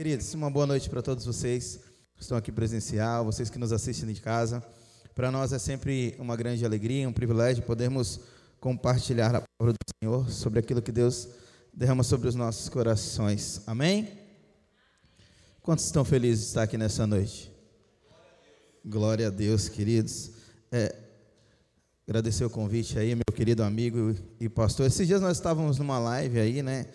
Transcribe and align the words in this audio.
Queridos, 0.00 0.32
uma 0.32 0.48
boa 0.48 0.66
noite 0.66 0.88
para 0.88 1.02
todos 1.02 1.26
vocês 1.26 1.78
que 2.16 2.22
estão 2.22 2.34
aqui 2.34 2.50
presencial, 2.50 3.22
vocês 3.22 3.50
que 3.50 3.58
nos 3.58 3.70
assistem 3.70 4.10
de 4.10 4.18
casa. 4.18 4.64
Para 5.14 5.30
nós 5.30 5.52
é 5.52 5.58
sempre 5.58 6.16
uma 6.18 6.34
grande 6.36 6.64
alegria, 6.64 7.06
um 7.06 7.12
privilégio 7.12 7.62
podermos 7.64 8.18
compartilhar 8.58 9.26
a 9.36 9.42
palavra 9.42 9.74
do 9.74 9.92
Senhor 10.02 10.30
sobre 10.30 10.58
aquilo 10.58 10.80
que 10.80 10.90
Deus 10.90 11.28
derrama 11.74 12.02
sobre 12.02 12.28
os 12.28 12.34
nossos 12.34 12.70
corações. 12.70 13.60
Amém? 13.66 14.08
Quantos 15.60 15.84
estão 15.84 16.02
felizes 16.02 16.44
de 16.44 16.48
estar 16.48 16.62
aqui 16.62 16.78
nessa 16.78 17.06
noite? 17.06 17.52
Glória 18.82 19.26
a 19.26 19.30
Deus, 19.30 19.68
queridos. 19.68 20.30
É, 20.72 20.96
agradecer 22.08 22.46
o 22.46 22.48
convite 22.48 22.98
aí, 22.98 23.14
meu 23.14 23.36
querido 23.36 23.62
amigo 23.62 24.16
e 24.40 24.48
pastor. 24.48 24.86
Esses 24.86 25.06
dias 25.06 25.20
nós 25.20 25.36
estávamos 25.36 25.78
numa 25.78 25.98
live 25.98 26.40
aí, 26.40 26.62
né? 26.62 26.86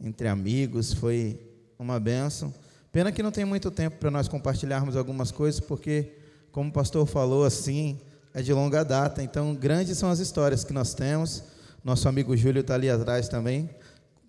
Entre 0.00 0.26
amigos, 0.26 0.92
foi 0.92 1.47
uma 1.78 2.00
benção. 2.00 2.52
Pena 2.90 3.12
que 3.12 3.22
não 3.22 3.30
tem 3.30 3.44
muito 3.44 3.70
tempo 3.70 3.98
para 3.98 4.10
nós 4.10 4.28
compartilharmos 4.28 4.96
algumas 4.96 5.30
coisas, 5.30 5.60
porque, 5.60 6.12
como 6.50 6.70
o 6.70 6.72
pastor 6.72 7.06
falou, 7.06 7.44
assim, 7.44 8.00
é 8.34 8.42
de 8.42 8.52
longa 8.52 8.84
data. 8.84 9.22
Então, 9.22 9.54
grandes 9.54 9.98
são 9.98 10.10
as 10.10 10.18
histórias 10.18 10.64
que 10.64 10.72
nós 10.72 10.94
temos. 10.94 11.42
Nosso 11.84 12.08
amigo 12.08 12.36
Júlio 12.36 12.60
está 12.60 12.74
ali 12.74 12.88
atrás 12.90 13.28
também. 13.28 13.68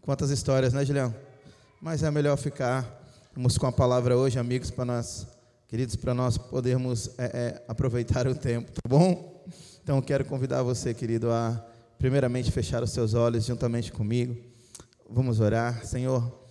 Quantas 0.02 0.30
histórias, 0.30 0.74
né, 0.74 0.86
Julião? 0.86 1.14
Mas 1.82 2.04
é 2.04 2.12
melhor 2.12 2.38
ficarmos 2.38 3.58
com 3.58 3.66
a 3.66 3.72
palavra 3.72 4.18
hoje, 4.18 4.38
amigos, 4.38 4.70
para 4.70 4.86
nós, 4.86 5.26
queridos, 5.68 5.96
para 5.96 6.14
nós 6.14 6.38
podermos 6.38 7.12
é, 7.18 7.26
é, 7.26 7.66
aproveitar 7.68 8.28
o 8.28 8.36
tempo, 8.36 8.72
tá 8.72 8.82
bom? 8.88 9.44
Então, 9.82 10.02
quero 10.02 10.26
convidar 10.26 10.62
você, 10.62 10.94
querido, 10.94 11.32
a 11.32 11.66
primeiramente 11.98 12.52
fechar 12.52 12.84
os 12.84 12.92
seus 12.92 13.14
olhos 13.14 13.46
juntamente 13.46 13.92
comigo. 13.92 14.36
Vamos 15.10 15.40
orar. 15.40 15.86
Senhor, 15.86 16.49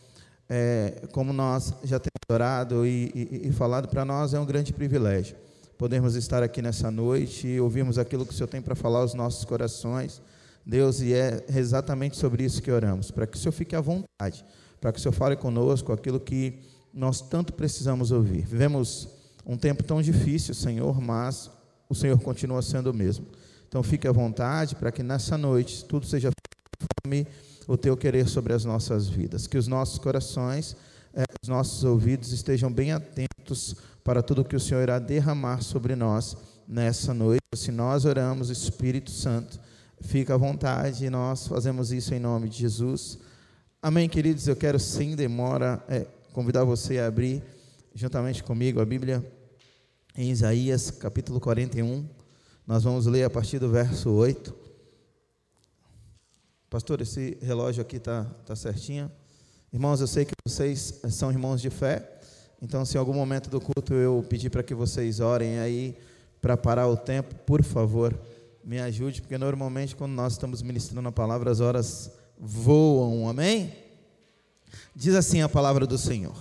é, 0.48 1.02
como 1.12 1.32
nós 1.32 1.74
já 1.84 1.98
temos 1.98 2.20
orado 2.30 2.86
e, 2.86 3.10
e, 3.14 3.48
e 3.48 3.52
falado, 3.52 3.88
para 3.88 4.04
nós 4.04 4.34
é 4.34 4.40
um 4.40 4.46
grande 4.46 4.72
privilégio 4.72 5.36
podermos 5.78 6.16
estar 6.16 6.42
aqui 6.42 6.60
nessa 6.60 6.90
noite 6.90 7.46
e 7.46 7.60
ouvirmos 7.60 7.98
aquilo 7.98 8.26
que 8.26 8.32
o 8.32 8.36
Senhor 8.36 8.48
tem 8.48 8.60
para 8.60 8.74
falar 8.74 8.98
aos 8.98 9.14
nossos 9.14 9.44
corações. 9.44 10.20
Deus, 10.66 11.00
e 11.00 11.14
é 11.14 11.46
exatamente 11.54 12.16
sobre 12.16 12.44
isso 12.44 12.60
que 12.60 12.70
oramos, 12.70 13.12
para 13.12 13.26
que 13.28 13.36
o 13.36 13.40
Senhor 13.40 13.52
fique 13.52 13.76
à 13.76 13.80
vontade, 13.80 14.44
para 14.80 14.92
que 14.92 14.98
o 14.98 15.00
Senhor 15.00 15.12
fale 15.12 15.36
conosco 15.36 15.92
aquilo 15.92 16.18
que 16.18 16.58
nós 16.92 17.20
tanto 17.20 17.52
precisamos 17.52 18.10
ouvir. 18.10 18.44
Vivemos 18.44 19.08
um 19.46 19.56
tempo 19.56 19.84
tão 19.84 20.02
difícil, 20.02 20.52
Senhor, 20.52 21.00
mas 21.00 21.48
o 21.88 21.94
Senhor 21.94 22.20
continua 22.20 22.60
sendo 22.60 22.90
o 22.90 22.94
mesmo. 22.94 23.26
Então 23.68 23.80
fique 23.82 24.08
à 24.08 24.12
vontade 24.12 24.74
para 24.74 24.90
que 24.90 25.02
nessa 25.04 25.38
noite 25.38 25.84
tudo 25.84 26.04
seja 26.06 26.30
conforme 26.80 27.24
o 27.68 27.76
teu 27.76 27.94
querer 27.98 28.26
sobre 28.26 28.54
as 28.54 28.64
nossas 28.64 29.08
vidas. 29.08 29.46
Que 29.46 29.58
os 29.58 29.68
nossos 29.68 29.98
corações, 29.98 30.74
eh, 31.12 31.22
os 31.42 31.50
nossos 31.50 31.84
ouvidos 31.84 32.32
estejam 32.32 32.72
bem 32.72 32.92
atentos 32.92 33.76
para 34.02 34.22
tudo 34.22 34.42
que 34.42 34.56
o 34.56 34.60
Senhor 34.60 34.82
irá 34.82 34.98
derramar 34.98 35.60
sobre 35.60 35.94
nós 35.94 36.34
nessa 36.66 37.12
noite. 37.12 37.42
Se 37.54 37.70
nós 37.70 38.06
oramos, 38.06 38.48
Espírito 38.48 39.10
Santo, 39.10 39.60
fica 40.00 40.32
à 40.32 40.38
vontade 40.38 41.04
e 41.04 41.10
nós 41.10 41.46
fazemos 41.46 41.92
isso 41.92 42.14
em 42.14 42.18
nome 42.18 42.48
de 42.48 42.58
Jesus. 42.58 43.18
Amém, 43.82 44.08
queridos. 44.08 44.48
Eu 44.48 44.56
quero 44.56 44.80
sem 44.80 45.14
demora 45.14 45.84
é, 45.88 46.06
convidar 46.32 46.64
você 46.64 46.98
a 46.98 47.06
abrir 47.06 47.42
juntamente 47.94 48.42
comigo 48.42 48.80
a 48.80 48.86
Bíblia 48.86 49.22
em 50.16 50.30
Isaías 50.30 50.90
capítulo 50.90 51.38
41. 51.38 52.08
Nós 52.66 52.82
vamos 52.82 53.04
ler 53.04 53.24
a 53.24 53.30
partir 53.30 53.58
do 53.58 53.68
verso 53.68 54.10
8. 54.10 54.67
Pastor, 56.70 57.00
esse 57.00 57.38
relógio 57.40 57.80
aqui 57.80 57.96
está 57.96 58.24
tá 58.44 58.54
certinho. 58.54 59.10
Irmãos, 59.72 60.02
eu 60.02 60.06
sei 60.06 60.26
que 60.26 60.34
vocês 60.46 61.00
são 61.08 61.30
irmãos 61.30 61.62
de 61.62 61.70
fé, 61.70 62.20
então 62.60 62.84
se 62.84 62.94
em 62.94 63.00
algum 63.00 63.14
momento 63.14 63.48
do 63.48 63.58
culto 63.58 63.94
eu 63.94 64.22
pedir 64.28 64.50
para 64.50 64.62
que 64.62 64.74
vocês 64.74 65.18
orem 65.18 65.58
aí 65.60 65.96
para 66.42 66.58
parar 66.58 66.86
o 66.86 66.94
tempo, 66.94 67.34
por 67.46 67.64
favor, 67.64 68.14
me 68.62 68.78
ajude, 68.80 69.22
porque 69.22 69.38
normalmente 69.38 69.96
quando 69.96 70.12
nós 70.12 70.34
estamos 70.34 70.60
ministrando 70.60 71.08
a 71.08 71.12
palavra, 71.12 71.50
as 71.50 71.60
horas 71.60 72.10
voam, 72.38 73.26
amém? 73.30 73.72
Diz 74.94 75.14
assim 75.14 75.40
a 75.40 75.48
palavra 75.48 75.86
do 75.86 75.96
Senhor: 75.96 76.36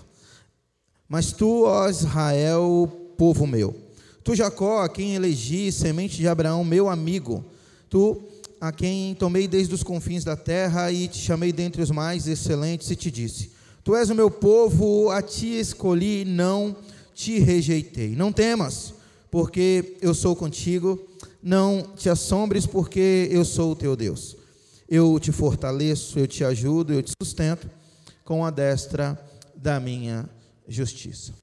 Mas 1.08 1.32
tu, 1.32 1.64
ó 1.64 1.88
Israel, 1.88 3.14
povo 3.18 3.48
meu, 3.48 3.74
tu 4.26 4.36
Jacó, 4.36 4.82
a 4.82 4.90
quem 4.90 5.16
elegi, 5.16 5.72
semente 5.72 6.18
de 6.18 6.28
Abraão, 6.28 6.66
meu 6.66 6.90
amigo, 6.90 7.46
tu 7.90 8.22
a 8.60 8.72
quem 8.72 9.16
tomei 9.16 9.48
desde 9.48 9.74
os 9.74 9.84
confins 9.84 10.24
da 10.24 10.36
terra 10.36 10.92
e 10.92 11.08
te 11.08 11.18
chamei 11.18 11.52
dentre 11.52 11.82
os 11.82 11.92
mais 11.92 12.28
excelentes 12.28 12.90
e 12.90 12.96
te 12.96 13.12
disse: 13.12 13.52
Tu 13.84 13.96
és 13.96 14.10
o 14.10 14.16
meu 14.16 14.30
povo, 14.30 15.10
a 15.10 15.22
ti 15.22 15.60
escolhi, 15.60 16.26
não 16.26 16.76
te 17.14 17.40
rejeitei. 17.40 18.16
Não 18.16 18.32
temas, 18.32 18.94
porque 19.32 19.98
eu 20.02 20.14
sou 20.14 20.36
contigo. 20.36 21.00
Não 21.42 21.94
te 21.96 22.10
assombres, 22.10 22.66
porque 22.66 23.30
eu 23.32 23.46
sou 23.46 23.72
o 23.72 23.76
teu 23.76 23.96
Deus. 23.96 24.36
Eu 24.90 25.20
te 25.20 25.32
fortaleço, 25.32 26.20
eu 26.20 26.28
te 26.28 26.44
ajudo, 26.44 26.94
eu 26.94 27.02
te 27.02 27.12
sustento 27.22 27.70
com 28.26 28.44
a 28.44 28.50
destra 28.50 29.18
da 29.56 29.80
minha 29.80 30.30
justiça. 30.68 31.34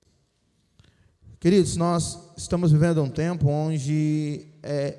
Queridos, 1.41 1.77
nós 1.77 2.19
estamos 2.37 2.73
vivendo 2.73 3.03
um 3.03 3.09
tempo 3.09 3.49
onde 3.49 4.47
é, 4.63 4.99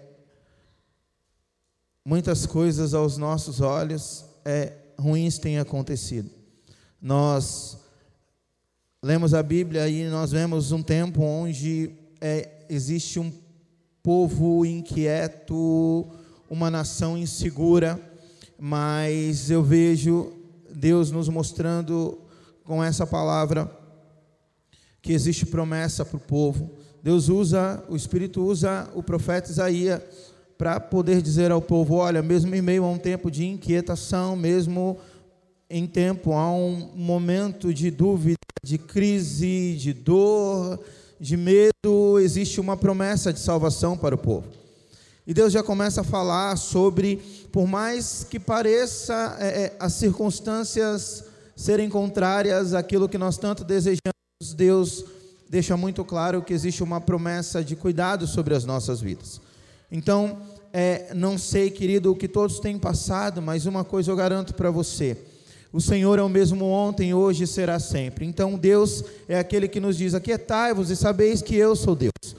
muitas 2.08 2.46
coisas 2.46 2.94
aos 2.94 3.18
nossos 3.18 3.62
olhos 3.62 4.26
é, 4.46 4.74
ruins 5.00 5.40
têm 5.40 5.58
acontecido. 5.58 6.30
Nós 7.02 7.80
lemos 9.04 9.34
a 9.34 9.42
Bíblia 9.42 9.90
e 9.90 10.08
nós 10.08 10.32
vemos 10.32 10.72
um 10.72 10.84
tempo 10.84 11.24
onde 11.24 11.92
é, 12.22 12.64
existe 12.70 13.20
um 13.20 13.34
povo 14.04 14.64
inquieto, 14.64 16.08
uma 16.48 16.70
nação 16.70 17.18
insegura, 17.18 18.00
mas 18.60 19.50
eu 19.50 19.64
vejo 19.64 20.32
Deus 20.70 21.10
nos 21.10 21.28
mostrando 21.28 22.20
com 22.64 22.84
essa 22.84 23.08
palavra 23.08 23.72
que 25.02 25.12
existe 25.12 25.44
promessa 25.48 26.06
para 26.06 26.18
o 26.18 26.20
povo. 26.20 26.72
Deus 27.02 27.30
usa, 27.30 27.84
o 27.90 27.96
Espírito 27.96 28.44
usa 28.44 28.90
o 28.94 29.02
profeta 29.02 29.50
Isaías 29.50 30.35
para 30.58 30.80
poder 30.80 31.22
dizer 31.22 31.52
ao 31.52 31.62
povo: 31.62 31.96
olha, 31.96 32.22
mesmo 32.22 32.54
em 32.56 32.62
meio 32.62 32.84
a 32.84 32.90
um 32.90 32.98
tempo 32.98 33.30
de 33.30 33.46
inquietação, 33.46 34.36
mesmo 34.36 34.98
em 35.70 35.88
tempo 35.88 36.34
a 36.34 36.52
um 36.52 36.92
momento 36.96 37.74
de 37.74 37.90
dúvida, 37.90 38.38
de 38.64 38.78
crise, 38.78 39.76
de 39.78 39.94
dor, 39.94 40.80
de 41.20 41.38
medo, 41.38 42.20
existe 42.20 42.60
uma 42.60 42.78
promessa 42.78 43.32
de 43.32 43.40
salvação 43.40 43.98
para 43.98 44.16
o 44.16 44.18
povo. 44.18 44.48
E 45.28 45.34
Deus 45.34 45.52
já 45.52 45.64
começa 45.64 46.02
a 46.02 46.04
falar 46.04 46.56
sobre, 46.56 47.18
por 47.52 47.68
mais 47.68 48.26
que 48.30 48.40
pareça 48.40 49.36
é, 49.40 49.64
é 49.64 49.76
as 49.80 49.94
circunstâncias 49.94 51.24
serem 51.56 51.90
contrárias 51.90 52.74
àquilo 52.74 53.10
que 53.10 53.18
nós 53.18 53.38
tanto 53.38 53.64
desejamos, 53.64 54.54
Deus 54.56 55.06
deixa 55.50 55.76
muito 55.76 56.04
claro 56.04 56.44
que 56.44 56.54
existe 56.54 56.84
uma 56.84 57.02
promessa 57.02 57.64
de 57.64 57.76
cuidado 57.76 58.28
sobre 58.28 58.54
as 58.54 58.66
nossas 58.66 59.02
vidas. 59.02 59.42
Então, 59.92 60.40
é, 60.74 61.14
não 61.14 61.38
sei, 61.38 61.70
querido, 61.70 62.12
o 62.12 62.16
que 62.16 62.28
todos 62.28 62.60
têm 62.60 62.78
passado, 62.78 63.42
mas 63.42 63.66
uma 63.66 63.84
coisa 63.84 64.12
eu 64.12 64.16
garanto 64.16 64.54
para 64.54 64.72
você: 64.72 65.18
o 65.72 65.82
Senhor 65.82 66.20
é 66.20 66.24
o 66.24 66.30
mesmo 66.30 66.66
ontem, 66.66 67.14
hoje 67.14 67.44
e 67.44 67.48
será 67.48 67.80
sempre. 67.80 68.26
Então, 68.26 68.58
Deus 68.58 69.04
é 69.28 69.38
aquele 69.38 69.68
que 69.68 69.80
nos 69.80 69.98
diz: 69.98 70.14
Aquietai-vos 70.14 70.90
e 70.90 70.96
sabeis 70.96 71.42
que 71.42 71.56
eu 71.56 71.76
sou 71.76 71.96
Deus. 71.96 72.36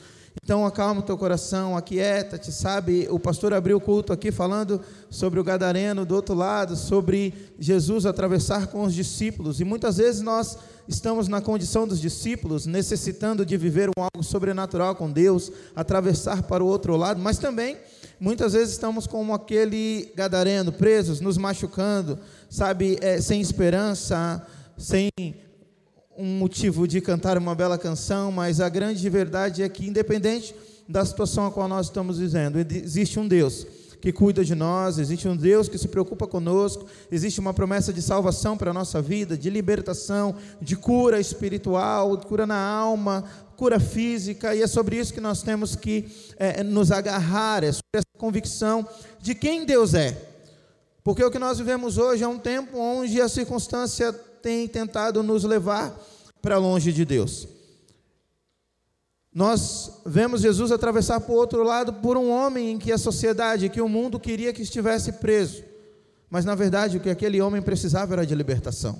Então 0.47 0.65
acalma 0.65 1.01
o 1.01 1.03
teu 1.03 1.19
coração, 1.19 1.77
aquieta-te, 1.77 2.53
sabe? 2.53 3.09
O 3.11 3.19
pastor 3.19 3.53
abriu 3.53 3.79
o 3.79 3.81
culto 3.81 4.13
aqui 4.13 4.31
falando 4.31 4.81
sobre 5.11 5.41
o 5.41 5.45
gadareno 5.45 6.07
do 6.07 6.15
outro 6.15 6.37
lado, 6.37 6.77
sobre 6.77 7.35
Jesus 7.59 8.07
atravessar 8.07 8.69
com 8.69 8.85
os 8.85 8.95
discípulos. 8.95 9.61
E 9.61 9.65
muitas 9.65 9.97
vezes 9.97 10.23
nós 10.23 10.57
estamos 10.89 11.29
na 11.29 11.41
condição 11.41 11.87
dos 11.87 12.01
discípulos, 12.01 12.67
necessitando 12.67 13.45
de 13.45 13.57
viver 13.57 13.89
um 13.89 14.03
algo 14.03 14.23
sobrenatural 14.23 14.95
com 14.95 15.11
Deus, 15.11 15.51
atravessar 15.75 16.43
para 16.43 16.63
o 16.63 16.67
outro 16.67 16.97
lado, 16.97 17.21
mas 17.21 17.39
também 17.39 17.77
muitas 18.21 18.53
vezes 18.53 18.73
estamos 18.73 19.07
como 19.07 19.35
aquele 19.35 20.13
gadareno, 20.15 20.73
presos, 20.73 21.21
nos 21.21 21.37
machucando, 21.37 22.19
sabe, 22.49 22.99
é, 23.01 23.21
sem 23.21 23.41
esperança, 23.41 24.47
sem 24.77 25.11
um 26.17 26.39
motivo 26.39 26.89
de 26.89 27.01
cantar 27.01 27.37
uma 27.37 27.55
bela 27.55 27.77
canção, 27.77 28.33
mas 28.33 28.61
a 28.61 28.69
grande 28.69 29.09
verdade 29.11 29.63
é 29.63 29.69
que, 29.69 29.87
independente 29.87 30.55
da 30.89 31.05
situação 31.05 31.47
a 31.47 31.51
qual 31.51 31.69
nós 31.69 31.87
estamos 31.87 32.19
vivendo, 32.19 32.59
existe 32.59 33.19
um 33.19 33.27
Deus 33.27 33.67
que 34.01 34.13
cuida 34.13 34.45
de 34.45 34.55
nós, 34.55 34.99
existe 34.99 35.27
um 35.27 35.37
Deus 35.37 35.69
que 35.69 35.79
se 35.79 35.89
preocupa 35.89 36.27
conosco, 36.27 36.87
existe 37.11 37.41
uma 37.41 37.55
promessa 37.55 37.93
de 37.93 38.03
salvação 38.03 38.57
para 38.57 38.71
a 38.71 38.75
nossa 38.75 39.01
vida, 39.01 39.37
de 39.37 39.51
libertação, 39.51 40.35
de 40.61 40.77
cura 40.77 41.19
espiritual, 41.19 42.17
de 42.17 42.27
cura 42.27 42.47
na 42.47 42.59
alma, 42.59 43.25
cura 43.57 43.81
física, 43.81 44.55
e 44.55 44.63
é 44.63 44.67
sobre 44.67 44.97
isso 44.97 45.15
que 45.15 45.21
nós 45.21 45.43
temos 45.43 45.75
que 45.75 46.05
é, 46.37 46.63
nos 46.63 46.93
agarrar, 46.93 47.65
é 47.65 47.73
sobre 47.73 47.85
essa 47.95 48.07
convicção 48.19 48.87
de 49.21 49.35
quem 49.35 49.65
Deus 49.65 49.95
é. 49.95 50.17
Porque 51.03 51.25
o 51.25 51.31
que 51.31 51.39
nós 51.39 51.59
vivemos 51.59 51.99
hoje 51.99 52.25
é 52.25 52.29
um 52.29 52.39
tempo 52.39 52.79
onde 52.79 53.21
a 53.21 53.29
circunstância 53.29 54.13
tem 54.13 54.69
tentado 54.69 55.23
nos 55.23 55.45
levar 55.45 55.97
para 56.43 56.59
longe 56.59 56.93
de 56.93 57.05
Deus. 57.05 57.56
Nós 59.37 60.01
vemos 60.07 60.41
Jesus 60.41 60.73
atravessar 60.73 61.21
para 61.21 61.31
o 61.31 61.37
outro 61.37 61.63
lado 61.63 61.93
por 61.93 62.17
um 62.17 62.31
homem 62.31 62.71
em 62.71 62.79
que 62.79 62.91
a 62.91 62.97
sociedade, 62.97 63.69
que 63.69 63.83
o 63.83 63.89
mundo 63.89 64.19
queria 64.19 64.51
que 64.51 64.63
estivesse 64.63 65.13
preso. 65.13 65.63
Mas 66.31 66.47
na 66.47 66.55
verdade 66.55 66.97
o 66.97 67.01
que 67.01 67.11
aquele 67.11 67.39
homem 67.43 67.61
precisava 67.61 68.15
era 68.15 68.25
de 68.25 68.35
libertação. 68.35 68.99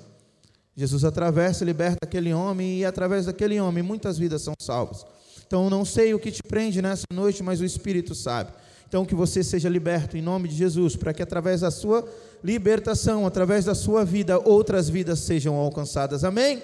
Jesus 0.75 1.03
atravessa 1.03 1.63
e 1.63 1.65
liberta 1.65 1.97
aquele 2.03 2.35
homem, 2.35 2.81
e 2.81 2.85
através 2.85 3.25
daquele 3.25 3.59
homem 3.59 3.81
muitas 3.81 4.19
vidas 4.19 4.43
são 4.43 4.53
salvas. 4.59 5.03
Então 5.47 5.71
não 5.71 5.83
sei 5.83 6.13
o 6.13 6.19
que 6.19 6.29
te 6.29 6.43
prende 6.43 6.83
nessa 6.83 7.05
noite, 7.11 7.41
mas 7.41 7.59
o 7.59 7.65
Espírito 7.65 8.13
sabe. 8.13 8.51
Então 8.87 9.07
que 9.07 9.15
você 9.15 9.43
seja 9.43 9.67
liberto 9.67 10.17
em 10.17 10.21
nome 10.21 10.49
de 10.49 10.55
Jesus, 10.55 10.95
para 10.95 11.15
que 11.15 11.23
através 11.23 11.61
da 11.61 11.71
sua 11.71 12.07
libertação, 12.43 13.25
através 13.25 13.65
da 13.65 13.73
sua 13.73 14.05
vida, 14.05 14.37
outras 14.37 14.87
vidas 14.87 15.17
sejam 15.17 15.55
alcançadas. 15.55 16.23
Amém? 16.23 16.61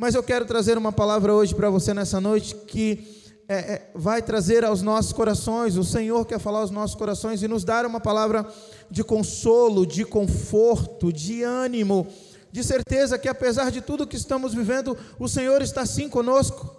Mas 0.00 0.14
eu 0.14 0.22
quero 0.22 0.46
trazer 0.46 0.78
uma 0.78 0.90
palavra 0.90 1.34
hoje 1.34 1.54
para 1.54 1.68
você 1.68 1.92
nessa 1.92 2.18
noite 2.22 2.54
que 2.54 3.28
é, 3.46 3.54
é, 3.54 3.90
vai 3.94 4.22
trazer 4.22 4.64
aos 4.64 4.80
nossos 4.80 5.12
corações, 5.12 5.76
o 5.76 5.84
Senhor 5.84 6.24
quer 6.24 6.38
falar 6.38 6.60
aos 6.60 6.70
nossos 6.70 6.96
corações 6.96 7.42
e 7.42 7.48
nos 7.48 7.64
dar 7.64 7.84
uma 7.84 8.00
palavra 8.00 8.50
de 8.90 9.04
consolo, 9.04 9.84
de 9.84 10.06
conforto, 10.06 11.12
de 11.12 11.42
ânimo, 11.42 12.06
de 12.50 12.64
certeza 12.64 13.18
que 13.18 13.28
apesar 13.28 13.70
de 13.70 13.82
tudo 13.82 14.06
que 14.06 14.16
estamos 14.16 14.54
vivendo, 14.54 14.96
o 15.18 15.28
Senhor 15.28 15.60
está 15.60 15.84
sim 15.84 16.08
conosco. 16.08 16.74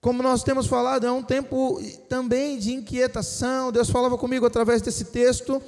Como 0.00 0.22
nós 0.22 0.44
temos 0.44 0.68
falado, 0.68 1.08
é 1.08 1.10
um 1.10 1.24
tempo 1.24 1.82
também 2.08 2.56
de 2.56 2.72
inquietação. 2.72 3.72
Deus 3.72 3.90
falava 3.90 4.16
comigo 4.16 4.46
através 4.46 4.80
desse 4.80 5.06
texto. 5.06 5.60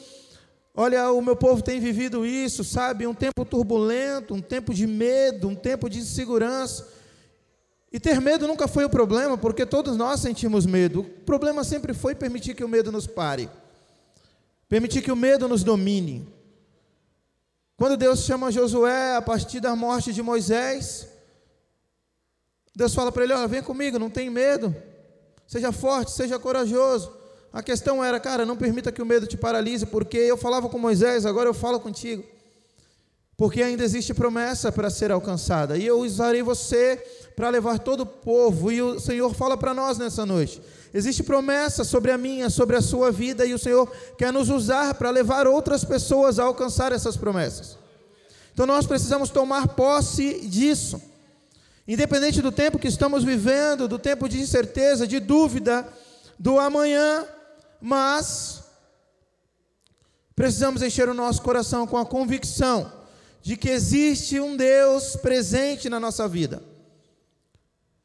Olha, 0.78 1.11
o 1.11 1.23
meu 1.23 1.34
povo 1.34 1.62
tem 1.62 1.81
vivido 1.81 2.26
isso, 2.26 2.62
sabe? 2.62 3.06
Um 3.06 3.14
tempo 3.14 3.46
turbulento, 3.46 4.34
um 4.34 4.43
tempo 4.43 4.75
de 4.75 4.87
medo, 4.87 5.49
um 5.49 5.55
tempo 5.55 5.88
de 5.88 6.00
insegurança. 6.00 6.87
E 7.90 7.99
ter 7.99 8.20
medo 8.20 8.46
nunca 8.46 8.69
foi 8.69 8.84
o 8.84 8.90
problema, 8.90 9.38
porque 9.38 9.64
todos 9.64 9.96
nós 9.96 10.20
sentimos 10.20 10.67
medo. 10.67 11.00
O 11.00 11.05
problema 11.05 11.64
sempre 11.64 11.94
foi 11.94 12.14
permitir 12.14 12.55
que 12.55 12.62
o 12.62 12.69
medo 12.69 12.93
nos 12.93 13.06
pare, 13.06 13.49
permitir 14.69 15.00
que 15.00 15.11
o 15.11 15.17
medo 15.17 15.49
nos 15.49 15.64
domine. 15.64 16.28
Quando 17.75 17.96
Deus 17.96 18.20
chama 18.25 18.52
Josué 18.52 19.17
a 19.17 19.22
partir 19.22 19.61
da 19.61 19.75
morte 19.75 20.12
de 20.12 20.22
Moisés, 20.22 21.08
Deus 22.75 22.94
fala 22.94 23.11
para 23.11 23.25
ele: 23.25 23.32
Olha, 23.32 23.49
vem 23.49 23.62
comigo, 23.62 23.99
não 23.99 24.11
tem 24.11 24.29
medo, 24.29 24.76
seja 25.46 25.72
forte, 25.72 26.11
seja 26.11 26.38
corajoso. 26.38 27.17
A 27.56 27.62
questão 27.62 28.05
era, 28.05 28.20
cara, 28.20 28.44
não 28.44 28.55
permita 28.55 28.93
que 28.93 29.00
o 29.00 29.06
medo 29.06 29.26
te 29.26 29.35
paralise, 29.35 29.87
porque 29.87 30.19
eu 30.19 30.37
falava 30.37 30.69
com 30.69 30.79
Moisés, 30.79 31.25
agora 31.25 31.49
eu 31.49 31.55
falo 31.55 31.81
contigo. 31.81 32.23
Porque 33.35 33.62
ainda 33.62 33.82
existe 33.82 34.12
promessa 34.12 34.70
para 34.70 34.91
ser 34.91 35.11
alcançada, 35.11 35.79
e 35.79 35.87
eu 35.87 36.00
usarei 36.00 36.43
você 36.43 37.03
para 37.35 37.49
levar 37.49 37.79
todo 37.79 38.03
o 38.03 38.06
povo, 38.06 38.70
e 38.70 38.82
o 38.82 39.00
Senhor 39.00 39.32
fala 39.32 39.56
para 39.56 39.73
nós 39.73 39.97
nessa 39.97 40.26
noite. 40.26 40.61
Existe 40.93 41.23
promessa 41.23 41.82
sobre 41.82 42.12
a 42.12 42.19
minha, 42.19 42.50
sobre 42.50 42.76
a 42.76 42.82
sua 42.82 43.11
vida, 43.11 43.47
e 43.47 43.55
o 43.55 43.58
Senhor 43.58 43.91
quer 44.19 44.31
nos 44.35 44.50
usar 44.50 44.93
para 44.93 45.08
levar 45.08 45.47
outras 45.47 45.82
pessoas 45.82 46.38
a 46.38 46.44
alcançar 46.44 46.93
essas 46.93 47.17
promessas. 47.17 47.79
Então 48.53 48.67
nós 48.67 48.87
precisamos 48.87 49.31
tomar 49.31 49.69
posse 49.69 50.47
disso. 50.47 51.00
Independente 51.88 52.43
do 52.43 52.53
tempo 52.53 52.79
que 52.79 52.88
estamos 52.88 53.25
vivendo, 53.25 53.88
do 53.88 53.99
tempo 53.99 54.29
de 54.29 54.38
incerteza, 54.38 55.06
de 55.06 55.19
dúvida, 55.19 55.88
do 56.38 56.58
amanhã, 56.58 57.26
mas 57.87 58.65
precisamos 60.35 60.83
encher 60.83 61.09
o 61.09 61.15
nosso 61.15 61.41
coração 61.41 61.87
com 61.87 61.97
a 61.97 62.05
convicção 62.05 62.93
de 63.41 63.56
que 63.56 63.69
existe 63.71 64.41
um 64.41 64.56
Deus 64.56 65.15
presente 65.15 65.88
na 65.88 66.00
nossa 66.00 66.27
vida. 66.27 66.61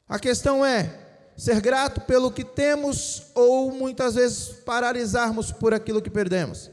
A 0.07 0.19
questão 0.19 0.63
é 0.63 0.99
ser 1.35 1.59
grato 1.59 1.99
pelo 2.01 2.31
que 2.31 2.43
temos 2.43 3.23
ou 3.33 3.71
muitas 3.71 4.13
vezes 4.13 4.49
paralisarmos 4.63 5.51
por 5.51 5.73
aquilo 5.73 5.99
que 5.99 6.11
perdemos. 6.11 6.69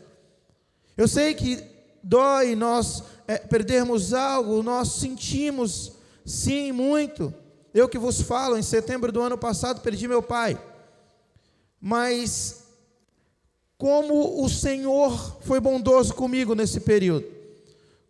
Eu 0.94 1.08
sei 1.08 1.32
que 1.32 1.64
dói 2.02 2.54
nós 2.54 3.02
é, 3.26 3.38
perdermos 3.38 4.12
algo, 4.12 4.62
nós 4.62 4.92
sentimos 4.92 5.92
Sim, 6.26 6.72
muito. 6.72 7.32
Eu 7.72 7.88
que 7.88 7.96
vos 7.96 8.20
falo, 8.20 8.58
em 8.58 8.62
setembro 8.62 9.10
do 9.10 9.22
ano 9.22 9.38
passado 9.38 9.80
perdi 9.80 10.06
meu 10.06 10.22
pai. 10.22 10.60
Mas 11.80 12.67
como 13.78 14.44
o 14.44 14.48
Senhor 14.48 15.38
foi 15.42 15.60
bondoso 15.60 16.12
comigo 16.12 16.52
nesse 16.56 16.80
período. 16.80 17.24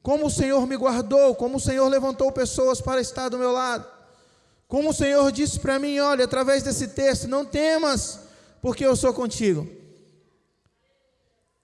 Como 0.03 0.27
o 0.27 0.31
Senhor 0.31 0.67
me 0.67 0.75
guardou, 0.75 1.35
como 1.35 1.59
o 1.59 1.61
Senhor 1.61 1.87
levantou 1.87 2.33
pessoas 2.33 2.81
para 2.81 3.03
estar 3.03 3.29
do 3.29 3.37
meu 3.37 3.53
lado. 3.53 3.87
Como 4.67 4.89
o 4.89 4.95
Senhor 4.95 5.31
disse 5.31 5.61
para 5.61 5.79
mim, 5.79 5.99
olha, 5.99 6.25
através 6.25 6.63
desse 6.63 6.89
texto, 6.89 7.29
não 7.29 7.45
temas, 7.45 8.21
porque 8.63 8.85
eu 8.85 8.97
sou 8.97 9.13
contigo. 9.13 9.69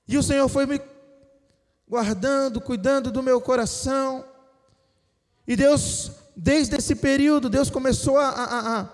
E 0.07 0.19
o 0.19 0.23
Senhor 0.23 0.49
foi 0.49 0.67
me 0.67 0.79
guardando, 1.89 2.61
cuidando 2.61 3.11
do 3.11 3.23
meu 3.23 3.41
coração. 3.41 4.23
E 5.49 5.57
Deus 5.57 6.11
desde 6.37 6.77
esse 6.77 6.95
período, 6.95 7.49
Deus 7.49 7.71
começou 7.71 8.19
a, 8.19 8.29
a, 8.29 8.81
a, 8.81 8.89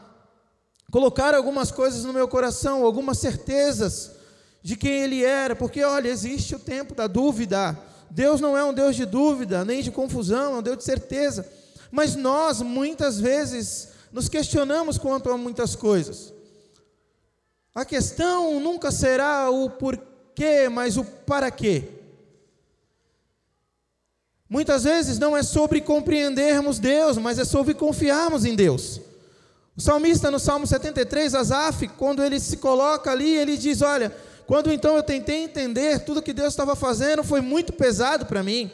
colocar 0.93 1.35
algumas 1.35 1.73
coisas 1.73 2.05
no 2.05 2.13
meu 2.13 2.29
coração, 2.29 2.85
algumas 2.85 3.19
certezas 3.19 4.20
de 4.63 4.77
quem 4.77 5.03
Ele 5.03 5.25
era, 5.25 5.57
porque 5.57 5.83
olha, 5.83 6.09
existe 6.09 6.55
o 6.55 6.59
tempo 6.59 6.95
da 6.95 7.07
dúvida. 7.07 7.79
Deus 8.11 8.41
não 8.41 8.57
é 8.57 8.65
um 8.65 8.75
Deus 8.75 8.97
de 8.97 9.07
dúvida, 9.07 9.65
nem 9.65 9.83
de 9.83 9.91
confusão, 9.91 10.57
é 10.57 10.59
um 10.59 10.63
Deus 10.63 10.79
de 10.79 10.85
certeza. 10.85 11.47
Mas 11.91 12.15
nós, 12.15 12.61
muitas 12.61 13.19
vezes, 13.19 13.89
nos 14.13 14.29
questionamos 14.29 14.99
quanto 14.99 15.31
a 15.31 15.39
muitas 15.39 15.75
coisas. 15.75 16.33
A 17.75 17.85
questão 17.85 18.61
nunca 18.61 18.91
será 18.91 19.51
o 19.51 19.71
porquê, 19.71 20.69
mas 20.69 20.97
o 20.97 21.05
para 21.05 21.51
quê. 21.51 21.89
Muitas 24.49 24.83
vezes 24.83 25.19
não 25.19 25.37
é 25.37 25.45
sobre 25.45 25.81
compreendermos 25.81 26.81
Deus, 26.81 27.17
mas 27.17 27.39
é 27.39 27.45
sobre 27.45 27.73
confiarmos 27.73 28.45
em 28.45 28.57
Deus. 28.57 29.01
O 29.77 29.81
salmista 29.81 30.29
no 30.29 30.41
Salmo 30.41 30.67
73, 30.67 31.37
Asaf, 31.37 31.87
quando 31.97 32.25
ele 32.25 32.41
se 32.41 32.57
coloca 32.57 33.13
ali, 33.13 33.37
ele 33.37 33.57
diz: 33.57 33.81
Olha, 33.81 34.15
quando 34.51 34.73
então 34.73 34.97
eu 34.97 35.03
tentei 35.05 35.45
entender 35.45 36.01
tudo 36.01 36.21
que 36.21 36.33
Deus 36.33 36.49
estava 36.49 36.75
fazendo, 36.75 37.23
foi 37.23 37.41
muito 37.41 37.73
pesado 37.73 38.27
para 38.27 38.43
mim. 38.43 38.69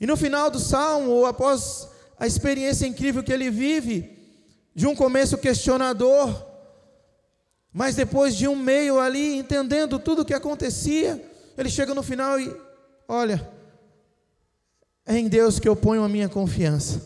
E 0.00 0.06
no 0.06 0.16
final 0.16 0.48
do 0.48 0.60
salmo, 0.60 1.26
após 1.26 1.88
a 2.16 2.24
experiência 2.24 2.86
incrível 2.86 3.20
que 3.24 3.32
ele 3.32 3.50
vive, 3.50 4.16
de 4.72 4.86
um 4.86 4.94
começo 4.94 5.36
questionador, 5.38 6.46
mas 7.72 7.96
depois 7.96 8.36
de 8.36 8.46
um 8.46 8.54
meio 8.54 9.00
ali, 9.00 9.36
entendendo 9.36 9.98
tudo 9.98 10.22
o 10.22 10.24
que 10.24 10.34
acontecia, 10.34 11.20
ele 11.58 11.68
chega 11.68 11.92
no 11.92 12.04
final 12.04 12.38
e, 12.38 12.56
olha, 13.08 13.50
é 15.04 15.18
em 15.18 15.26
Deus 15.26 15.58
que 15.58 15.68
eu 15.68 15.74
ponho 15.74 16.04
a 16.04 16.08
minha 16.08 16.28
confiança. 16.28 17.02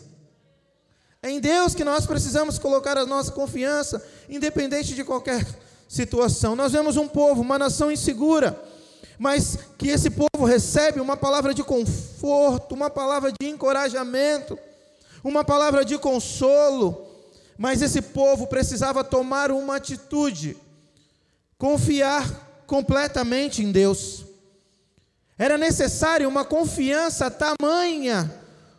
É 1.19 1.31
em 1.31 1.39
Deus 1.39 1.73
que 1.73 1.83
nós 1.83 2.05
precisamos 2.05 2.59
colocar 2.59 2.95
a 2.95 3.07
nossa 3.07 3.31
confiança, 3.31 4.05
independente 4.29 4.93
de 4.93 5.03
qualquer 5.03 5.43
situação. 5.87 6.55
Nós 6.55 6.71
vemos 6.71 6.97
um 6.97 7.07
povo, 7.07 7.41
uma 7.41 7.59
nação 7.59 7.91
insegura, 7.91 8.61
mas 9.17 9.57
que 9.77 9.89
esse 9.89 10.09
povo 10.09 10.45
recebe 10.45 10.99
uma 10.99 11.15
palavra 11.15 11.53
de 11.53 11.63
conforto, 11.63 12.73
uma 12.73 12.89
palavra 12.89 13.31
de 13.31 13.47
encorajamento, 13.47 14.57
uma 15.23 15.43
palavra 15.43 15.85
de 15.85 15.97
consolo. 15.97 17.05
Mas 17.57 17.81
esse 17.81 18.01
povo 18.01 18.47
precisava 18.47 19.03
tomar 19.03 19.51
uma 19.51 19.77
atitude, 19.77 20.57
confiar 21.57 22.63
completamente 22.67 23.63
em 23.63 23.71
Deus. 23.71 24.25
Era 25.37 25.57
necessária 25.57 26.27
uma 26.27 26.43
confiança 26.43 27.29
tamanha, 27.31 28.33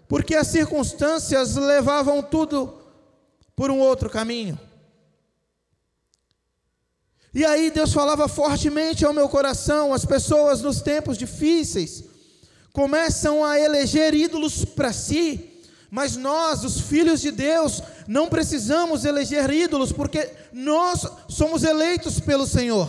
porque 0.08 0.34
as 0.34 0.46
circunstâncias 0.48 1.56
levavam 1.56 2.22
tudo 2.22 2.74
por 3.54 3.70
um 3.70 3.78
outro 3.78 4.10
caminho. 4.10 4.58
E 7.36 7.44
aí 7.44 7.70
Deus 7.70 7.92
falava 7.92 8.26
fortemente 8.28 9.04
ao 9.04 9.12
meu 9.12 9.28
coração: 9.28 9.92
as 9.92 10.06
pessoas 10.06 10.62
nos 10.62 10.80
tempos 10.80 11.18
difíceis 11.18 12.02
começam 12.72 13.44
a 13.44 13.60
eleger 13.60 14.14
ídolos 14.14 14.64
para 14.64 14.90
si, 14.90 15.62
mas 15.90 16.16
nós, 16.16 16.64
os 16.64 16.80
filhos 16.80 17.20
de 17.20 17.30
Deus, 17.30 17.82
não 18.08 18.26
precisamos 18.30 19.04
eleger 19.04 19.50
ídolos, 19.50 19.92
porque 19.92 20.30
nós 20.50 21.06
somos 21.28 21.62
eleitos 21.62 22.18
pelo 22.18 22.46
Senhor. 22.46 22.88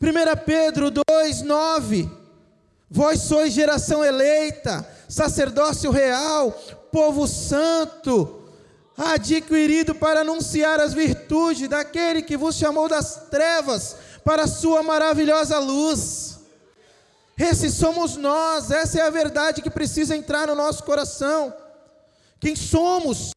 1 0.00 0.44
Pedro 0.46 0.88
2, 0.88 1.42
9. 1.42 2.08
Vós 2.88 3.22
sois 3.22 3.52
geração 3.52 4.04
eleita, 4.04 4.88
sacerdócio 5.08 5.90
real, 5.90 6.52
povo 6.92 7.26
santo, 7.26 8.41
adquirido 9.02 9.94
para 9.94 10.20
anunciar 10.20 10.80
as 10.80 10.92
virtudes 10.92 11.68
daquele 11.68 12.22
que 12.22 12.36
vos 12.36 12.56
chamou 12.56 12.88
das 12.88 13.28
trevas 13.30 13.96
para 14.24 14.44
a 14.44 14.48
sua 14.48 14.82
maravilhosa 14.82 15.58
luz. 15.58 16.38
Esses 17.38 17.74
somos 17.74 18.16
nós, 18.16 18.70
essa 18.70 18.98
é 18.98 19.02
a 19.02 19.10
verdade 19.10 19.62
que 19.62 19.70
precisa 19.70 20.16
entrar 20.16 20.46
no 20.46 20.54
nosso 20.54 20.84
coração. 20.84 21.52
quem 22.38 22.56
somos, 22.56 23.30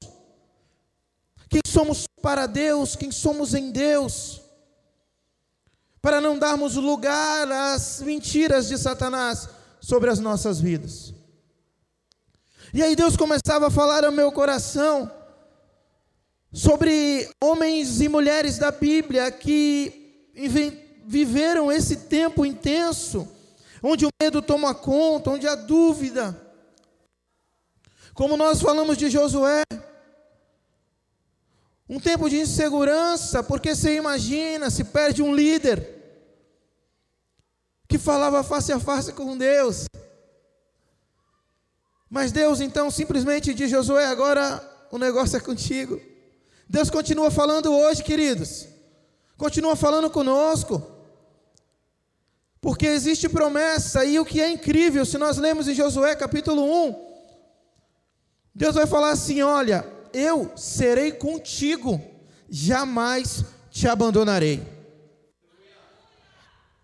quem 1.49 1.61
somos 1.67 2.05
para 2.21 2.47
Deus, 2.47 2.95
quem 2.95 3.11
somos 3.11 3.53
em 3.53 3.71
Deus, 3.71 4.41
para 6.01 6.19
não 6.19 6.37
darmos 6.37 6.75
lugar 6.75 7.51
às 7.51 8.01
mentiras 8.01 8.67
de 8.67 8.77
Satanás 8.77 9.47
sobre 9.79 10.09
as 10.09 10.19
nossas 10.19 10.59
vidas. 10.59 11.13
E 12.73 12.83
aí 12.83 12.95
Deus 12.95 13.15
começava 13.15 13.67
a 13.67 13.71
falar 13.71 14.03
ao 14.03 14.11
meu 14.11 14.31
coração 14.31 15.09
sobre 16.55 17.29
homens 17.43 17.99
e 17.99 18.07
mulheres 18.07 18.57
da 18.57 18.71
Bíblia 18.71 19.29
que 19.29 20.31
viveram 21.05 21.69
esse 21.69 21.97
tempo 22.07 22.45
intenso, 22.45 23.27
onde 23.83 24.05
o 24.05 24.09
medo 24.21 24.41
toma 24.41 24.73
conta, 24.73 25.31
onde 25.31 25.45
a 25.45 25.53
dúvida. 25.53 26.33
Como 28.13 28.37
nós 28.37 28.61
falamos 28.61 28.97
de 28.97 29.09
Josué, 29.09 29.63
um 31.89 31.99
tempo 31.99 32.29
de 32.29 32.39
insegurança, 32.39 33.43
porque 33.43 33.75
você 33.75 33.97
imagina, 33.97 34.69
se 34.69 34.85
perde 34.85 35.21
um 35.21 35.35
líder 35.35 35.93
que 37.85 37.97
falava 37.97 38.41
face 38.43 38.71
a 38.71 38.79
face 38.79 39.11
com 39.11 39.37
Deus. 39.37 39.87
Mas 42.09 42.31
Deus 42.31 42.61
então 42.61 42.89
simplesmente 42.89 43.53
diz: 43.53 43.69
Josué, 43.69 44.05
agora 44.05 44.87
o 44.89 44.97
negócio 44.97 45.35
é 45.35 45.41
contigo. 45.41 46.14
Deus 46.67 46.89
continua 46.89 47.29
falando 47.29 47.73
hoje, 47.73 48.03
queridos. 48.03 48.67
Continua 49.37 49.75
falando 49.75 50.09
conosco. 50.09 50.81
Porque 52.59 52.87
existe 52.87 53.29
promessa, 53.29 54.03
e 54.03 54.19
o 54.19 54.25
que 54.25 54.41
é 54.41 54.49
incrível, 54.49 55.05
se 55.05 55.17
nós 55.17 55.37
lemos 55.37 55.67
em 55.67 55.75
Josué 55.75 56.15
capítulo 56.15 56.63
1, 56.89 57.05
Deus 58.55 58.73
vai 58.73 58.87
falar 58.87 59.11
assim: 59.11 59.41
Olha, 59.41 59.85
eu 60.11 60.51
serei 60.55 61.11
contigo, 61.11 62.01
jamais 62.49 63.45
te 63.69 63.87
abandonarei. 63.87 64.63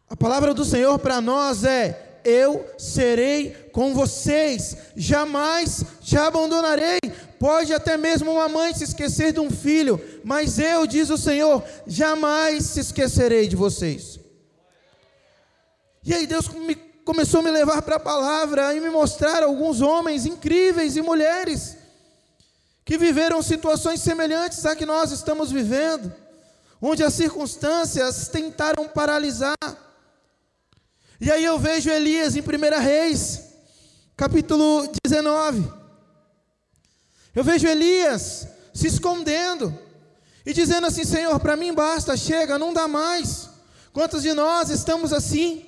A 0.07 0.15
palavra 0.15 0.53
do 0.53 0.65
Senhor 0.65 0.99
para 0.99 1.19
nós 1.21 1.63
é: 1.63 2.10
Eu 2.23 2.65
serei 2.77 3.51
com 3.71 3.93
vocês, 3.93 4.75
jamais 4.95 5.83
te 6.01 6.17
abandonarei. 6.17 6.99
Pode 7.39 7.73
até 7.73 7.97
mesmo 7.97 8.31
uma 8.31 8.47
mãe 8.47 8.73
se 8.73 8.83
esquecer 8.83 9.33
de 9.33 9.39
um 9.39 9.49
filho, 9.49 9.99
mas 10.23 10.59
eu, 10.59 10.85
diz 10.85 11.09
o 11.09 11.17
Senhor, 11.17 11.63
jamais 11.87 12.65
se 12.65 12.79
esquecerei 12.79 13.47
de 13.47 13.55
vocês. 13.55 14.19
E 16.03 16.13
aí 16.13 16.27
Deus 16.27 16.47
me, 16.49 16.75
começou 17.03 17.39
a 17.39 17.43
me 17.43 17.51
levar 17.51 17.81
para 17.81 17.95
a 17.95 17.99
palavra 17.99 18.73
e 18.75 18.79
me 18.79 18.89
mostrar 18.89 19.43
alguns 19.43 19.81
homens 19.81 20.25
incríveis 20.25 20.95
e 20.95 21.01
mulheres 21.01 21.77
que 22.83 22.97
viveram 22.97 23.41
situações 23.41 24.01
semelhantes 24.01 24.65
à 24.65 24.75
que 24.75 24.85
nós 24.85 25.11
estamos 25.11 25.51
vivendo, 25.51 26.11
onde 26.81 27.03
as 27.03 27.13
circunstâncias 27.13 28.27
tentaram 28.27 28.87
paralisar. 28.87 29.55
E 31.21 31.29
aí 31.29 31.45
eu 31.45 31.59
vejo 31.59 31.87
Elias 31.87 32.35
em 32.35 32.41
1 32.41 32.79
Reis, 32.81 33.41
capítulo 34.17 34.91
19. 35.05 35.71
Eu 37.35 37.43
vejo 37.43 37.67
Elias 37.67 38.47
se 38.73 38.87
escondendo 38.87 39.71
e 40.43 40.51
dizendo 40.51 40.87
assim: 40.87 41.05
Senhor, 41.05 41.39
para 41.39 41.55
mim 41.55 41.75
basta, 41.75 42.17
chega, 42.17 42.57
não 42.57 42.73
dá 42.73 42.87
mais. 42.87 43.47
Quantos 43.93 44.23
de 44.23 44.33
nós 44.33 44.71
estamos 44.71 45.13
assim? 45.13 45.63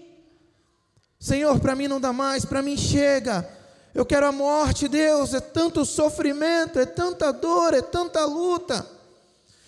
Senhor, 1.19 1.59
para 1.59 1.75
mim 1.75 1.87
não 1.87 2.01
dá 2.01 2.11
mais, 2.11 2.43
para 2.43 2.63
mim 2.63 2.75
chega. 2.75 3.47
Eu 3.93 4.07
quero 4.07 4.25
a 4.25 4.31
morte, 4.31 4.87
Deus, 4.87 5.35
é 5.35 5.39
tanto 5.39 5.85
sofrimento, 5.85 6.79
é 6.79 6.85
tanta 6.87 7.31
dor, 7.31 7.75
é 7.75 7.81
tanta 7.83 8.25
luta. 8.25 8.83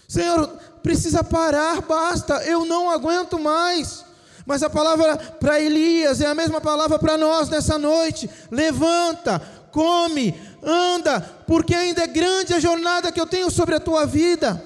Senhor, 0.08 0.48
precisa 0.82 1.24
parar, 1.24 1.80
basta, 1.82 2.44
eu 2.44 2.66
não 2.66 2.90
aguento 2.90 3.38
mais. 3.38 4.05
Mas 4.46 4.62
a 4.62 4.70
palavra 4.70 5.18
para 5.18 5.60
Elias 5.60 6.22
é 6.22 6.28
a 6.28 6.36
mesma 6.36 6.62
palavra 6.62 7.00
para 7.00 7.18
nós 7.18 7.50
nessa 7.50 7.80
noite. 7.80 8.30
Levanta, 8.52 9.40
come, 9.72 10.40
anda, 10.62 11.20
porque 11.48 11.74
ainda 11.74 12.04
é 12.04 12.08
grande 12.08 12.54
a 12.54 12.60
jornada 12.60 13.12
que 13.12 13.20
eu 13.20 13.26
tenho 13.26 13.50
sobre 13.50 13.76
a 13.76 13.80
tua 13.80 14.06
vida. 14.06 14.64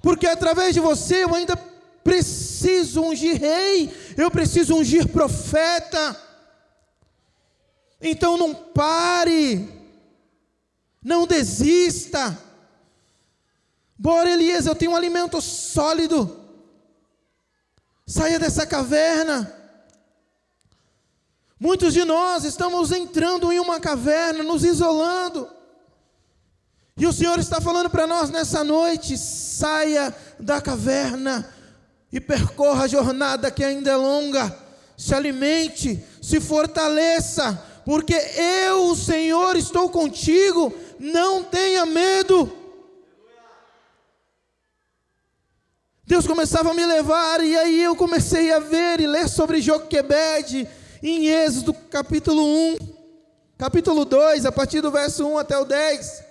Porque 0.00 0.26
através 0.26 0.74
de 0.74 0.80
você 0.80 1.24
eu 1.24 1.34
ainda 1.34 1.56
preciso 2.04 3.02
ungir 3.02 3.40
rei, 3.40 3.92
eu 4.16 4.30
preciso 4.30 4.76
ungir 4.76 5.08
profeta. 5.08 6.16
Então 8.00 8.36
não 8.36 8.54
pare, 8.54 9.68
não 11.02 11.26
desista. 11.26 12.38
Bora, 13.98 14.30
Elias, 14.30 14.66
eu 14.66 14.74
tenho 14.74 14.92
um 14.92 14.96
alimento 14.96 15.40
sólido. 15.40 16.43
Saia 18.06 18.38
dessa 18.38 18.66
caverna. 18.66 19.52
Muitos 21.58 21.94
de 21.94 22.04
nós 22.04 22.44
estamos 22.44 22.92
entrando 22.92 23.50
em 23.50 23.58
uma 23.58 23.80
caverna, 23.80 24.42
nos 24.42 24.64
isolando. 24.64 25.48
E 26.96 27.06
o 27.06 27.12
Senhor 27.12 27.38
está 27.38 27.60
falando 27.60 27.88
para 27.88 28.06
nós 28.06 28.28
nessa 28.28 28.62
noite: 28.62 29.16
saia 29.16 30.14
da 30.38 30.60
caverna 30.60 31.48
e 32.12 32.20
percorra 32.20 32.84
a 32.84 32.88
jornada 32.88 33.50
que 33.50 33.64
ainda 33.64 33.90
é 33.90 33.96
longa. 33.96 34.54
Se 34.96 35.14
alimente, 35.14 36.04
se 36.22 36.40
fortaleça, 36.40 37.60
porque 37.84 38.14
eu, 38.14 38.94
Senhor, 38.94 39.56
estou 39.56 39.88
contigo, 39.88 40.72
não 41.00 41.42
tenha 41.42 41.84
medo. 41.84 42.63
Deus 46.06 46.26
começava 46.26 46.70
a 46.70 46.74
me 46.74 46.84
levar, 46.84 47.42
e 47.42 47.56
aí 47.56 47.82
eu 47.82 47.96
comecei 47.96 48.52
a 48.52 48.58
ver 48.58 49.00
e 49.00 49.06
ler 49.06 49.26
sobre 49.26 49.62
Joquebede, 49.62 50.68
em 51.02 51.28
Êxodo 51.28 51.72
capítulo 51.72 52.44
1, 52.44 52.76
capítulo 53.56 54.04
2, 54.04 54.44
a 54.44 54.52
partir 54.52 54.82
do 54.82 54.90
verso 54.90 55.26
1 55.26 55.38
até 55.38 55.56
o 55.56 55.64
10. 55.64 56.24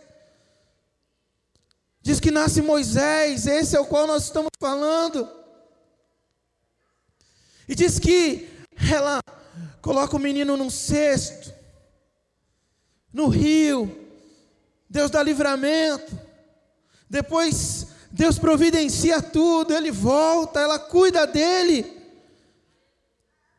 Diz 2.03 2.19
que 2.19 2.29
nasce 2.29 2.61
Moisés, 2.61 3.47
esse 3.47 3.75
é 3.75 3.79
o 3.79 3.85
qual 3.85 4.05
nós 4.05 4.25
estamos 4.25 4.51
falando. 4.59 5.27
E 7.67 7.73
diz 7.73 7.97
que 7.97 8.47
ela 8.93 9.21
coloca 9.81 10.15
o 10.15 10.19
menino 10.19 10.55
num 10.55 10.69
cesto, 10.69 11.51
no 13.11 13.27
rio, 13.27 14.07
Deus 14.87 15.09
dá 15.09 15.23
livramento, 15.23 16.15
depois 17.09 17.92
Deus 18.15 18.37
providencia 18.37 19.23
tudo, 19.23 19.73
ele 19.73 19.89
volta, 19.89 20.59
ela 20.59 20.77
cuida 20.77 21.25
dele. 21.25 21.91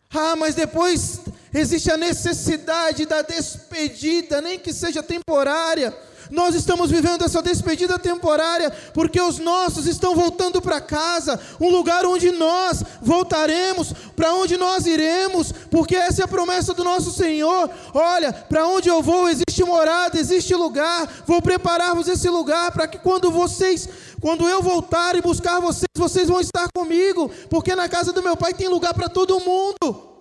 Ah, 0.09 0.37
mas 0.37 0.55
depois 0.55 1.23
existe 1.55 1.91
a 1.91 1.97
necessidade 1.97 3.07
da 3.07 3.23
despedida, 3.23 4.41
nem 4.41 4.59
que 4.59 4.73
seja 4.73 5.03
temporária. 5.03 5.97
Nós 6.31 6.55
estamos 6.55 6.91
vivendo 6.91 7.25
essa 7.25 7.43
despedida 7.43 7.99
temporária 7.99 8.71
porque 8.93 9.21
os 9.21 9.39
nossos 9.39 9.87
estão 9.87 10.15
voltando 10.15 10.61
para 10.61 10.81
casa, 10.81 11.39
um 11.61 11.69
lugar 11.69 12.07
onde 12.07 12.31
nós 12.31 12.83
voltaremos, 13.03 13.93
para 14.17 14.33
onde 14.33 14.57
nós 14.57 14.87
iremos, 14.87 15.53
porque 15.71 15.95
essa 15.95 16.23
é 16.23 16.25
a 16.25 16.29
promessa 16.29 16.73
do 16.73 16.83
nosso 16.83 17.13
Senhor. 17.13 17.71
Olha, 17.93 18.33
para 18.33 18.67
onde 18.67 18.89
eu 18.89 19.03
vou 19.03 19.29
existe 19.29 19.63
morada, 19.65 20.19
existe 20.19 20.55
lugar. 20.55 21.09
Vou 21.27 21.43
preparar-vos 21.43 22.09
esse 22.09 22.29
lugar 22.29 22.73
para 22.73 22.89
que 22.89 22.99
quando 22.99 23.31
vocês, 23.31 23.89
quando 24.21 24.49
eu 24.49 24.63
voltar 24.63 25.15
e 25.17 25.21
buscar 25.21 25.61
vocês, 25.61 25.85
vocês 25.97 26.29
vão 26.29 26.41
estar 26.41 26.69
comigo, 26.75 27.31
porque 27.51 27.75
na 27.75 27.89
casa 27.89 28.13
do 28.13 28.23
meu 28.23 28.37
Pai 28.37 28.55
tem 28.55 28.69
lugar 28.69 28.95
para 28.95 29.09
todo 29.09 29.41
mundo. 29.41 30.14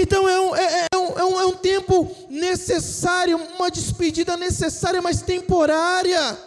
Então 0.00 0.28
é 0.28 0.40
um, 0.40 0.56
é, 0.56 0.86
é, 0.92 0.96
um, 0.96 1.18
é, 1.18 1.24
um, 1.24 1.40
é 1.40 1.46
um 1.46 1.54
tempo 1.54 2.14
necessário, 2.30 3.36
uma 3.36 3.70
despedida 3.70 4.36
necessária, 4.36 5.02
mas 5.02 5.22
temporária. 5.22 6.38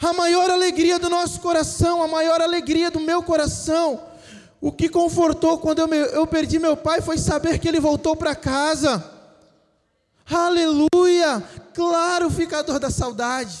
A 0.00 0.12
maior 0.12 0.50
alegria 0.50 0.98
do 0.98 1.08
nosso 1.08 1.40
coração, 1.40 2.02
a 2.02 2.08
maior 2.08 2.40
alegria 2.40 2.90
do 2.90 2.98
meu 2.98 3.22
coração, 3.22 4.02
o 4.60 4.72
que 4.72 4.88
confortou 4.88 5.58
quando 5.58 5.78
eu, 5.78 5.86
me, 5.86 5.96
eu 5.96 6.26
perdi 6.26 6.58
meu 6.58 6.76
pai 6.76 7.00
foi 7.00 7.18
saber 7.18 7.58
que 7.58 7.68
ele 7.68 7.78
voltou 7.78 8.16
para 8.16 8.34
casa. 8.34 9.12
Aleluia! 10.26 11.42
Claro, 11.72 12.30
fica 12.30 12.58
a 12.58 12.62
dor 12.62 12.80
da 12.80 12.90
saudade, 12.90 13.58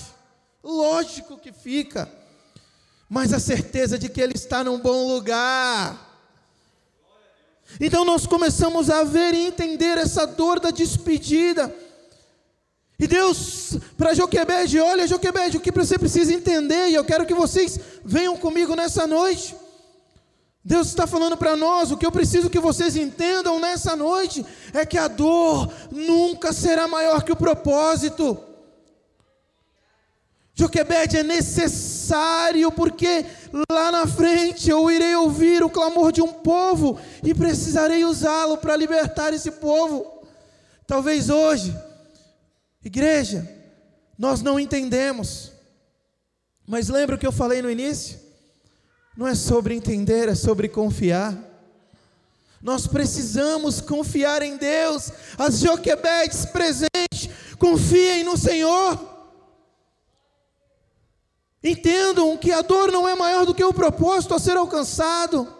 lógico 0.62 1.38
que 1.38 1.52
fica, 1.52 2.10
mas 3.08 3.32
a 3.32 3.38
certeza 3.38 3.98
de 3.98 4.08
que 4.08 4.20
ele 4.20 4.34
está 4.34 4.64
num 4.64 4.78
bom 4.78 5.06
lugar 5.06 6.03
então 7.80 8.04
nós 8.04 8.26
começamos 8.26 8.90
a 8.90 9.02
ver 9.04 9.34
e 9.34 9.46
entender 9.46 9.98
essa 9.98 10.26
dor 10.26 10.60
da 10.60 10.70
despedida. 10.70 11.74
E 12.98 13.06
Deus, 13.06 13.76
para 13.96 14.14
Joquebede, 14.14 14.78
olha 14.78 15.06
Joquebede, 15.06 15.56
o 15.56 15.60
que 15.60 15.72
você 15.72 15.98
precisa 15.98 16.32
entender, 16.32 16.88
e 16.88 16.94
eu 16.94 17.04
quero 17.04 17.26
que 17.26 17.34
vocês 17.34 17.78
venham 18.04 18.36
comigo 18.36 18.76
nessa 18.76 19.06
noite. 19.06 19.56
Deus 20.64 20.86
está 20.88 21.06
falando 21.06 21.36
para 21.36 21.56
nós, 21.56 21.90
o 21.90 21.96
que 21.96 22.06
eu 22.06 22.12
preciso 22.12 22.48
que 22.48 22.58
vocês 22.58 22.96
entendam 22.96 23.60
nessa 23.60 23.94
noite 23.94 24.46
é 24.72 24.86
que 24.86 24.96
a 24.96 25.08
dor 25.08 25.70
nunca 25.90 26.52
será 26.52 26.88
maior 26.88 27.22
que 27.22 27.32
o 27.32 27.36
propósito. 27.36 28.38
Joquebede 30.54 31.18
é 31.18 31.22
necessário, 31.22 32.70
porque 32.70 33.26
lá 33.70 33.92
na 33.92 34.06
frente 34.06 34.68
eu 34.68 34.90
irei 34.90 35.14
ouvir 35.14 35.62
o 35.62 35.70
clamor 35.70 36.10
de 36.10 36.20
um 36.20 36.32
povo 36.32 36.98
e 37.22 37.32
precisarei 37.32 38.04
usá-lo 38.04 38.58
para 38.58 38.76
libertar 38.76 39.32
esse 39.32 39.50
povo. 39.52 40.22
Talvez 40.86 41.30
hoje, 41.30 41.76
igreja, 42.84 43.48
nós 44.18 44.42
não 44.42 44.58
entendemos, 44.58 45.52
mas 46.66 46.88
lembra 46.88 47.14
o 47.16 47.18
que 47.18 47.26
eu 47.26 47.32
falei 47.32 47.62
no 47.62 47.70
início? 47.70 48.18
Não 49.16 49.28
é 49.28 49.34
sobre 49.34 49.74
entender, 49.74 50.28
é 50.28 50.34
sobre 50.34 50.68
confiar. 50.68 51.38
Nós 52.60 52.86
precisamos 52.86 53.80
confiar 53.80 54.42
em 54.42 54.56
Deus. 54.56 55.12
As 55.38 55.60
Joquebedes 55.60 56.46
presentes, 56.46 57.28
confiem 57.58 58.24
no 58.24 58.36
Senhor. 58.36 59.13
Entendam 61.64 62.36
que 62.36 62.52
a 62.52 62.60
dor 62.60 62.92
não 62.92 63.08
é 63.08 63.14
maior 63.14 63.46
do 63.46 63.54
que 63.54 63.64
o 63.64 63.72
propósito 63.72 64.34
a 64.34 64.38
ser 64.38 64.54
alcançado. 64.54 65.50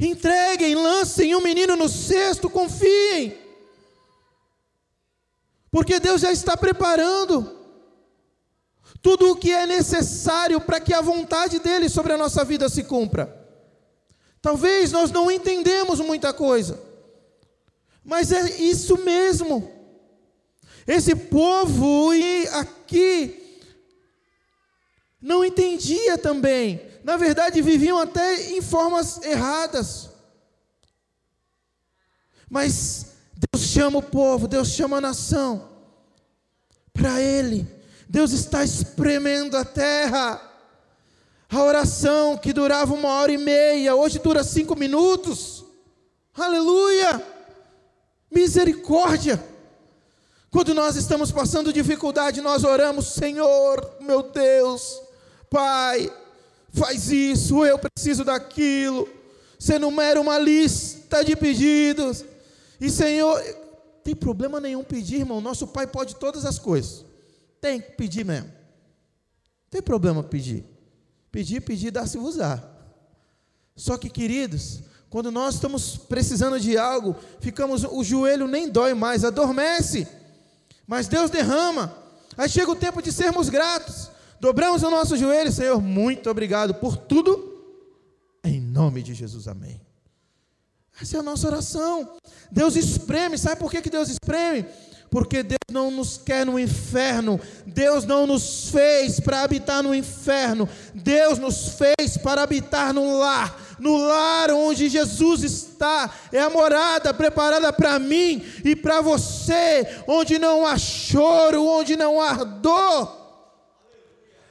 Entreguem, 0.00 0.74
lancem 0.74 1.36
um 1.36 1.42
menino 1.42 1.76
no 1.76 1.86
cesto, 1.86 2.48
confiem. 2.48 3.36
Porque 5.70 6.00
Deus 6.00 6.22
já 6.22 6.32
está 6.32 6.56
preparando 6.56 7.58
tudo 9.02 9.30
o 9.30 9.36
que 9.36 9.52
é 9.52 9.66
necessário 9.66 10.62
para 10.62 10.80
que 10.80 10.94
a 10.94 11.02
vontade 11.02 11.58
dele 11.58 11.90
sobre 11.90 12.14
a 12.14 12.16
nossa 12.16 12.42
vida 12.42 12.70
se 12.70 12.84
cumpra. 12.84 13.38
Talvez 14.40 14.90
nós 14.90 15.10
não 15.10 15.30
entendemos 15.30 16.00
muita 16.00 16.32
coisa, 16.32 16.80
mas 18.02 18.32
é 18.32 18.62
isso 18.62 18.96
mesmo. 19.04 19.70
Esse 20.86 21.14
povo 21.14 22.14
e 22.14 22.48
aqui 22.48 23.39
não 25.20 25.44
entendia 25.44 26.16
também. 26.16 26.80
Na 27.04 27.16
verdade, 27.16 27.62
viviam 27.62 27.98
até 27.98 28.50
em 28.50 28.60
formas 28.60 29.22
erradas. 29.22 30.10
Mas 32.48 33.06
Deus 33.52 33.64
chama 33.64 33.98
o 33.98 34.02
povo, 34.02 34.48
Deus 34.48 34.68
chama 34.68 34.98
a 34.98 35.00
nação 35.00 35.68
para 36.92 37.20
Ele 37.20 37.80
Deus 38.10 38.32
está 38.32 38.64
espremendo 38.64 39.56
a 39.56 39.64
terra. 39.64 40.42
A 41.48 41.62
oração 41.62 42.36
que 42.36 42.52
durava 42.52 42.92
uma 42.92 43.08
hora 43.08 43.30
e 43.30 43.38
meia, 43.38 43.94
hoje 43.94 44.18
dura 44.18 44.42
cinco 44.42 44.74
minutos. 44.74 45.64
Aleluia! 46.34 47.24
Misericórdia! 48.28 49.40
Quando 50.50 50.74
nós 50.74 50.96
estamos 50.96 51.30
passando 51.30 51.72
dificuldade, 51.72 52.40
nós 52.40 52.64
oramos, 52.64 53.06
Senhor, 53.06 53.98
meu 54.00 54.24
Deus, 54.24 55.00
Pai, 55.50 56.10
faz 56.72 57.10
isso, 57.10 57.64
eu 57.64 57.78
preciso 57.78 58.24
daquilo. 58.24 59.08
Você 59.58 59.78
numera 59.78 60.20
uma 60.20 60.38
lista 60.38 61.24
de 61.24 61.34
pedidos. 61.36 62.24
E 62.80 62.88
Senhor, 62.88 63.38
tem 64.02 64.14
problema 64.14 64.60
nenhum 64.60 64.84
pedir, 64.84 65.16
irmão. 65.16 65.40
Nosso 65.40 65.66
Pai 65.66 65.86
pode 65.86 66.16
todas 66.16 66.46
as 66.46 66.58
coisas. 66.58 67.04
Tem 67.60 67.80
que 67.80 67.92
pedir 67.92 68.24
mesmo. 68.24 68.46
Não 68.46 69.70
tem 69.70 69.82
problema 69.82 70.22
pedir. 70.22 70.64
Pedir, 71.30 71.60
pedir, 71.60 71.90
dá-se 71.90 72.16
usar. 72.16 72.64
Só 73.76 73.96
que, 73.98 74.08
queridos, 74.08 74.80
quando 75.10 75.30
nós 75.30 75.56
estamos 75.56 75.96
precisando 75.96 76.58
de 76.58 76.78
algo, 76.78 77.16
ficamos, 77.40 77.84
o 77.84 78.02
joelho 78.04 78.46
nem 78.46 78.68
dói 78.68 78.94
mais, 78.94 79.24
adormece. 79.24 80.06
Mas 80.86 81.08
Deus 81.08 81.30
derrama. 81.30 81.94
Aí 82.36 82.48
chega 82.48 82.70
o 82.70 82.76
tempo 82.76 83.02
de 83.02 83.12
sermos 83.12 83.48
gratos. 83.48 84.10
Dobramos 84.40 84.82
o 84.82 84.90
nosso 84.90 85.16
joelho, 85.16 85.52
Senhor, 85.52 85.80
muito 85.82 86.30
obrigado 86.30 86.74
por 86.74 86.96
tudo. 86.96 87.62
Em 88.42 88.58
nome 88.58 89.02
de 89.02 89.12
Jesus, 89.12 89.46
amém. 89.46 89.80
Essa 91.00 91.18
é 91.18 91.20
a 91.20 91.22
nossa 91.22 91.46
oração. 91.46 92.16
Deus 92.50 92.74
espreme, 92.74 93.36
sabe 93.36 93.60
por 93.60 93.70
que, 93.70 93.82
que 93.82 93.90
Deus 93.90 94.08
espreme? 94.08 94.66
porque 95.10 95.42
Deus 95.42 95.58
não 95.70 95.90
nos 95.90 96.16
quer 96.16 96.46
no 96.46 96.58
inferno, 96.58 97.40
Deus 97.66 98.04
não 98.04 98.26
nos 98.26 98.70
fez 98.70 99.18
para 99.18 99.42
habitar 99.42 99.82
no 99.82 99.92
inferno, 99.92 100.68
Deus 100.94 101.36
nos 101.36 101.70
fez 101.70 102.16
para 102.16 102.42
habitar 102.42 102.94
no 102.94 103.18
lar, 103.18 103.60
no 103.80 103.96
lar 103.96 104.52
onde 104.52 104.88
Jesus 104.88 105.42
está, 105.42 106.14
é 106.30 106.40
a 106.40 106.48
morada 106.48 107.12
preparada 107.12 107.72
para 107.72 107.98
mim 107.98 108.44
e 108.64 108.76
para 108.76 109.00
você, 109.00 110.02
onde 110.06 110.38
não 110.38 110.64
há 110.64 110.78
choro, 110.78 111.66
onde 111.66 111.96
não 111.96 112.20
há 112.20 112.44
dor. 112.44 113.19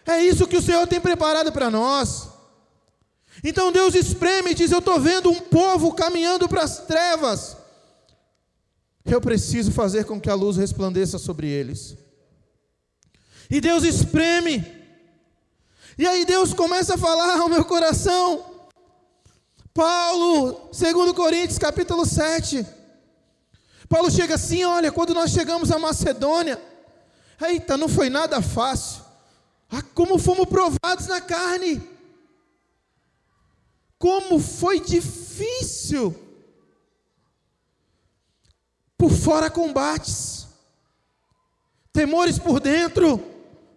É 0.09 0.23
isso 0.23 0.47
que 0.47 0.57
o 0.57 0.61
Senhor 0.61 0.87
tem 0.87 0.99
preparado 0.99 1.51
para 1.51 1.69
nós. 1.69 2.29
Então 3.43 3.71
Deus 3.71 3.95
espreme 3.95 4.51
e 4.51 4.55
diz: 4.55 4.71
Eu 4.71 4.79
estou 4.79 4.99
vendo 4.99 5.29
um 5.29 5.39
povo 5.39 5.93
caminhando 5.93 6.47
para 6.49 6.63
as 6.63 6.79
trevas 6.79 7.57
eu 9.13 9.21
preciso 9.21 9.71
fazer 9.71 10.05
com 10.05 10.19
que 10.19 10.29
a 10.29 10.35
luz 10.35 10.57
resplandeça 10.57 11.17
sobre 11.17 11.47
eles. 11.47 11.95
E 13.49 13.59
Deus 13.59 13.83
espreme. 13.83 14.65
E 15.97 16.07
aí 16.07 16.25
Deus 16.25 16.53
começa 16.53 16.95
a 16.95 16.97
falar 16.97 17.39
ao 17.39 17.49
meu 17.49 17.65
coração. 17.65 18.45
Paulo, 19.73 20.69
2 20.71 21.13
Coríntios, 21.13 21.57
capítulo 21.57 22.05
7. 22.05 22.65
Paulo 23.87 24.11
chega 24.11 24.35
assim: 24.35 24.63
olha, 24.63 24.91
quando 24.91 25.13
nós 25.13 25.31
chegamos 25.31 25.71
a 25.71 25.79
Macedônia, 25.79 26.61
eita, 27.41 27.77
não 27.77 27.89
foi 27.89 28.09
nada 28.09 28.41
fácil. 28.41 29.08
Como 29.99 30.17
fomos 30.17 30.47
provados 30.47 31.07
na 31.07 31.19
carne. 31.19 31.81
Como 33.97 34.39
foi 34.39 34.79
difícil 34.79 36.15
por 38.97 39.11
fora 39.11 39.49
combates, 39.49 40.47
temores 41.91 42.39
por 42.39 42.61
dentro, 42.61 43.21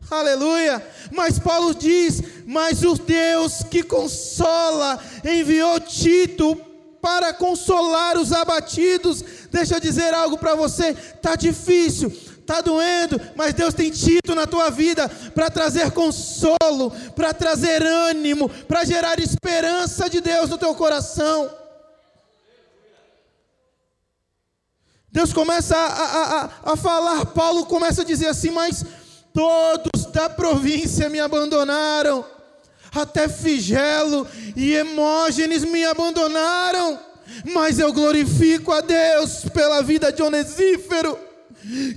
aleluia. 0.08 0.80
Mas 1.10 1.40
Paulo 1.40 1.74
diz: 1.74 2.22
Mas 2.46 2.84
o 2.84 2.94
Deus 2.94 3.64
que 3.68 3.82
consola 3.82 5.02
enviou 5.24 5.80
Tito 5.80 6.54
para 7.00 7.34
consolar 7.34 8.16
os 8.16 8.32
abatidos. 8.32 9.24
Deixa 9.50 9.74
eu 9.74 9.80
dizer 9.80 10.14
algo 10.14 10.38
para 10.38 10.54
você: 10.54 10.90
está 10.90 11.34
difícil, 11.34 12.16
está 12.42 12.60
doendo, 12.60 13.20
mas 13.34 13.54
Deus 13.54 13.72
tem 13.72 13.90
Tito 13.90 14.34
na 14.34 14.46
tua 14.46 14.70
vida 14.70 15.08
para 15.34 15.50
trazer 15.50 15.90
consolo, 15.92 16.90
para 17.14 17.32
trazer 17.32 17.82
ânimo, 17.82 18.48
para 18.48 18.84
gerar 18.84 19.18
esperança 19.18 20.10
de 20.10 20.20
Deus 20.20 20.50
no 20.50 20.58
teu 20.58 20.74
coração. 20.74 21.50
Deus 25.10 25.32
começa 25.32 25.76
a, 25.76 26.40
a, 26.66 26.72
a, 26.72 26.76
falar, 26.76 27.26
Paulo 27.26 27.66
começa 27.66 28.02
a 28.02 28.04
dizer 28.04 28.28
assim: 28.28 28.50
Mas 28.50 28.84
todos 29.32 30.06
da 30.06 30.28
província 30.28 31.08
me 31.08 31.20
abandonaram, 31.20 32.24
até 32.94 33.28
Figelo 33.28 34.26
e 34.56 34.72
Hemógenes 34.72 35.64
me 35.64 35.84
abandonaram, 35.84 36.98
mas 37.52 37.78
eu 37.78 37.92
glorifico 37.92 38.72
a 38.72 38.80
Deus 38.80 39.44
pela 39.52 39.82
vida 39.82 40.10
de 40.10 40.22
Onesífero 40.22 41.31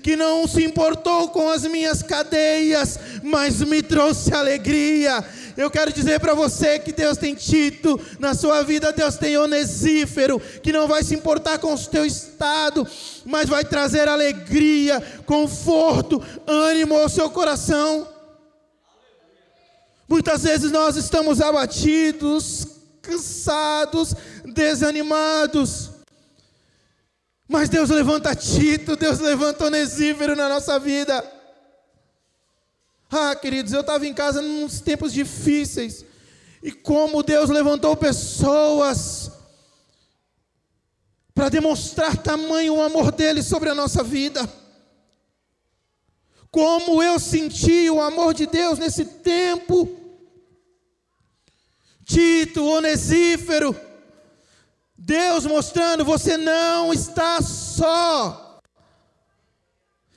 que 0.04 0.16
não 0.16 0.48
se 0.48 0.64
importou 0.64 1.30
com 1.30 1.50
as 1.50 1.64
minhas 1.64 2.04
cadeias, 2.04 3.00
mas 3.24 3.62
me 3.62 3.82
trouxe 3.82 4.34
alegria. 4.34 5.24
Eu 5.58 5.72
quero 5.72 5.92
dizer 5.92 6.20
para 6.20 6.34
você 6.34 6.78
que 6.80 6.92
Deus 6.92 7.18
tem 7.18 7.34
Tito 7.34 8.00
na 8.20 8.34
sua 8.34 8.62
vida, 8.62 8.92
Deus 8.92 9.16
tem 9.16 9.38
Onesífero, 9.38 10.40
que 10.62 10.74
não 10.74 10.88
vai 10.88 11.04
se 11.04 11.16
importar 11.16 11.58
com 11.60 11.74
o 11.74 11.78
teu 11.78 12.06
estado, 12.06 12.86
mas 13.26 13.50
vai 13.50 13.64
trazer 13.64 14.08
alegria, 14.08 15.02
conforto, 15.26 16.22
ânimo 16.46 16.96
ao 16.96 17.10
seu 17.10 17.30
coração. 17.30 18.08
Muitas 20.08 20.44
vezes 20.44 20.72
nós 20.72 20.96
estamos 20.98 21.42
abatidos, 21.42 22.68
cansados, 23.02 24.14
desanimados. 24.46 25.95
Mas 27.48 27.70
Deus 27.70 27.90
levanta 27.90 28.36
Tito, 28.36 28.96
Deus 28.96 29.20
levanta 29.20 29.66
Onesífero 29.66 30.36
na 30.36 30.50
nossa 30.50 30.80
vida. 30.80 31.24
Ah, 33.10 33.36
queridos, 33.36 33.72
eu 33.72 33.82
estava 33.82 34.06
em 34.08 34.14
casa 34.14 34.42
nos 34.42 34.82
tempos 34.82 35.14
difíceis. 35.14 36.04
E 36.64 36.72
como 36.72 37.22
Deus 37.22 37.50
levantou 37.50 37.96
pessoas 37.96 39.32
para 41.34 41.50
demonstrar 41.50 42.18
tamanho 42.18 42.76
o 42.76 42.82
amor 42.82 43.12
dele 43.12 43.44
sobre 43.44 43.70
a 43.70 43.76
nossa 43.76 44.04
vida. 44.04 44.52
Como 46.50 47.04
eu 47.04 47.20
senti 47.20 47.90
o 47.90 48.02
amor 48.02 48.34
de 48.34 48.48
Deus 48.48 48.80
nesse 48.80 49.06
tempo 49.06 50.06
Tito, 52.06 52.64
Onesífero. 52.64 53.76
Deus 54.98 55.46
mostrando: 55.46 56.06
você 56.06 56.38
não 56.38 56.94
está 56.94 57.42
só. 57.42 58.62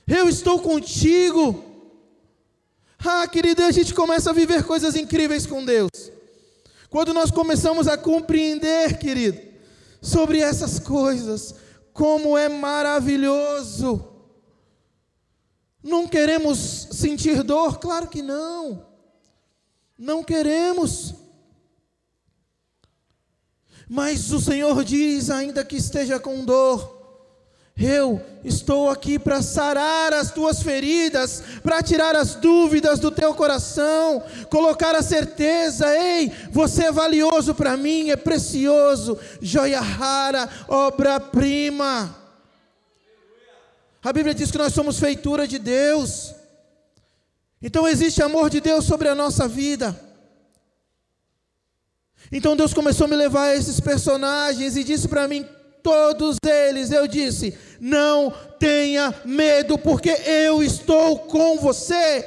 Eu 0.07 0.27
estou 0.27 0.59
contigo. 0.59 1.65
Ah, 2.97 3.27
querido, 3.27 3.63
a 3.63 3.71
gente 3.71 3.93
começa 3.93 4.29
a 4.29 4.33
viver 4.33 4.63
coisas 4.63 4.95
incríveis 4.95 5.45
com 5.45 5.63
Deus. 5.63 5.89
Quando 6.89 7.13
nós 7.13 7.29
começamos 7.29 7.87
a 7.87 7.97
compreender, 7.97 8.97
querido, 8.97 9.39
sobre 10.01 10.39
essas 10.39 10.79
coisas, 10.79 11.55
como 11.93 12.37
é 12.37 12.49
maravilhoso. 12.49 14.05
Não 15.83 16.07
queremos 16.07 16.57
sentir 16.91 17.43
dor? 17.43 17.79
Claro 17.79 18.07
que 18.07 18.21
não. 18.21 18.85
Não 19.97 20.23
queremos. 20.23 21.13
Mas 23.89 24.31
o 24.31 24.39
Senhor 24.39 24.83
diz: 24.85 25.31
ainda 25.31 25.65
que 25.65 25.75
esteja 25.75 26.19
com 26.19 26.45
dor, 26.45 26.99
eu 27.75 28.21
estou 28.43 28.87
aqui 28.87 29.17
para 29.17 29.41
sarar 29.41 30.13
as 30.13 30.31
tuas 30.31 30.61
feridas, 30.61 31.41
para 31.63 31.81
tirar 31.81 32.15
as 32.15 32.35
dúvidas 32.35 32.99
do 32.99 33.09
teu 33.09 33.33
coração, 33.33 34.21
colocar 34.51 34.93
a 34.95 35.01
certeza: 35.01 35.87
ei, 35.97 36.31
você 36.51 36.85
é 36.85 36.91
valioso 36.91 37.55
para 37.55 37.75
mim, 37.75 38.11
é 38.11 38.15
precioso, 38.15 39.17
joia 39.41 39.81
rara, 39.81 40.47
obra-prima. 40.67 42.15
A 44.03 44.13
Bíblia 44.13 44.35
diz 44.35 44.51
que 44.51 44.57
nós 44.57 44.73
somos 44.73 44.99
feitura 44.99 45.47
de 45.47 45.57
Deus, 45.57 46.35
então 47.59 47.87
existe 47.87 48.21
amor 48.21 48.51
de 48.51 48.61
Deus 48.61 48.85
sobre 48.85 49.09
a 49.09 49.15
nossa 49.15 49.47
vida. 49.47 50.08
Então 52.31 52.55
Deus 52.55 52.73
começou 52.73 53.05
a 53.05 53.07
me 53.07 53.15
levar 53.15 53.45
a 53.45 53.55
esses 53.55 53.79
personagens 53.79 54.77
e 54.77 54.83
disse 54.83 55.07
para 55.07 55.27
mim: 55.27 55.45
todos 55.81 56.37
eles, 56.45 56.91
eu 56.91 57.07
disse: 57.07 57.57
não 57.79 58.31
tenha 58.59 59.13
medo, 59.25 59.77
porque 59.77 60.09
eu 60.25 60.61
estou 60.63 61.19
com 61.19 61.57
você. 61.57 62.25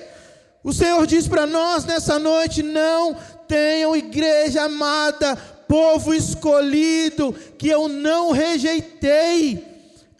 O 0.64 0.72
Senhor 0.72 1.06
diz 1.06 1.28
para 1.28 1.46
nós 1.46 1.84
nessa 1.84 2.18
noite: 2.18 2.62
não 2.62 3.16
tenham 3.46 3.96
igreja 3.96 4.62
amada, 4.62 5.36
povo 5.68 6.12
escolhido, 6.14 7.32
que 7.56 7.68
eu 7.68 7.88
não 7.88 8.32
rejeitei, 8.32 9.64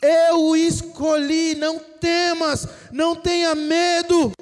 eu 0.00 0.56
escolhi. 0.56 1.54
Não 1.54 1.78
temas, 1.78 2.68
não 2.90 3.14
tenha 3.16 3.54
medo. 3.54 4.32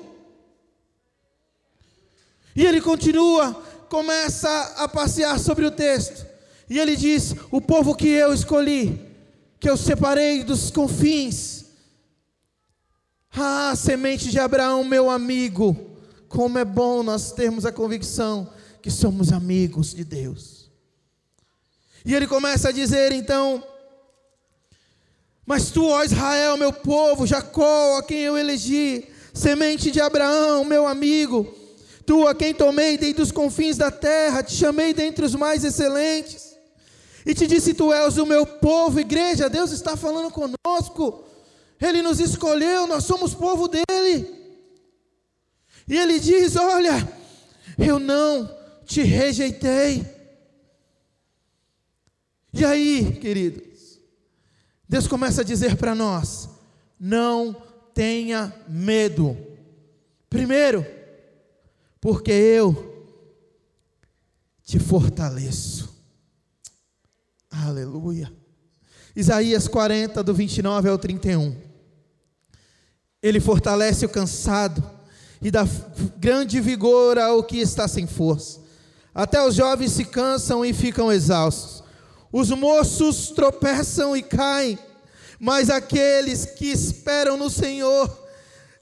E 2.54 2.66
ele 2.66 2.80
continua, 2.80 3.62
começa 3.90 4.48
a 4.76 4.88
passear 4.88 5.38
sobre 5.38 5.66
o 5.66 5.70
texto. 5.70 6.24
E 6.70 6.78
ele 6.78 6.94
diz: 6.96 7.34
O 7.50 7.60
povo 7.60 7.94
que 7.94 8.08
eu 8.08 8.32
escolhi, 8.32 8.98
que 9.58 9.68
eu 9.68 9.76
separei 9.76 10.44
dos 10.44 10.70
confins. 10.70 11.64
Ah, 13.32 13.74
semente 13.76 14.30
de 14.30 14.38
Abraão, 14.38 14.84
meu 14.84 15.10
amigo. 15.10 15.76
Como 16.28 16.58
é 16.58 16.64
bom 16.64 17.02
nós 17.02 17.32
termos 17.32 17.66
a 17.66 17.72
convicção 17.72 18.48
que 18.80 18.90
somos 18.90 19.32
amigos 19.32 19.92
de 19.92 20.04
Deus. 20.04 20.70
E 22.04 22.14
ele 22.14 22.28
começa 22.28 22.68
a 22.68 22.72
dizer 22.72 23.10
então: 23.10 23.62
Mas 25.44 25.70
tu, 25.72 25.84
ó 25.84 26.04
Israel, 26.04 26.56
meu 26.56 26.72
povo, 26.72 27.26
Jacó, 27.26 27.98
a 27.98 28.02
quem 28.04 28.20
eu 28.20 28.38
elegi, 28.38 29.08
semente 29.34 29.90
de 29.90 30.00
Abraão, 30.00 30.64
meu 30.64 30.86
amigo, 30.86 31.59
tu 32.10 32.26
a 32.26 32.34
quem 32.34 32.52
tomei 32.52 32.98
dentre 32.98 33.22
os 33.22 33.30
confins 33.30 33.76
da 33.76 33.88
terra, 33.88 34.42
te 34.42 34.56
chamei 34.56 34.92
dentre 34.92 35.24
os 35.24 35.36
mais 35.36 35.62
excelentes 35.62 36.58
e 37.24 37.32
te 37.32 37.46
disse: 37.46 37.72
Tu 37.72 37.92
és 37.92 38.18
o 38.18 38.26
meu 38.26 38.44
povo, 38.44 38.98
igreja. 38.98 39.48
Deus 39.48 39.70
está 39.70 39.96
falando 39.96 40.28
conosco. 40.28 41.22
Ele 41.80 42.02
nos 42.02 42.18
escolheu, 42.18 42.88
nós 42.88 43.04
somos 43.04 43.32
povo 43.32 43.68
dele. 43.68 44.28
E 45.86 45.96
ele 45.96 46.18
diz: 46.18 46.56
Olha, 46.56 47.08
eu 47.78 48.00
não 48.00 48.58
te 48.84 49.02
rejeitei. 49.02 50.04
E 52.52 52.64
aí, 52.64 53.18
queridos, 53.20 54.00
Deus 54.88 55.06
começa 55.06 55.42
a 55.42 55.44
dizer 55.44 55.76
para 55.76 55.94
nós: 55.94 56.48
não 56.98 57.54
tenha 57.94 58.52
medo. 58.66 59.38
Primeiro, 60.28 60.84
porque 62.00 62.32
eu 62.32 63.08
te 64.64 64.78
fortaleço. 64.78 65.88
Aleluia. 67.50 68.32
Isaías 69.14 69.66
40, 69.66 70.22
do 70.22 70.32
29 70.32 70.88
ao 70.88 70.96
31. 70.96 71.56
Ele 73.22 73.40
fortalece 73.40 74.06
o 74.06 74.08
cansado 74.08 74.82
e 75.42 75.50
dá 75.50 75.66
grande 76.16 76.60
vigor 76.60 77.18
ao 77.18 77.42
que 77.42 77.58
está 77.58 77.88
sem 77.88 78.06
força. 78.06 78.60
Até 79.14 79.44
os 79.44 79.54
jovens 79.54 79.92
se 79.92 80.04
cansam 80.04 80.64
e 80.64 80.72
ficam 80.72 81.12
exaustos. 81.12 81.82
Os 82.32 82.50
moços 82.50 83.30
tropeçam 83.30 84.16
e 84.16 84.22
caem, 84.22 84.78
mas 85.38 85.68
aqueles 85.68 86.46
que 86.46 86.66
esperam 86.66 87.36
no 87.36 87.50
Senhor, 87.50 88.08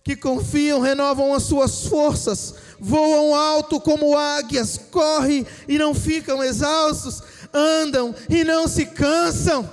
que 0.04 0.14
confiam, 0.14 0.80
renovam 0.80 1.32
as 1.32 1.44
suas 1.44 1.86
forças, 1.86 2.54
voam 2.80 3.34
alto 3.34 3.80
como 3.80 4.16
águias, 4.16 4.78
correm 4.90 5.46
e 5.66 5.78
não 5.78 5.94
ficam 5.94 6.42
exaustos 6.42 7.22
andam 7.52 8.14
e 8.28 8.44
não 8.44 8.68
se 8.68 8.86
cansam. 8.86 9.70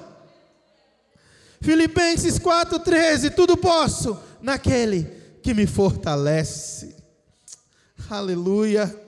Filipenses 1.62 2.38
4,13: 2.40 3.34
Tudo 3.34 3.58
posso 3.58 4.18
naquele 4.42 5.04
que 5.42 5.54
me 5.54 5.66
fortalece. 5.66 6.96
Aleluia. 8.10 9.04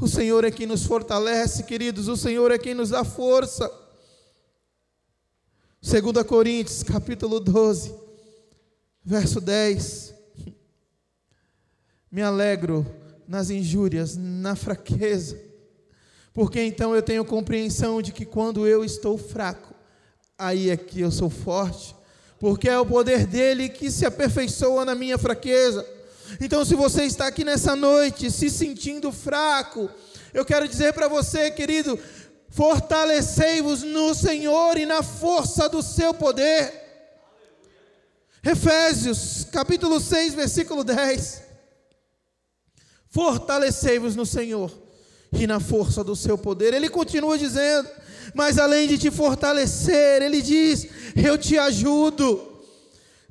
O 0.00 0.08
Senhor 0.08 0.44
é 0.44 0.50
quem 0.50 0.66
nos 0.66 0.84
fortalece, 0.84 1.62
queridos, 1.62 2.08
o 2.08 2.16
Senhor 2.16 2.50
é 2.50 2.58
quem 2.58 2.74
nos 2.74 2.90
dá 2.90 3.04
força. 3.04 3.70
2 5.80 6.26
Coríntios, 6.26 6.82
capítulo 6.82 7.38
12, 7.38 7.94
verso 9.04 9.40
10. 9.40 10.14
Me 12.10 12.22
alegro 12.22 13.03
nas 13.26 13.50
injúrias, 13.50 14.16
na 14.16 14.54
fraqueza 14.54 15.54
porque 16.34 16.60
então 16.60 16.96
eu 16.96 17.00
tenho 17.00 17.24
compreensão 17.24 18.02
de 18.02 18.10
que 18.10 18.26
quando 18.26 18.66
eu 18.66 18.84
estou 18.84 19.16
fraco, 19.16 19.72
aí 20.36 20.68
é 20.68 20.76
que 20.76 21.00
eu 21.00 21.10
sou 21.12 21.30
forte, 21.30 21.94
porque 22.40 22.68
é 22.68 22.78
o 22.78 22.84
poder 22.84 23.24
dele 23.24 23.68
que 23.68 23.88
se 23.88 24.04
aperfeiçoa 24.04 24.84
na 24.84 24.96
minha 24.96 25.16
fraqueza. 25.16 25.86
Então, 26.40 26.64
se 26.64 26.74
você 26.74 27.04
está 27.04 27.28
aqui 27.28 27.44
nessa 27.44 27.76
noite 27.76 28.32
se 28.32 28.50
sentindo 28.50 29.12
fraco, 29.12 29.88
eu 30.32 30.44
quero 30.44 30.66
dizer 30.66 30.92
para 30.92 31.06
você, 31.06 31.52
querido, 31.52 31.96
fortalecei-vos 32.48 33.84
no 33.84 34.12
Senhor 34.12 34.76
e 34.76 34.84
na 34.84 35.04
força 35.04 35.68
do 35.68 35.82
seu 35.82 36.12
poder. 36.12 36.82
Efésios, 38.42 39.46
capítulo 39.52 40.00
6, 40.00 40.34
versículo 40.34 40.82
10. 40.82 41.43
Fortalecei-vos 43.14 44.16
no 44.16 44.26
Senhor 44.26 44.72
e 45.32 45.46
na 45.46 45.60
força 45.60 46.02
do 46.02 46.16
seu 46.16 46.36
poder. 46.36 46.74
Ele 46.74 46.88
continua 46.88 47.38
dizendo: 47.38 47.88
Mas 48.34 48.58
além 48.58 48.88
de 48.88 48.98
te 48.98 49.08
fortalecer, 49.08 50.20
ele 50.20 50.42
diz: 50.42 50.88
Eu 51.14 51.38
te 51.38 51.56
ajudo. 51.56 52.50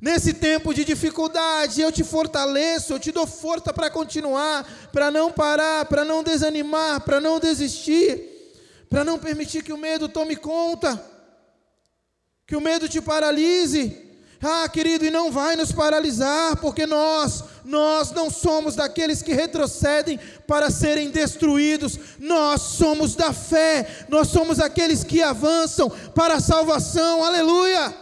Nesse 0.00 0.32
tempo 0.32 0.72
de 0.72 0.86
dificuldade, 0.86 1.82
eu 1.82 1.92
te 1.92 2.02
fortaleço, 2.02 2.94
eu 2.94 2.98
te 2.98 3.12
dou 3.12 3.26
força 3.26 3.74
para 3.74 3.90
continuar, 3.90 4.88
para 4.90 5.10
não 5.10 5.30
parar, 5.30 5.84
para 5.84 6.02
não 6.02 6.22
desanimar, 6.22 7.02
para 7.02 7.20
não 7.20 7.38
desistir, 7.38 8.22
para 8.88 9.04
não 9.04 9.18
permitir 9.18 9.62
que 9.62 9.72
o 9.72 9.78
medo 9.78 10.08
tome 10.08 10.34
conta, 10.34 10.98
que 12.46 12.56
o 12.56 12.60
medo 12.60 12.88
te 12.88 13.02
paralise. 13.02 14.03
Ah, 14.46 14.68
querido, 14.68 15.06
e 15.06 15.10
não 15.10 15.32
vai 15.32 15.56
nos 15.56 15.72
paralisar, 15.72 16.58
porque 16.58 16.84
nós, 16.84 17.42
nós 17.64 18.10
não 18.10 18.28
somos 18.28 18.76
daqueles 18.76 19.22
que 19.22 19.32
retrocedem 19.32 20.20
para 20.46 20.70
serem 20.70 21.10
destruídos, 21.10 21.98
nós 22.18 22.60
somos 22.60 23.14
da 23.14 23.32
fé, 23.32 24.04
nós 24.10 24.28
somos 24.28 24.60
aqueles 24.60 25.02
que 25.02 25.22
avançam 25.22 25.88
para 26.14 26.34
a 26.34 26.40
salvação, 26.40 27.24
aleluia. 27.24 27.94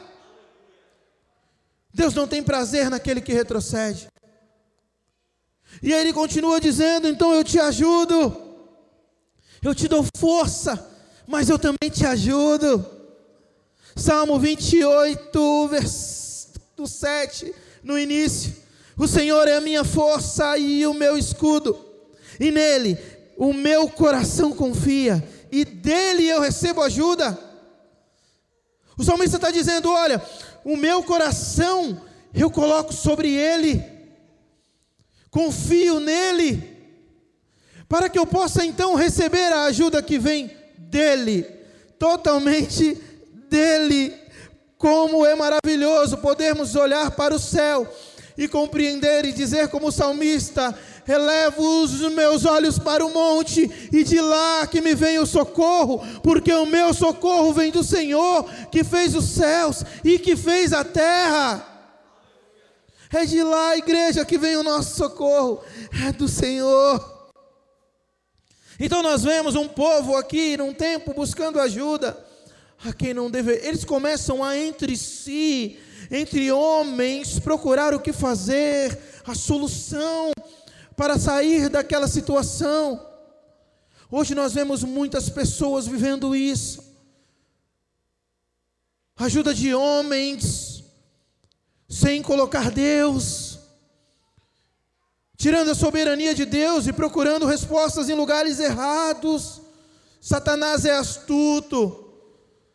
Deus 1.94 2.12
não 2.12 2.26
tem 2.26 2.42
prazer 2.42 2.90
naquele 2.90 3.20
que 3.20 3.32
retrocede. 3.32 4.08
E 5.80 5.94
aí 5.94 6.00
ele 6.00 6.12
continua 6.12 6.60
dizendo: 6.60 7.06
então 7.06 7.32
eu 7.32 7.44
te 7.44 7.60
ajudo, 7.60 8.36
eu 9.62 9.72
te 9.76 9.86
dou 9.86 10.04
força, 10.16 10.90
mas 11.24 11.48
eu 11.48 11.58
também 11.58 11.88
te 11.88 12.04
ajudo. 12.04 12.84
Salmo 13.94 14.40
28, 14.40 15.68
versículo 15.68 16.22
do 16.82 16.88
7, 16.88 17.54
no 17.82 17.98
início. 17.98 18.54
O 18.96 19.08
Senhor 19.08 19.48
é 19.48 19.56
a 19.56 19.60
minha 19.60 19.84
força 19.84 20.58
e 20.58 20.86
o 20.86 20.92
meu 20.92 21.16
escudo, 21.16 21.78
e 22.38 22.50
nele 22.50 22.98
o 23.36 23.52
meu 23.52 23.88
coração 23.88 24.52
confia 24.52 25.26
e 25.50 25.64
dele 25.64 26.28
eu 26.28 26.40
recebo 26.40 26.82
ajuda. 26.82 27.38
O 28.96 29.04
salmista 29.04 29.36
está 29.36 29.50
dizendo: 29.50 29.90
olha, 29.90 30.22
o 30.64 30.76
meu 30.76 31.02
coração 31.02 32.00
eu 32.34 32.50
coloco 32.50 32.92
sobre 32.92 33.28
ele, 33.34 33.82
confio 35.30 36.00
nele, 36.00 36.62
para 37.88 38.08
que 38.08 38.18
eu 38.18 38.26
possa 38.26 38.64
então 38.64 38.94
receber 38.94 39.52
a 39.52 39.64
ajuda 39.64 40.02
que 40.02 40.18
vem 40.18 40.50
dele, 40.78 41.42
totalmente 41.98 42.94
dele. 43.48 44.21
Como 44.82 45.24
é 45.24 45.36
maravilhoso 45.36 46.18
podermos 46.18 46.74
olhar 46.74 47.12
para 47.12 47.32
o 47.32 47.38
céu 47.38 47.86
e 48.36 48.48
compreender 48.48 49.24
e 49.24 49.32
dizer, 49.32 49.68
como 49.68 49.86
o 49.86 49.92
salmista: 49.92 50.76
elevo 51.06 51.84
os 51.84 52.00
meus 52.12 52.44
olhos 52.44 52.80
para 52.80 53.06
o 53.06 53.14
monte, 53.14 53.70
e 53.92 54.02
de 54.02 54.20
lá 54.20 54.66
que 54.66 54.80
me 54.80 54.92
vem 54.92 55.20
o 55.20 55.24
socorro, 55.24 56.04
porque 56.20 56.52
o 56.52 56.66
meu 56.66 56.92
socorro 56.92 57.52
vem 57.52 57.70
do 57.70 57.84
Senhor, 57.84 58.44
que 58.72 58.82
fez 58.82 59.14
os 59.14 59.26
céus 59.26 59.84
e 60.02 60.18
que 60.18 60.34
fez 60.34 60.72
a 60.72 60.82
terra. 60.82 61.64
É 63.12 63.24
de 63.24 63.40
lá, 63.40 63.76
igreja, 63.76 64.24
que 64.24 64.36
vem 64.36 64.56
o 64.56 64.64
nosso 64.64 64.96
socorro, 64.96 65.62
é 66.08 66.10
do 66.10 66.26
Senhor. 66.26 67.30
Então 68.80 69.00
nós 69.00 69.22
vemos 69.22 69.54
um 69.54 69.68
povo 69.68 70.16
aqui 70.16 70.56
num 70.56 70.74
tempo 70.74 71.14
buscando 71.14 71.60
ajuda 71.60 72.31
a 72.84 72.92
quem 72.92 73.14
não 73.14 73.30
deve. 73.30 73.52
Eles 73.66 73.84
começam 73.84 74.42
a 74.42 74.56
entre 74.56 74.96
si, 74.96 75.78
entre 76.10 76.50
homens, 76.50 77.38
procurar 77.38 77.94
o 77.94 78.00
que 78.00 78.12
fazer, 78.12 78.98
a 79.26 79.34
solução 79.34 80.32
para 80.96 81.18
sair 81.18 81.68
daquela 81.68 82.08
situação. 82.08 83.08
Hoje 84.10 84.34
nós 84.34 84.52
vemos 84.52 84.84
muitas 84.84 85.28
pessoas 85.28 85.86
vivendo 85.86 86.36
isso. 86.36 86.82
Ajuda 89.16 89.54
de 89.54 89.74
homens, 89.74 90.84
sem 91.88 92.22
colocar 92.22 92.70
Deus, 92.70 93.58
tirando 95.36 95.70
a 95.70 95.74
soberania 95.74 96.34
de 96.34 96.44
Deus 96.44 96.86
e 96.86 96.92
procurando 96.92 97.46
respostas 97.46 98.08
em 98.08 98.14
lugares 98.14 98.58
errados. 98.58 99.60
Satanás 100.20 100.84
é 100.84 100.92
astuto. 100.92 102.11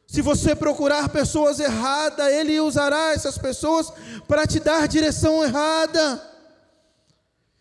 Se 0.07 0.21
você 0.21 0.55
procurar 0.55 1.09
pessoas 1.09 1.59
erradas, 1.59 2.31
ele 2.31 2.59
usará 2.61 3.11
essas 3.11 3.37
pessoas 3.37 3.91
para 4.25 4.47
te 4.47 4.57
dar 4.57 4.87
direção 4.87 5.43
errada. 5.43 6.23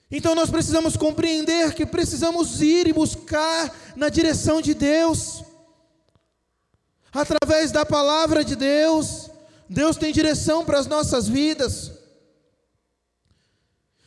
Então 0.09 0.33
nós 0.37 0.49
precisamos 0.49 0.97
compreender 0.97 1.75
que 1.75 1.85
precisamos 1.85 2.63
ir 2.63 2.87
e 2.87 2.93
buscar 2.93 3.75
na 3.97 4.09
direção 4.09 4.63
de 4.63 4.73
Deus, 4.73 5.43
através 7.13 7.73
da 7.73 7.85
palavra 7.85 8.45
de 8.45 8.55
Deus. 8.55 9.29
Deus 9.69 9.97
tem 9.97 10.13
direção 10.13 10.65
para 10.65 10.79
as 10.79 10.87
nossas 10.87 11.27
vidas. 11.27 11.91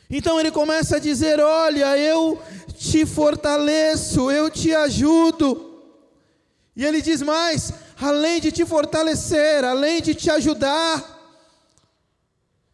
Então 0.08 0.40
ele 0.40 0.50
começa 0.50 0.96
a 0.96 1.00
dizer: 1.00 1.38
Olha, 1.38 1.98
eu 1.98 2.42
te 2.78 3.04
fortaleço, 3.04 4.30
eu 4.30 4.48
te 4.48 4.74
ajudo. 4.74 5.82
E 6.74 6.84
ele 6.86 7.02
diz 7.02 7.20
mais: 7.20 7.74
além 8.00 8.40
de 8.40 8.50
te 8.50 8.64
fortalecer, 8.64 9.64
além 9.64 10.00
de 10.00 10.14
te 10.14 10.30
ajudar. 10.30 11.18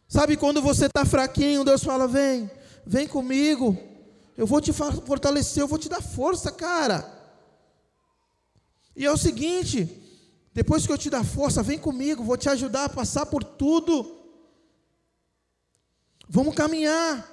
Sabe 0.07 0.37
quando 0.37 0.61
você 0.61 0.85
está 0.85 1.05
fraquinho, 1.05 1.63
Deus 1.63 1.83
fala: 1.83 2.07
Vem, 2.07 2.49
Vem 2.89 3.05
comigo. 3.05 3.77
Eu 4.37 4.47
vou 4.47 4.61
te 4.61 4.71
fortalecer, 4.71 5.61
eu 5.61 5.67
vou 5.67 5.77
te 5.77 5.89
dar 5.89 6.01
força, 6.01 6.49
cara. 6.51 7.05
E 8.95 9.05
é 9.05 9.11
o 9.11 9.17
seguinte: 9.17 10.01
depois 10.53 10.85
que 10.85 10.93
eu 10.93 10.97
te 10.97 11.09
dar 11.09 11.25
força, 11.25 11.61
vem 11.61 11.77
comigo, 11.77 12.23
vou 12.23 12.37
te 12.37 12.47
ajudar 12.47 12.85
a 12.85 12.89
passar 12.89 13.25
por 13.25 13.43
tudo. 13.43 14.15
Vamos 16.29 16.55
caminhar. 16.55 17.29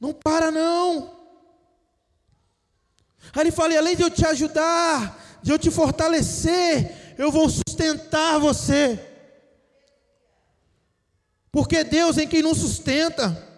Não 0.00 0.14
para 0.14 0.50
não. 0.50 1.14
Aí 3.34 3.42
ele 3.42 3.52
fala: 3.52 3.76
além 3.76 3.94
de 3.94 4.02
eu 4.02 4.10
te 4.10 4.24
ajudar, 4.24 5.21
de 5.42 5.50
eu 5.50 5.58
te 5.58 5.70
fortalecer, 5.70 7.14
eu 7.18 7.30
vou 7.30 7.48
sustentar 7.48 8.38
você. 8.38 8.98
Porque 11.50 11.84
Deus 11.84 12.16
é 12.16 12.26
quem 12.26 12.42
nos 12.42 12.58
sustenta. 12.58 13.50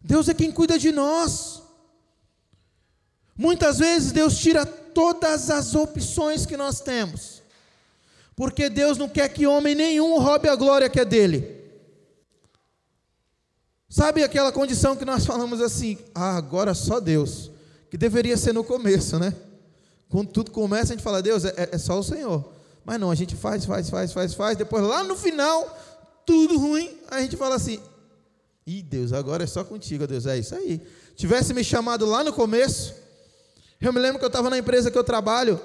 Deus 0.00 0.28
é 0.28 0.34
quem 0.34 0.52
cuida 0.52 0.78
de 0.78 0.92
nós. 0.92 1.62
Muitas 3.36 3.78
vezes 3.78 4.12
Deus 4.12 4.38
tira 4.38 4.64
todas 4.64 5.50
as 5.50 5.74
opções 5.74 6.46
que 6.46 6.56
nós 6.56 6.80
temos, 6.80 7.42
porque 8.36 8.68
Deus 8.68 8.96
não 8.96 9.08
quer 9.08 9.28
que 9.28 9.44
homem 9.44 9.74
nenhum 9.74 10.20
roube 10.20 10.48
a 10.48 10.54
glória 10.54 10.88
que 10.88 11.00
é 11.00 11.04
dele. 11.04 11.64
Sabe 13.88 14.22
aquela 14.22 14.52
condição 14.52 14.94
que 14.94 15.04
nós 15.04 15.26
falamos 15.26 15.60
assim, 15.60 15.98
ah, 16.14 16.36
agora 16.36 16.74
só 16.74 17.00
Deus, 17.00 17.50
que 17.90 17.96
deveria 17.96 18.36
ser 18.36 18.52
no 18.52 18.62
começo, 18.62 19.18
né? 19.18 19.34
Quando 20.14 20.28
tudo 20.28 20.52
começa, 20.52 20.92
a 20.92 20.96
gente 20.96 21.02
fala, 21.02 21.20
Deus, 21.20 21.44
é, 21.44 21.70
é 21.72 21.76
só 21.76 21.98
o 21.98 22.02
Senhor. 22.04 22.44
Mas 22.84 23.00
não, 23.00 23.10
a 23.10 23.16
gente 23.16 23.34
faz, 23.34 23.64
faz, 23.64 23.90
faz, 23.90 24.12
faz, 24.12 24.32
faz, 24.32 24.56
depois 24.56 24.84
lá 24.84 25.02
no 25.02 25.16
final, 25.16 25.76
tudo 26.24 26.56
ruim, 26.56 26.96
a 27.10 27.20
gente 27.20 27.36
fala 27.36 27.56
assim, 27.56 27.80
Ih, 28.64 28.80
Deus, 28.80 29.12
agora 29.12 29.42
é 29.42 29.46
só 29.48 29.64
contigo, 29.64 30.06
Deus. 30.06 30.24
É 30.24 30.38
isso 30.38 30.54
aí. 30.54 30.80
Tivesse 31.16 31.52
me 31.52 31.64
chamado 31.64 32.06
lá 32.06 32.22
no 32.22 32.32
começo, 32.32 32.94
eu 33.80 33.92
me 33.92 33.98
lembro 33.98 34.20
que 34.20 34.24
eu 34.24 34.28
estava 34.28 34.48
na 34.48 34.56
empresa 34.56 34.88
que 34.88 34.96
eu 34.96 35.02
trabalho, 35.02 35.60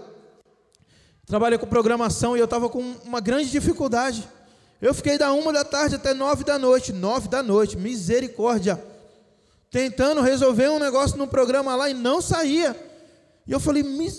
trabalho 1.27 1.59
com 1.59 1.67
programação 1.67 2.35
e 2.35 2.39
eu 2.39 2.45
estava 2.45 2.69
com 2.69 2.81
uma 3.05 3.19
grande 3.19 3.51
dificuldade. 3.51 4.27
Eu 4.81 4.95
fiquei 4.95 5.19
da 5.19 5.31
uma 5.31 5.53
da 5.53 5.63
tarde 5.63 5.93
até 5.93 6.11
nove 6.11 6.43
da 6.43 6.57
noite, 6.57 6.91
nove 6.91 7.27
da 7.27 7.43
noite, 7.43 7.77
misericórdia, 7.77 8.83
tentando 9.69 10.21
resolver 10.21 10.69
um 10.69 10.79
negócio 10.79 11.19
no 11.19 11.27
programa 11.27 11.75
lá 11.75 11.87
e 11.87 11.93
não 11.93 12.19
saía. 12.19 12.88
E 13.49 13.51
eu 13.51 13.59
falei, 13.59 13.83
meu 13.83 14.09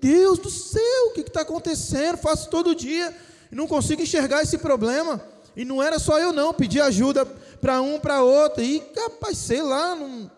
Deus 0.00 0.38
do 0.38 0.48
céu, 0.48 1.08
o 1.08 1.12
que 1.12 1.20
está 1.20 1.42
acontecendo? 1.42 2.16
Faço 2.16 2.48
todo 2.48 2.74
dia 2.74 3.14
não 3.50 3.66
consigo 3.66 4.02
enxergar 4.02 4.42
esse 4.42 4.58
problema. 4.58 5.20
E 5.56 5.64
não 5.64 5.82
era 5.82 5.98
só 5.98 6.18
eu 6.18 6.32
não, 6.32 6.54
pedi 6.54 6.80
ajuda 6.80 7.26
para 7.60 7.80
um, 7.80 7.98
para 7.98 8.22
outro. 8.22 8.62
E, 8.62 8.80
capaz, 8.80 9.38
sei 9.38 9.62
lá. 9.62 9.94
Não... 9.94 10.30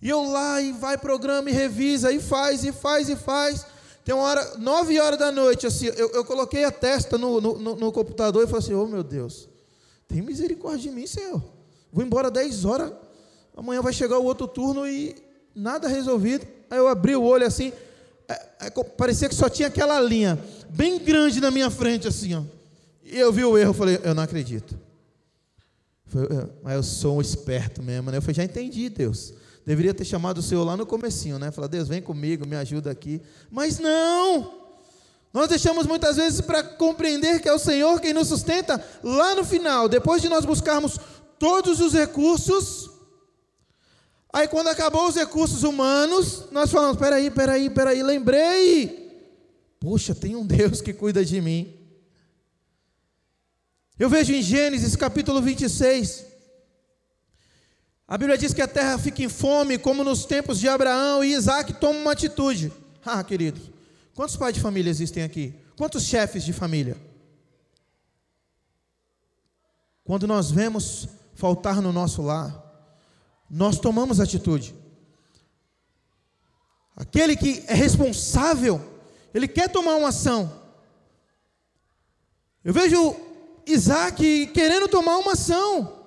E 0.00 0.08
eu 0.08 0.22
lá, 0.22 0.60
e 0.60 0.72
vai 0.72 0.98
programa, 0.98 1.48
e 1.48 1.52
revisa, 1.52 2.12
e 2.12 2.20
faz, 2.20 2.64
e 2.64 2.72
faz, 2.72 3.08
e 3.08 3.16
faz. 3.16 3.66
Tem 4.04 4.14
uma 4.14 4.24
hora, 4.24 4.58
nove 4.58 5.00
horas 5.00 5.18
da 5.18 5.32
noite, 5.32 5.66
assim, 5.66 5.86
eu, 5.86 6.10
eu 6.10 6.24
coloquei 6.26 6.62
a 6.62 6.70
testa 6.70 7.16
no, 7.16 7.40
no, 7.40 7.76
no, 7.76 7.90
computador 7.90 8.44
e 8.44 8.46
falei 8.46 8.62
assim, 8.62 8.74
oh 8.74 8.86
meu 8.86 9.02
Deus, 9.02 9.48
tem 10.06 10.20
misericórdia 10.20 10.90
de 10.90 10.90
mim, 10.90 11.06
Senhor. 11.06 11.42
Vou 11.90 12.04
embora 12.04 12.30
dez 12.30 12.66
horas, 12.66 12.92
amanhã 13.56 13.80
vai 13.80 13.94
chegar 13.94 14.18
o 14.18 14.24
outro 14.24 14.46
turno 14.46 14.86
e 14.86 15.16
nada 15.54 15.88
resolvido. 15.88 16.46
Aí 16.70 16.78
eu 16.78 16.88
abri 16.88 17.14
o 17.14 17.22
olho 17.22 17.46
assim, 17.46 17.72
é, 18.28 18.32
é, 18.60 18.70
parecia 18.70 19.28
que 19.28 19.34
só 19.34 19.48
tinha 19.48 19.68
aquela 19.68 20.00
linha, 20.00 20.38
bem 20.70 20.98
grande 20.98 21.40
na 21.40 21.50
minha 21.50 21.70
frente, 21.70 22.08
assim, 22.08 22.34
ó. 22.34 22.42
E 23.04 23.18
eu 23.18 23.32
vi 23.32 23.44
o 23.44 23.56
erro, 23.58 23.74
falei, 23.74 24.00
eu 24.02 24.14
não 24.14 24.22
acredito. 24.22 24.78
Mas 26.62 26.74
eu 26.74 26.82
sou 26.82 27.16
um 27.16 27.20
esperto 27.20 27.82
mesmo, 27.82 28.10
né? 28.10 28.18
Eu 28.18 28.22
falei, 28.22 28.34
já 28.34 28.44
entendi, 28.44 28.88
Deus. 28.88 29.34
Deveria 29.66 29.94
ter 29.94 30.04
chamado 30.04 30.38
o 30.38 30.42
Senhor 30.42 30.62
lá 30.64 30.76
no 30.76 30.86
comecinho, 30.86 31.38
né? 31.38 31.50
Falar, 31.50 31.66
Deus, 31.66 31.88
vem 31.88 32.00
comigo, 32.00 32.46
me 32.46 32.56
ajuda 32.56 32.90
aqui. 32.90 33.20
Mas 33.50 33.78
não! 33.78 34.64
Nós 35.32 35.48
deixamos 35.48 35.86
muitas 35.86 36.16
vezes 36.16 36.40
para 36.40 36.62
compreender 36.62 37.40
que 37.40 37.48
é 37.48 37.52
o 37.52 37.58
Senhor 37.58 38.00
quem 38.00 38.12
nos 38.12 38.28
sustenta 38.28 38.82
lá 39.02 39.34
no 39.34 39.44
final, 39.44 39.88
depois 39.88 40.22
de 40.22 40.28
nós 40.28 40.44
buscarmos 40.44 40.98
todos 41.38 41.80
os 41.80 41.92
recursos. 41.92 42.90
Aí 44.34 44.48
quando 44.48 44.66
acabou 44.66 45.06
os 45.06 45.14
recursos 45.14 45.62
humanos, 45.62 46.50
nós 46.50 46.68
falamos: 46.68 46.98
peraí, 46.98 47.30
peraí, 47.30 47.70
peraí, 47.70 48.02
lembrei. 48.02 49.30
Poxa, 49.78 50.12
tem 50.12 50.34
um 50.34 50.44
Deus 50.44 50.80
que 50.80 50.92
cuida 50.92 51.24
de 51.24 51.40
mim. 51.40 51.72
Eu 53.96 54.10
vejo 54.10 54.32
em 54.32 54.42
Gênesis 54.42 54.96
capítulo 54.96 55.40
26. 55.40 56.26
A 58.08 58.18
Bíblia 58.18 58.36
diz 58.36 58.52
que 58.52 58.60
a 58.60 58.66
terra 58.66 58.98
fica 58.98 59.22
em 59.22 59.28
fome, 59.28 59.78
como 59.78 60.02
nos 60.02 60.24
tempos 60.24 60.58
de 60.58 60.66
Abraão 60.68 61.22
e 61.22 61.32
Isaac 61.32 61.72
toma 61.74 62.00
uma 62.00 62.10
atitude. 62.10 62.72
Ah, 63.06 63.22
queridos, 63.22 63.70
quantos 64.16 64.36
pais 64.36 64.52
de 64.52 64.60
família 64.60 64.90
existem 64.90 65.22
aqui? 65.22 65.54
Quantos 65.76 66.02
chefes 66.02 66.42
de 66.42 66.52
família? 66.52 66.96
Quando 70.02 70.26
nós 70.26 70.50
vemos 70.50 71.06
faltar 71.34 71.80
no 71.80 71.92
nosso 71.92 72.20
lar, 72.20 72.63
nós 73.50 73.78
tomamos 73.78 74.20
atitude. 74.20 74.74
Aquele 76.96 77.36
que 77.36 77.64
é 77.66 77.74
responsável, 77.74 78.80
ele 79.32 79.48
quer 79.48 79.68
tomar 79.68 79.96
uma 79.96 80.08
ação. 80.08 80.62
Eu 82.64 82.72
vejo 82.72 83.16
Isaac 83.66 84.46
querendo 84.48 84.88
tomar 84.88 85.18
uma 85.18 85.32
ação. 85.32 86.04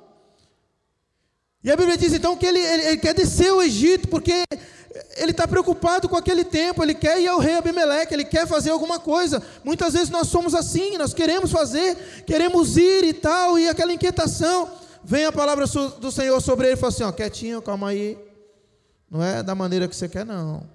E 1.63 1.71
a 1.71 1.75
Bíblia 1.75 1.97
diz 1.97 2.13
então 2.13 2.37
que 2.37 2.45
ele, 2.45 2.59
ele, 2.59 2.83
ele 2.83 2.97
quer 2.97 3.13
descer 3.13 3.49
ao 3.49 3.61
Egito, 3.61 4.07
porque 4.07 4.43
ele 5.17 5.31
está 5.31 5.47
preocupado 5.47 6.07
com 6.07 6.15
aquele 6.15 6.43
tempo, 6.43 6.81
ele 6.81 6.93
quer 6.93 7.19
ir 7.21 7.27
ao 7.27 7.39
rei 7.39 7.55
Abimeleque, 7.55 8.13
ele 8.13 8.25
quer 8.25 8.47
fazer 8.47 8.69
alguma 8.69 8.99
coisa. 8.99 9.43
Muitas 9.63 9.93
vezes 9.93 10.09
nós 10.09 10.27
somos 10.27 10.55
assim, 10.55 10.97
nós 10.97 11.13
queremos 11.13 11.51
fazer, 11.51 12.23
queremos 12.25 12.77
ir 12.77 13.03
e 13.03 13.13
tal, 13.13 13.59
e 13.59 13.67
aquela 13.67 13.93
inquietação. 13.93 14.69
Vem 15.07 15.23
a 15.23 15.31
palavra 15.31 15.65
do 15.65 16.11
Senhor 16.11 16.41
sobre 16.41 16.67
ele 16.67 16.73
e 16.73 16.77
fala 16.77 16.91
assim: 16.91 17.03
ó, 17.03 17.11
quietinho, 17.13 17.61
calma 17.61 17.87
aí. 17.87 18.17
Não 19.09 19.23
é 19.23 19.41
da 19.41 19.55
maneira 19.55 19.87
que 19.87 19.95
você 19.95 20.09
quer, 20.09 20.25
não. 20.25 20.69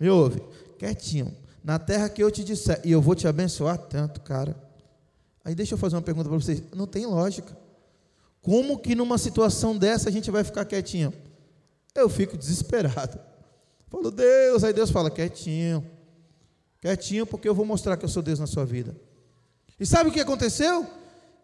Me 0.00 0.10
ouve, 0.10 0.42
quietinho. 0.76 1.32
Na 1.62 1.78
terra 1.78 2.08
que 2.08 2.20
eu 2.20 2.28
te 2.28 2.42
disser, 2.42 2.80
e 2.84 2.90
eu 2.90 3.00
vou 3.00 3.14
te 3.14 3.28
abençoar 3.28 3.78
tanto, 3.78 4.20
cara. 4.20 4.56
Aí 5.44 5.54
deixa 5.54 5.74
eu 5.74 5.78
fazer 5.78 5.94
uma 5.94 6.02
pergunta 6.02 6.28
para 6.28 6.36
vocês. 6.36 6.60
Não 6.74 6.88
tem 6.88 7.06
lógica. 7.06 7.56
Como 8.42 8.80
que 8.80 8.96
numa 8.96 9.16
situação 9.16 9.78
dessa 9.78 10.08
a 10.08 10.12
gente 10.12 10.28
vai 10.28 10.42
ficar 10.42 10.64
quietinho? 10.64 11.14
Eu 11.94 12.08
fico 12.08 12.36
desesperado. 12.36 13.16
Falo, 13.86 14.10
Deus, 14.10 14.64
aí 14.64 14.72
Deus 14.72 14.90
fala, 14.90 15.08
quietinho. 15.08 15.88
Quietinho, 16.80 17.24
porque 17.24 17.48
eu 17.48 17.54
vou 17.54 17.64
mostrar 17.64 17.96
que 17.96 18.04
eu 18.04 18.08
sou 18.08 18.24
Deus 18.24 18.40
na 18.40 18.46
sua 18.48 18.66
vida. 18.66 18.96
E 19.78 19.86
sabe 19.86 20.10
o 20.10 20.12
que 20.12 20.20
aconteceu? 20.20 20.84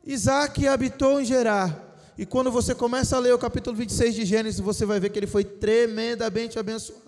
Isaac 0.05 0.67
habitou 0.67 1.21
em 1.21 1.25
Gerar. 1.25 1.91
E 2.16 2.27
quando 2.27 2.51
você 2.51 2.75
começa 2.75 3.16
a 3.16 3.20
ler 3.20 3.33
o 3.33 3.38
capítulo 3.38 3.77
26 3.77 4.14
de 4.14 4.25
Gênesis, 4.25 4.61
você 4.61 4.85
vai 4.85 5.01
ver 5.01 5.11
que 5.11 5.18
ele 5.18 5.27
foi 5.27 5.44
tremendamente 5.44 6.59
abençoado. 6.59 7.03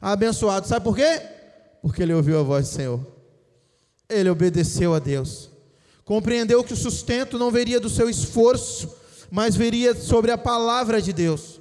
Abençoado. 0.00 0.66
Sabe 0.66 0.84
por 0.84 0.96
quê? 0.96 1.22
Porque 1.80 2.02
ele 2.02 2.12
ouviu 2.12 2.38
a 2.40 2.42
voz 2.42 2.68
do 2.68 2.74
Senhor. 2.74 3.00
Ele 4.08 4.28
obedeceu 4.30 4.94
a 4.94 4.98
Deus. 4.98 5.50
Compreendeu 6.04 6.64
que 6.64 6.72
o 6.72 6.76
sustento 6.76 7.38
não 7.38 7.50
viria 7.50 7.78
do 7.78 7.90
seu 7.90 8.08
esforço, 8.08 8.96
mas 9.30 9.54
viria 9.54 9.94
sobre 9.94 10.30
a 10.30 10.38
palavra 10.38 11.00
de 11.00 11.12
Deus. 11.12 11.60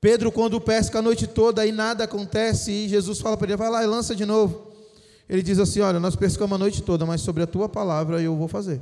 Pedro, 0.00 0.30
quando 0.30 0.60
pesca 0.60 0.98
a 0.98 1.02
noite 1.02 1.26
toda 1.26 1.66
e 1.66 1.72
nada 1.72 2.04
acontece, 2.04 2.70
e 2.70 2.88
Jesus 2.88 3.20
fala 3.20 3.36
para 3.36 3.48
ele: 3.48 3.56
vai 3.56 3.70
lá 3.70 3.82
e 3.82 3.86
lança 3.86 4.14
de 4.14 4.26
novo. 4.26 4.72
Ele 5.28 5.42
diz 5.42 5.58
assim: 5.58 5.80
Olha, 5.80 6.00
nós 6.00 6.16
pescamos 6.16 6.54
a 6.54 6.58
noite 6.58 6.82
toda, 6.82 7.04
mas 7.06 7.20
sobre 7.20 7.42
a 7.42 7.46
tua 7.46 7.68
palavra 7.68 8.20
eu 8.20 8.36
vou 8.36 8.48
fazer. 8.48 8.80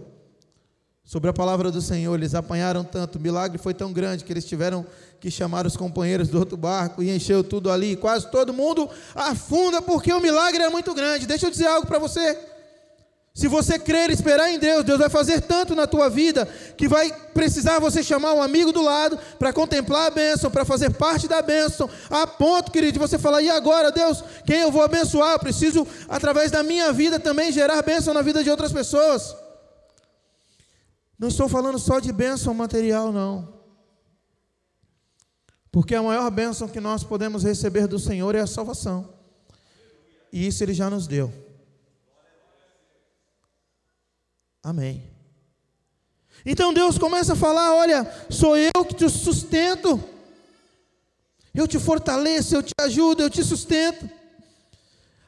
Sobre 1.07 1.31
a 1.31 1.33
palavra 1.33 1.71
do 1.71 1.81
Senhor, 1.81 2.13
eles 2.17 2.35
apanharam 2.35 2.83
tanto, 2.83 3.17
o 3.17 3.21
milagre 3.21 3.59
foi 3.59 3.73
tão 3.73 3.93
grande 3.93 4.25
que 4.25 4.33
eles 4.33 4.45
tiveram 4.45 4.85
que 5.21 5.31
chamar 5.31 5.65
os 5.65 5.77
companheiros 5.77 6.27
do 6.27 6.37
outro 6.37 6.57
barco 6.57 7.01
e 7.01 7.15
encheu 7.15 7.45
tudo 7.45 7.71
ali. 7.71 7.95
Quase 7.95 8.29
todo 8.29 8.53
mundo 8.53 8.91
afunda 9.15 9.81
porque 9.81 10.13
o 10.13 10.21
milagre 10.21 10.65
é 10.65 10.69
muito 10.69 10.93
grande. 10.93 11.25
Deixa 11.25 11.47
eu 11.47 11.51
dizer 11.53 11.69
algo 11.69 11.87
para 11.87 12.01
você. 12.01 12.37
Se 13.33 13.47
você 13.47 13.79
crer 13.79 14.11
e 14.11 14.15
esperar 14.15 14.51
em 14.51 14.59
Deus, 14.59 14.83
Deus 14.83 14.99
vai 14.99 15.09
fazer 15.09 15.43
tanto 15.43 15.77
na 15.77 15.87
tua 15.87 16.11
vida 16.11 16.45
que 16.77 16.89
vai 16.89 17.13
precisar 17.33 17.79
você 17.79 18.03
chamar 18.03 18.33
um 18.33 18.43
amigo 18.43 18.73
do 18.73 18.83
lado 18.83 19.17
para 19.39 19.53
contemplar 19.53 20.09
a 20.09 20.11
bênção, 20.11 20.51
para 20.51 20.65
fazer 20.65 20.91
parte 20.91 21.29
da 21.29 21.41
bênção, 21.41 21.89
a 22.11 22.27
ponto, 22.27 22.73
querido, 22.73 22.95
de 22.95 22.99
você 22.99 23.17
falar: 23.17 23.43
e 23.43 23.51
agora, 23.51 23.93
Deus, 23.93 24.25
quem 24.45 24.63
eu 24.63 24.73
vou 24.73 24.83
abençoar? 24.83 25.35
Eu 25.35 25.39
preciso, 25.39 25.87
através 26.09 26.51
da 26.51 26.65
minha 26.65 26.93
vida, 26.93 27.21
também 27.21 27.53
gerar 27.53 27.81
bênção 27.83 28.13
na 28.13 28.23
vida 28.23 28.43
de 28.43 28.51
outras 28.51 28.73
pessoas. 28.73 29.46
Não 31.19 31.29
estou 31.29 31.49
falando 31.49 31.79
só 31.79 31.99
de 31.99 32.13
bênção 32.13 32.53
material, 32.53 33.11
não. 33.11 33.57
Porque 35.73 35.95
a 35.95 36.03
maior 36.03 36.31
bênção 36.31 36.69
que 36.69 36.81
nós 36.81 37.05
podemos 37.05 37.43
receber 37.43 37.87
do 37.87 37.99
Senhor 37.99 38.35
é 38.35 38.41
a 38.41 38.47
salvação. 38.47 39.13
E 40.33 40.47
isso 40.47 40.63
Ele 40.63 40.75
já 40.75 40.91
nos 40.91 41.07
deu. 41.07 41.33
Amém. 44.63 45.11
Então 46.45 46.75
Deus 46.75 46.99
começa 46.99 47.33
a 47.33 47.37
falar: 47.37 47.75
olha, 47.75 48.11
sou 48.29 48.57
eu 48.57 48.85
que 48.85 48.95
te 48.95 49.09
sustento, 49.09 50.03
eu 51.55 51.67
te 51.67 51.79
fortaleço, 51.79 52.55
eu 52.55 52.63
te 52.63 52.73
ajudo, 52.81 53.23
eu 53.23 53.31
te 53.31 53.43
sustento. 53.43 54.09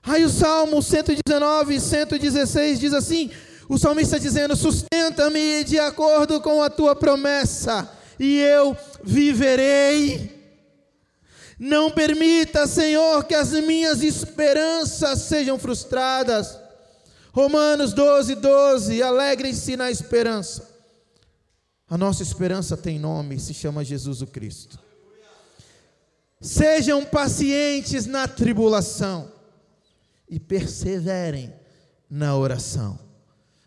Aí 0.02 0.24
o 0.24 0.28
Salmo 0.28 0.82
119 0.82 1.74
e 1.74 1.80
116 1.80 2.80
diz 2.80 2.92
assim: 2.92 3.30
o 3.68 3.78
salmista 3.78 4.18
dizendo: 4.18 4.56
sustenta-me 4.56 5.62
de 5.64 5.78
acordo 5.78 6.40
com 6.40 6.62
a 6.62 6.70
tua 6.70 6.96
promessa, 6.96 7.90
e 8.18 8.38
eu 8.38 8.76
viverei. 9.04 10.36
Não 11.58 11.90
permita, 11.90 12.68
Senhor, 12.68 13.24
que 13.24 13.34
as 13.34 13.50
minhas 13.50 14.02
esperanças 14.02 15.22
sejam 15.22 15.58
frustradas. 15.58 16.56
Romanos 17.32 17.92
12, 17.92 18.36
12. 18.36 19.02
Alegrem-se 19.02 19.76
na 19.76 19.90
esperança. 19.90 20.68
A 21.90 21.98
nossa 21.98 22.22
esperança 22.22 22.76
tem 22.76 22.98
nome, 22.98 23.40
se 23.40 23.52
chama 23.52 23.84
Jesus 23.84 24.22
o 24.22 24.26
Cristo. 24.26 24.78
Sejam 26.40 27.04
pacientes 27.04 28.06
na 28.06 28.28
tribulação 28.28 29.32
e 30.28 30.38
perseverem 30.38 31.52
na 32.08 32.36
oração. 32.36 33.07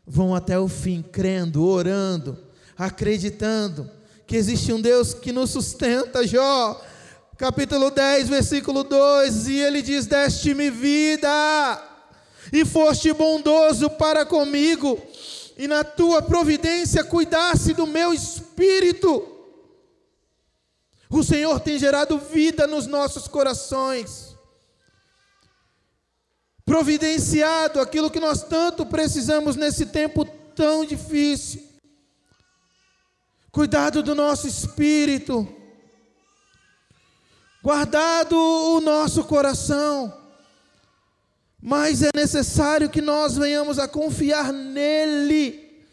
Vão 0.06 0.34
até 0.36 0.60
o 0.60 0.68
fim, 0.68 1.02
crendo, 1.02 1.64
orando, 1.64 2.38
acreditando 2.78 3.90
que 4.26 4.36
existe 4.36 4.72
um 4.72 4.82
Deus 4.82 5.14
que 5.14 5.32
nos 5.32 5.50
sustenta. 5.52 6.26
Jó, 6.26 6.82
capítulo 7.38 7.92
10, 7.92 8.30
versículo 8.30 8.84
2: 8.84 9.48
E 9.48 9.58
ele 9.60 9.82
diz: 9.82 10.06
Deste-me 10.08 10.70
vida 10.70 11.30
e 12.52 12.66
foste 12.66 13.12
bondoso 13.14 13.90
para 13.90 14.26
comigo, 14.26 14.98
e 15.58 15.68
na 15.68 15.84
tua 15.84 16.22
providência 16.22 17.04
cuidasse 17.04 17.74
do 17.74 17.86
meu 17.86 18.14
espírito. 18.14 19.28
O 21.10 21.24
Senhor 21.24 21.60
tem 21.60 21.78
gerado 21.78 22.18
vida 22.18 22.66
nos 22.66 22.88
nossos 22.88 23.28
corações, 23.28 24.31
providenciado 26.72 27.82
aquilo 27.82 28.10
que 28.10 28.18
nós 28.18 28.44
tanto 28.44 28.86
precisamos 28.86 29.58
nesse 29.58 29.88
tempo 29.88 30.24
tão 30.56 30.86
difícil. 30.86 31.62
Cuidado 33.52 34.02
do 34.02 34.16
nosso 34.16 34.48
espírito, 34.48 35.46
guardado 37.62 38.38
o 38.38 38.80
nosso 38.80 39.26
coração 39.26 40.18
mas 41.64 42.02
é 42.02 42.10
necessário 42.16 42.90
que 42.90 43.02
nós 43.02 43.38
venhamos 43.38 43.78
a 43.78 43.88
confiar 43.88 44.52
nele. 44.52 45.86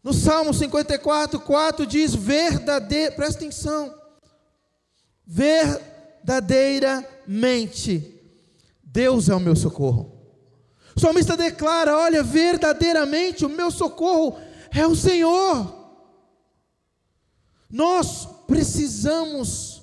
No 0.00 0.12
Salmo 0.12 0.54
54, 0.54 1.40
4 1.40 1.84
diz: 1.86 2.14
verdadeira, 2.14 3.10
presta 3.10 3.38
atenção, 3.38 3.92
verdadeiramente, 5.26 8.13
Deus 8.94 9.28
é 9.28 9.34
o 9.34 9.40
meu 9.40 9.56
socorro. 9.56 10.12
O 10.94 11.00
salmista 11.00 11.36
declara: 11.36 11.98
olha, 11.98 12.22
verdadeiramente 12.22 13.44
o 13.44 13.48
meu 13.48 13.72
socorro 13.72 14.38
é 14.70 14.86
o 14.86 14.94
Senhor. 14.94 15.82
Nós 17.68 18.24
precisamos 18.46 19.82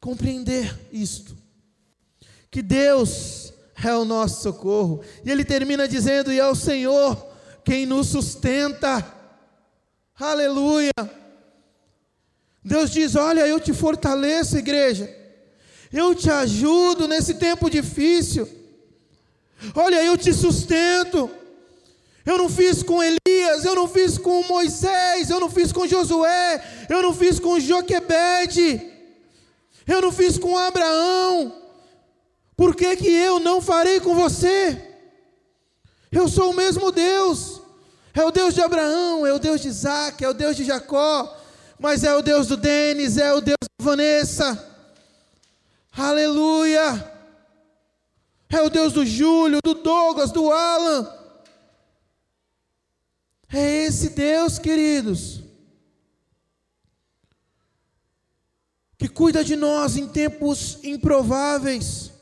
compreender 0.00 0.78
isto 0.92 1.36
que 2.52 2.62
Deus 2.62 3.52
é 3.82 3.92
o 3.96 4.04
nosso 4.04 4.42
socorro. 4.42 5.02
E 5.24 5.28
ele 5.28 5.44
termina 5.44 5.88
dizendo: 5.88 6.32
E 6.32 6.38
é 6.38 6.46
o 6.46 6.54
Senhor 6.54 7.20
quem 7.64 7.84
nos 7.84 8.06
sustenta. 8.06 9.04
Aleluia. 10.14 10.92
Deus 12.64 12.92
diz: 12.92 13.16
Olha, 13.16 13.44
eu 13.44 13.58
te 13.58 13.72
fortaleço, 13.72 14.56
igreja. 14.56 15.19
Eu 15.92 16.14
te 16.14 16.30
ajudo 16.30 17.08
nesse 17.08 17.34
tempo 17.34 17.68
difícil. 17.68 18.48
Olha, 19.74 20.02
eu 20.02 20.16
te 20.16 20.32
sustento. 20.32 21.30
Eu 22.24 22.38
não 22.38 22.48
fiz 22.48 22.82
com 22.82 23.02
Elias, 23.02 23.64
eu 23.64 23.74
não 23.74 23.88
fiz 23.88 24.18
com 24.18 24.42
Moisés, 24.44 25.30
eu 25.30 25.40
não 25.40 25.50
fiz 25.50 25.72
com 25.72 25.86
Josué, 25.86 26.86
eu 26.88 27.02
não 27.02 27.14
fiz 27.14 27.40
com 27.40 27.58
Joquebede, 27.58 28.80
eu 29.86 30.02
não 30.02 30.12
fiz 30.12 30.36
com 30.36 30.56
Abraão, 30.56 31.60
por 32.60 32.76
que, 32.76 32.94
que 32.94 33.08
eu 33.08 33.40
não 33.40 33.62
farei 33.62 34.00
com 34.00 34.14
você? 34.14 34.80
Eu 36.12 36.28
sou 36.28 36.50
o 36.50 36.54
mesmo 36.54 36.92
Deus. 36.92 37.62
É 38.12 38.22
o 38.22 38.30
Deus 38.30 38.54
de 38.54 38.60
Abraão, 38.60 39.26
é 39.26 39.32
o 39.32 39.38
Deus 39.38 39.62
de 39.62 39.68
Isaac, 39.68 40.22
é 40.22 40.28
o 40.28 40.34
Deus 40.34 40.56
de 40.56 40.64
Jacó, 40.64 41.36
mas 41.78 42.04
é 42.04 42.14
o 42.14 42.20
Deus 42.20 42.48
do 42.48 42.58
Denis, 42.58 43.16
é 43.16 43.32
o 43.32 43.40
Deus 43.40 43.56
da 43.62 43.84
Vanessa. 43.84 44.69
Aleluia! 45.92 47.10
É 48.48 48.60
o 48.60 48.68
Deus 48.68 48.92
do 48.92 49.06
Júlio, 49.06 49.60
do 49.62 49.74
Douglas, 49.74 50.32
do 50.32 50.50
Alan. 50.50 51.16
É 53.52 53.84
esse 53.84 54.10
Deus, 54.10 54.58
queridos, 54.58 55.42
que 58.98 59.08
cuida 59.08 59.44
de 59.44 59.56
nós 59.56 59.96
em 59.96 60.06
tempos 60.06 60.78
improváveis. 60.84 62.12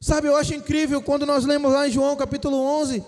Sabe, 0.00 0.28
eu 0.28 0.36
acho 0.36 0.54
incrível 0.54 1.02
quando 1.02 1.24
nós 1.24 1.44
lemos 1.44 1.72
lá 1.72 1.86
em 1.86 1.92
João 1.92 2.16
capítulo 2.16 2.56
11, 2.56 3.04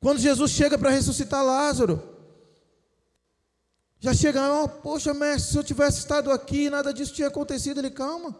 quando 0.00 0.18
Jesus 0.18 0.50
chega 0.50 0.76
para 0.76 0.90
ressuscitar 0.90 1.44
Lázaro. 1.44 2.13
Já 4.04 4.12
chega, 4.12 4.62
oh, 4.62 4.68
poxa, 4.68 5.14
mestre, 5.14 5.52
se 5.52 5.56
eu 5.56 5.64
tivesse 5.64 6.00
estado 6.00 6.30
aqui, 6.30 6.68
nada 6.68 6.92
disso 6.92 7.14
tinha 7.14 7.28
acontecido. 7.28 7.80
Ele, 7.80 7.88
calma. 7.88 8.38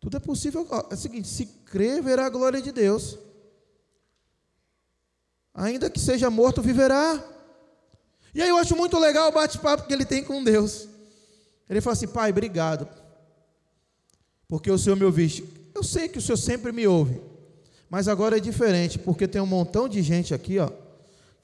Tudo 0.00 0.16
é 0.16 0.18
possível. 0.18 0.66
É 0.90 0.94
o 0.94 0.96
seguinte: 0.96 1.28
se 1.28 1.46
crer, 1.46 2.02
verá 2.02 2.26
a 2.26 2.28
glória 2.28 2.60
de 2.60 2.72
Deus. 2.72 3.16
Ainda 5.54 5.88
que 5.88 6.00
seja 6.00 6.28
morto, 6.28 6.60
viverá. 6.60 7.22
E 8.34 8.42
aí 8.42 8.48
eu 8.48 8.56
acho 8.56 8.74
muito 8.74 8.98
legal 8.98 9.28
o 9.28 9.32
bate-papo 9.32 9.86
que 9.86 9.92
ele 9.92 10.04
tem 10.04 10.24
com 10.24 10.42
Deus. 10.42 10.88
Ele 11.70 11.80
fala 11.80 11.92
assim: 11.92 12.08
Pai, 12.08 12.30
obrigado, 12.32 12.88
porque 14.48 14.68
o 14.68 14.78
Senhor 14.78 14.96
me 14.96 15.04
ouviste. 15.04 15.48
Eu 15.72 15.84
sei 15.84 16.08
que 16.08 16.18
o 16.18 16.20
Senhor 16.20 16.38
sempre 16.38 16.72
me 16.72 16.88
ouve, 16.88 17.22
mas 17.88 18.08
agora 18.08 18.38
é 18.38 18.40
diferente, 18.40 18.98
porque 18.98 19.28
tem 19.28 19.40
um 19.40 19.46
montão 19.46 19.88
de 19.88 20.02
gente 20.02 20.34
aqui, 20.34 20.58
ó, 20.58 20.72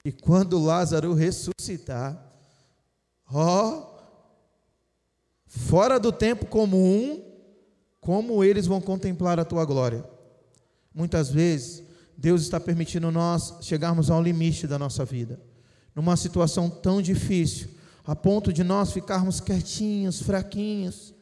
que 0.03 0.11
quando 0.11 0.61
Lázaro 0.61 1.13
ressuscitar, 1.13 2.27
ó, 3.31 3.87
fora 5.45 5.99
do 5.99 6.11
tempo 6.11 6.45
comum, 6.45 7.23
como 7.99 8.43
eles 8.43 8.65
vão 8.65 8.81
contemplar 8.81 9.39
a 9.39 9.45
tua 9.45 9.65
glória. 9.65 10.03
Muitas 10.93 11.29
vezes, 11.29 11.83
Deus 12.17 12.41
está 12.41 12.59
permitindo 12.59 13.11
nós 13.11 13.55
chegarmos 13.61 14.09
ao 14.09 14.21
limite 14.21 14.67
da 14.67 14.77
nossa 14.77 15.05
vida, 15.05 15.39
numa 15.95 16.17
situação 16.17 16.69
tão 16.69 17.01
difícil, 17.01 17.69
a 18.05 18.15
ponto 18.15 18.51
de 18.51 18.63
nós 18.63 18.91
ficarmos 18.91 19.39
quietinhos, 19.39 20.21
fraquinhos. 20.21 21.13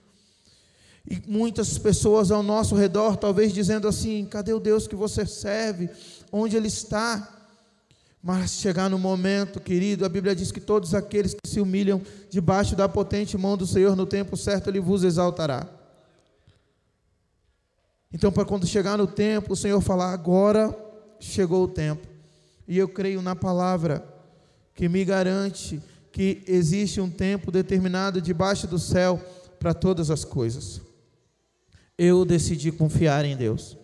E 1.09 1.21
muitas 1.27 1.77
pessoas 1.77 2.31
ao 2.31 2.41
nosso 2.41 2.75
redor, 2.75 3.15
talvez 3.17 3.53
dizendo 3.53 3.87
assim: 3.87 4.25
cadê 4.25 4.53
o 4.53 4.59
Deus 4.59 4.87
que 4.87 4.95
você 4.95 5.25
serve? 5.25 5.89
Onde 6.31 6.57
Ele 6.57 6.67
está? 6.67 7.36
Mas 8.27 8.51
chegar 8.51 8.89
no 8.89 8.99
momento, 8.99 9.57
querido, 9.57 10.05
a 10.05 10.09
Bíblia 10.09 10.35
diz 10.35 10.51
que 10.51 10.59
todos 10.59 10.93
aqueles 10.93 11.33
que 11.33 11.49
se 11.49 11.61
humilham 11.61 12.01
debaixo 12.29 12.75
da 12.75 12.89
potente 12.89 13.37
mão 13.37 13.55
do 13.55 13.65
Senhor, 13.65 13.95
no 13.95 14.05
tempo 14.05 14.35
certo 14.35 14.69
Ele 14.69 14.81
vos 14.81 15.05
exaltará. 15.05 15.65
Então, 18.11 18.29
para 18.29 18.43
quando 18.43 18.67
chegar 18.67 18.97
no 18.97 19.07
tempo, 19.07 19.53
o 19.53 19.55
Senhor 19.55 19.79
falar: 19.79 20.11
agora 20.11 20.77
chegou 21.21 21.63
o 21.63 21.69
tempo. 21.69 22.05
E 22.67 22.77
eu 22.77 22.89
creio 22.89 23.21
na 23.21 23.33
palavra 23.33 24.05
que 24.75 24.89
me 24.89 25.05
garante 25.05 25.81
que 26.11 26.43
existe 26.45 26.99
um 26.99 27.09
tempo 27.09 27.49
determinado 27.49 28.21
debaixo 28.21 28.67
do 28.67 28.77
céu 28.77 29.21
para 29.57 29.73
todas 29.73 30.11
as 30.11 30.25
coisas. 30.25 30.81
Eu 31.97 32.25
decidi 32.25 32.73
confiar 32.73 33.23
em 33.23 33.37
Deus. 33.37 33.77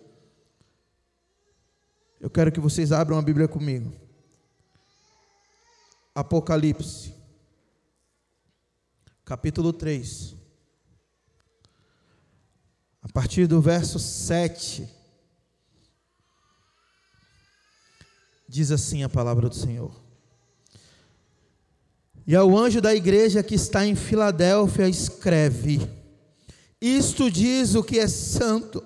Eu 2.20 2.28
quero 2.28 2.52
que 2.52 2.60
vocês 2.60 2.92
abram 2.92 3.16
a 3.16 3.22
Bíblia 3.22 3.48
comigo. 3.48 4.03
Apocalipse, 6.14 7.12
capítulo 9.24 9.72
3, 9.72 10.36
a 13.02 13.08
partir 13.08 13.48
do 13.48 13.60
verso 13.60 13.98
7, 13.98 14.88
diz 18.48 18.70
assim 18.70 19.02
a 19.02 19.08
palavra 19.08 19.48
do 19.48 19.56
Senhor. 19.56 19.92
E 22.24 22.36
ao 22.36 22.56
anjo 22.56 22.80
da 22.80 22.94
igreja 22.94 23.42
que 23.42 23.56
está 23.56 23.84
em 23.84 23.96
Filadélfia, 23.96 24.88
escreve: 24.88 25.90
Isto 26.80 27.28
diz 27.28 27.74
o 27.74 27.82
que 27.82 27.98
é 27.98 28.06
santo, 28.06 28.84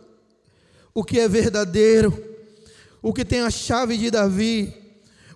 o 0.94 1.04
que 1.04 1.20
é 1.20 1.28
verdadeiro, 1.28 2.10
o 3.02 3.12
que 3.12 3.22
tem 3.22 3.42
a 3.42 3.50
chave 3.50 3.98
de 3.98 4.10
Davi 4.10 4.87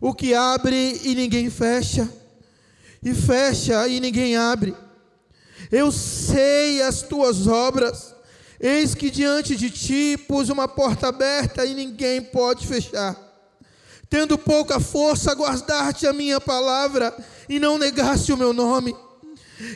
o 0.02 0.12
que 0.12 0.34
abre 0.34 1.00
e 1.04 1.14
ninguém 1.14 1.48
fecha, 1.48 2.12
e 3.00 3.14
fecha 3.14 3.86
e 3.86 4.00
ninguém 4.00 4.36
abre. 4.36 4.74
Eu 5.70 5.92
sei 5.92 6.82
as 6.82 7.02
tuas 7.02 7.46
obras, 7.46 8.12
eis 8.58 8.96
que 8.96 9.08
diante 9.08 9.54
de 9.54 9.70
ti 9.70 10.18
pus 10.26 10.48
uma 10.48 10.66
porta 10.66 11.06
aberta 11.06 11.64
e 11.64 11.72
ninguém 11.72 12.20
pode 12.20 12.66
fechar. 12.66 13.16
Tendo 14.10 14.36
pouca 14.36 14.80
força, 14.80 15.32
guardaste 15.34 16.04
a 16.04 16.12
minha 16.12 16.40
palavra 16.40 17.16
e 17.48 17.60
não 17.60 17.78
negaste 17.78 18.32
o 18.32 18.36
meu 18.36 18.52
nome. 18.52 18.96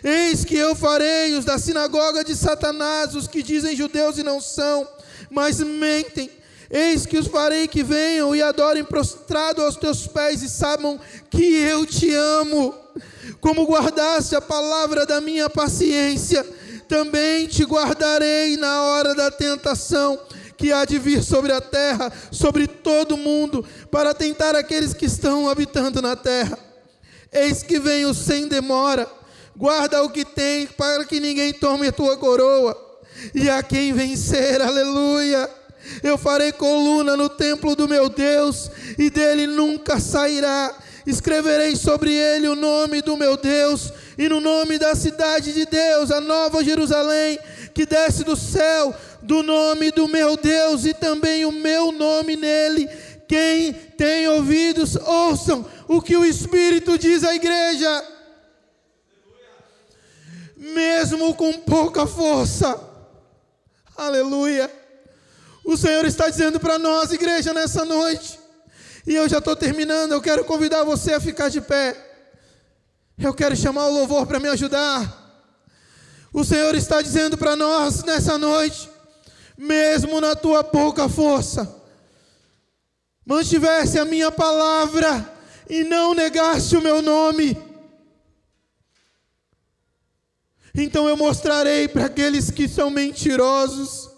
Eis 0.03 0.45
que 0.45 0.57
eu 0.57 0.74
farei 0.74 1.35
os 1.35 1.45
da 1.45 1.57
sinagoga 1.57 2.24
de 2.24 2.35
Satanás, 2.35 3.14
os 3.14 3.29
que 3.29 3.45
dizem 3.45 3.77
judeus 3.77 4.18
e 4.18 4.24
não 4.24 4.41
são, 4.41 4.89
mas 5.31 5.61
mentem 5.61 6.29
Eis 6.71 7.07
que 7.07 7.19
os 7.19 7.29
farei 7.29 7.69
que 7.69 7.83
venham 7.83 8.35
e 8.35 8.43
adorem 8.43 8.85
prostrado 8.85 9.62
aos 9.62 9.77
teus 9.77 10.07
pés 10.07 10.43
e 10.43 10.49
saibam 10.49 10.99
que 11.31 11.43
eu 11.43 11.87
te 11.87 12.12
amo. 12.12 12.75
Como 13.41 13.67
guardaste 13.67 14.35
a 14.35 14.41
palavra 14.41 15.07
da 15.07 15.21
minha 15.21 15.49
paciência, 15.49 16.45
também 16.89 17.47
te 17.47 17.64
guardarei 17.64 18.57
na 18.57 18.83
hora 18.83 19.14
da 19.14 19.31
tentação 19.31 20.19
que 20.57 20.73
há 20.73 20.85
de 20.85 20.99
vir 20.99 21.23
sobre 21.23 21.53
a 21.53 21.61
terra, 21.61 22.12
sobre 22.33 22.67
todo 22.67 23.14
o 23.14 23.19
mundo, 23.19 23.64
para 23.91 24.14
tentar 24.14 24.57
aqueles 24.57 24.95
que 24.95 25.05
estão 25.05 25.49
habitando 25.49 26.01
na 26.01 26.17
terra. 26.17 26.59
Eis 27.31 27.62
que 27.62 27.79
venho 27.79 28.14
sem 28.14 28.49
demora, 28.49 29.07
guarda 29.55 30.03
o 30.03 30.09
que 30.09 30.25
tem, 30.25 30.67
para 30.67 31.05
que 31.05 31.21
ninguém 31.21 31.53
tome 31.53 31.89
a 31.89 31.93
tua 31.93 32.17
coroa, 32.17 32.75
e 33.35 33.51
a 33.51 33.62
quem 33.62 33.93
vencer, 33.93 34.62
aleluia 34.62 35.49
eu 36.03 36.18
farei 36.18 36.53
coluna 36.53 37.16
no 37.16 37.28
templo 37.28 37.74
do 37.74 37.89
meu 37.89 38.09
Deus, 38.09 38.70
e 38.99 39.11
dele 39.11 39.47
nunca 39.47 39.99
sairá. 40.01 40.74
Escreverei 41.07 41.76
sobre 41.76 42.12
ele 42.12 42.49
o 42.49 42.57
nome 42.57 43.01
do 43.01 43.16
meu 43.16 43.37
Deus, 43.37 43.93
e 44.18 44.28
no 44.28 44.41
nome 44.41 44.76
da 44.78 44.95
cidade 44.95 45.53
de 45.53 45.64
Deus, 45.64 46.11
a 46.11 46.20
nova 46.20 46.64
Jerusalém, 46.64 47.39
que 47.72 47.87
desce 47.87 48.24
do 48.24 48.37
céu, 48.37 48.95
do 49.22 49.43
nome 49.43 49.91
do 49.93 50.09
meu 50.09 50.37
Deus, 50.37 50.84
e 50.84 50.93
também 50.93 51.45
o 51.45 51.53
meu 51.53 51.93
nome 51.93 52.37
nele. 52.37 52.89
Quem 53.28 53.72
tem 53.72 54.28
ouvidos, 54.28 54.97
ouçam 54.97 55.64
o 55.87 56.01
que 56.01 56.16
o 56.16 56.24
Espírito 56.24 56.99
diz 56.99 57.22
à 57.22 57.34
igreja. 57.34 58.05
Mesmo 60.57 61.34
com 61.34 61.53
pouca 61.53 62.07
força, 62.07 62.80
aleluia 63.97 64.70
o 65.67 65.77
Senhor 65.77 66.05
está 66.05 66.31
dizendo 66.31 66.61
para 66.61 66.79
nós, 66.79 67.11
igreja, 67.11 67.53
nessa 67.53 67.85
noite. 67.85 68.39
E 69.05 69.17
eu 69.17 69.29
já 69.29 69.39
estou 69.39 69.57
terminando. 69.57 70.12
Eu 70.12 70.23
quero 70.23 70.45
convidar 70.45 70.85
você 70.85 71.14
a 71.14 71.21
ficar 71.21 71.49
de 71.49 71.61
pé. 71.61 71.97
Eu 73.19 73.35
quero 73.35 73.57
chamar 73.57 73.89
o 73.89 73.93
louvor 73.93 74.29
para 74.29 74.39
me 74.39 74.49
ajudar. 74.49 75.25
O 76.33 76.45
Senhor 76.45 76.73
está 76.77 77.03
dizendo 77.03 77.37
para 77.37 77.57
nós 77.57 78.05
nessa 78.05 78.39
noite, 78.39 78.89
mesmo 79.59 80.21
na 80.21 80.37
tua 80.37 80.62
pouca 80.62 81.09
força, 81.09 81.83
mantivesse 83.25 83.99
a 83.99 84.05
minha 84.05 84.31
palavra 84.31 85.35
e 85.69 85.83
não 85.83 86.14
negaste 86.14 86.77
o 86.77 86.83
meu 86.83 87.03
nome. 87.03 87.61
Então 90.73 91.09
eu 91.09 91.17
mostrarei 91.17 91.89
para 91.89 92.05
aqueles 92.05 92.53
que 92.53 92.69
são 92.69 92.89
mentirosos 92.89 94.16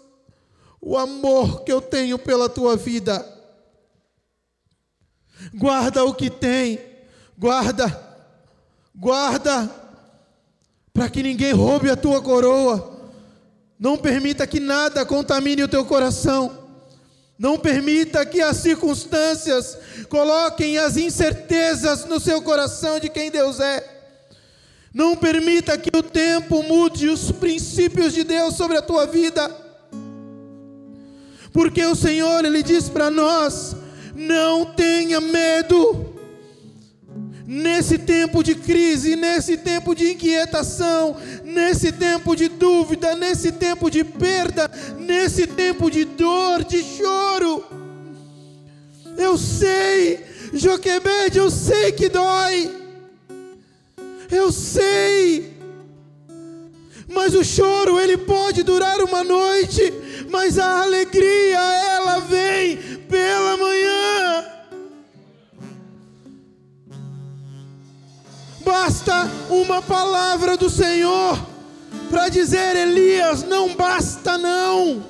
o 0.81 0.97
amor 0.97 1.63
que 1.63 1.71
eu 1.71 1.81
tenho 1.81 2.17
pela 2.17 2.49
tua 2.49 2.75
vida. 2.75 3.25
Guarda 5.53 6.03
o 6.03 6.13
que 6.13 6.29
tem, 6.29 6.79
guarda, 7.37 7.97
guarda, 8.95 9.69
para 10.93 11.09
que 11.09 11.23
ninguém 11.23 11.53
roube 11.53 11.89
a 11.89 11.95
tua 11.95 12.21
coroa. 12.21 12.97
Não 13.77 13.97
permita 13.97 14.45
que 14.45 14.59
nada 14.59 15.05
contamine 15.05 15.63
o 15.63 15.67
teu 15.67 15.85
coração. 15.85 16.67
Não 17.37 17.57
permita 17.57 18.25
que 18.25 18.41
as 18.41 18.57
circunstâncias 18.57 19.77
coloquem 20.09 20.77
as 20.77 20.97
incertezas 20.97 22.03
no 22.03 22.19
seu 22.19 22.41
coração 22.41 22.99
de 22.99 23.07
quem 23.07 23.31
Deus 23.31 23.61
é. 23.61 23.97
Não 24.93 25.15
permita 25.15 25.77
que 25.77 25.95
o 25.95 26.03
tempo 26.03 26.61
mude 26.63 27.07
os 27.07 27.31
princípios 27.31 28.13
de 28.13 28.25
Deus 28.25 28.55
sobre 28.55 28.75
a 28.75 28.81
tua 28.81 29.05
vida 29.05 29.68
porque 31.51 31.83
o 31.85 31.95
Senhor 31.95 32.45
ele 32.45 32.63
diz 32.63 32.89
para 32.89 33.09
nós: 33.09 33.75
não 34.15 34.65
tenha 34.65 35.19
medo. 35.21 36.07
Nesse 37.51 37.97
tempo 37.97 38.43
de 38.43 38.53
crise, 38.53 39.15
nesse 39.15 39.57
tempo 39.57 39.95
de 39.95 40.11
inquietação, 40.11 41.17
nesse 41.43 41.91
tempo 41.91 42.35
de 42.35 42.47
dúvida, 42.47 43.15
nesse 43.15 43.51
tempo 43.51 43.89
de 43.89 44.03
perda, 44.03 44.69
nesse 44.99 45.47
tempo 45.47 45.89
de 45.89 46.05
dor, 46.05 46.63
de 46.63 46.83
choro. 46.83 47.63
Eu 49.17 49.35
sei, 49.35 50.23
Joquebede, 50.53 51.39
eu 51.39 51.49
sei 51.49 51.91
que 51.91 52.07
dói. 52.07 52.71
Eu 54.29 54.51
sei. 54.51 55.57
Mas 57.07 57.33
o 57.33 57.43
choro 57.43 57.99
ele 57.99 58.17
pode 58.17 58.61
durar 58.61 58.99
uma 59.01 59.23
noite, 59.23 59.91
mas 60.29 60.57
a 60.57 60.81
alegria 60.83 61.59
ela 61.59 62.19
vem 62.19 62.77
pela 63.09 63.57
manhã. 63.57 64.59
basta 68.69 69.27
uma 69.49 69.81
palavra 69.81 70.55
do 70.55 70.69
Senhor 70.69 71.39
para 72.09 72.29
dizer: 72.29 72.75
Elias, 72.75 73.43
não 73.43 73.75
basta 73.75 74.37
não, 74.37 75.03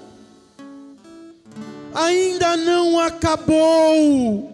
ainda 1.93 2.55
não 2.55 2.99
acabou. 2.99 4.49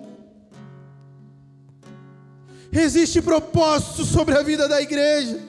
Existe 2.72 3.22
propósito 3.22 4.03
sobre 4.03 4.36
a 4.38 4.41
vida 4.41 4.68
da 4.68 4.82
igreja. 4.82 5.39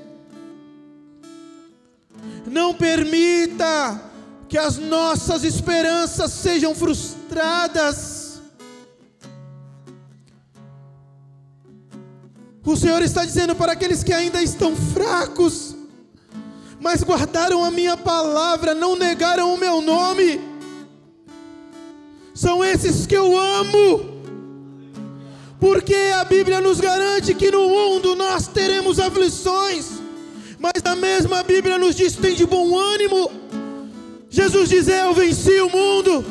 Não 2.47 2.73
permita 2.73 4.01
que 4.49 4.57
as 4.57 4.79
nossas 4.79 5.45
esperanças 5.45 6.31
sejam 6.33 6.75
frustradas. 6.75 8.41
O 12.65 12.77
Senhor 12.77 13.01
está 13.03 13.25
dizendo 13.25 13.55
para 13.55 13.73
aqueles 13.73 14.03
que 14.03 14.13
ainda 14.13 14.43
estão 14.43 14.75
fracos, 14.75 15.77
mas 16.81 17.03
guardaram 17.03 17.65
a 17.65 17.71
minha 17.71 17.97
palavra, 17.97 18.75
não 18.75 18.97
negaram 18.97 19.55
o 19.55 19.59
meu 19.59 19.81
nome. 19.81 20.41
São 22.35 22.65
esses 22.65 23.07
que 23.07 23.17
eu 23.17 23.39
amo. 23.39 24.17
Porque 25.59 25.95
a 26.15 26.23
Bíblia 26.25 26.61
nos 26.61 26.81
garante 26.81 27.35
que 27.35 27.51
no 27.51 27.69
mundo 27.69 28.15
nós 28.15 28.47
teremos 28.47 29.01
aflições, 29.01 29.87
mas 30.59 30.83
a 30.85 30.95
mesma 30.95 31.43
Bíblia 31.43 31.79
nos 31.79 31.95
diz: 31.95 32.15
tem 32.15 32.35
de 32.35 32.45
bom 32.45 32.77
ânimo. 32.77 33.31
Jesus 34.29 34.69
diz: 34.69 34.89
Eu 34.89 35.15
venci 35.15 35.61
o 35.61 35.71
mundo, 35.71 36.25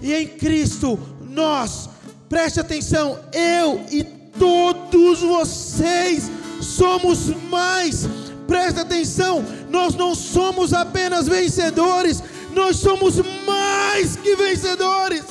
e 0.00 0.14
em 0.14 0.26
Cristo 0.26 0.98
nós, 1.20 1.88
preste 2.28 2.60
atenção, 2.60 3.18
eu 3.32 3.84
e 3.90 4.04
todos 4.38 5.20
vocês 5.20 6.30
somos 6.60 7.28
mais. 7.50 8.08
Preste 8.46 8.80
atenção, 8.80 9.44
nós 9.68 9.94
não 9.94 10.14
somos 10.14 10.72
apenas 10.72 11.26
vencedores, 11.26 12.22
nós 12.54 12.76
somos 12.76 13.16
mais 13.44 14.16
que 14.16 14.36
vencedores. 14.36 15.24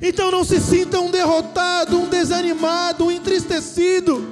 Então 0.00 0.30
não 0.30 0.44
se 0.44 0.60
sinta 0.60 1.00
um 1.00 1.10
derrotado, 1.10 1.96
um 1.96 2.08
desanimado, 2.08 3.06
um 3.06 3.10
entristecido, 3.10 4.26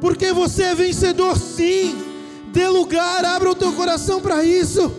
porque 0.00 0.32
você 0.32 0.62
é 0.64 0.74
vencedor 0.74 1.36
sim. 1.36 2.13
Dê 2.54 2.68
lugar, 2.68 3.24
abra 3.24 3.50
o 3.50 3.54
teu 3.56 3.72
coração 3.72 4.20
para 4.20 4.44
isso. 4.44 4.94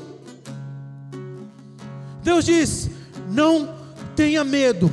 Deus 2.22 2.44
diz: 2.44 2.90
não 3.30 3.74
tenha 4.14 4.44
medo. 4.44 4.92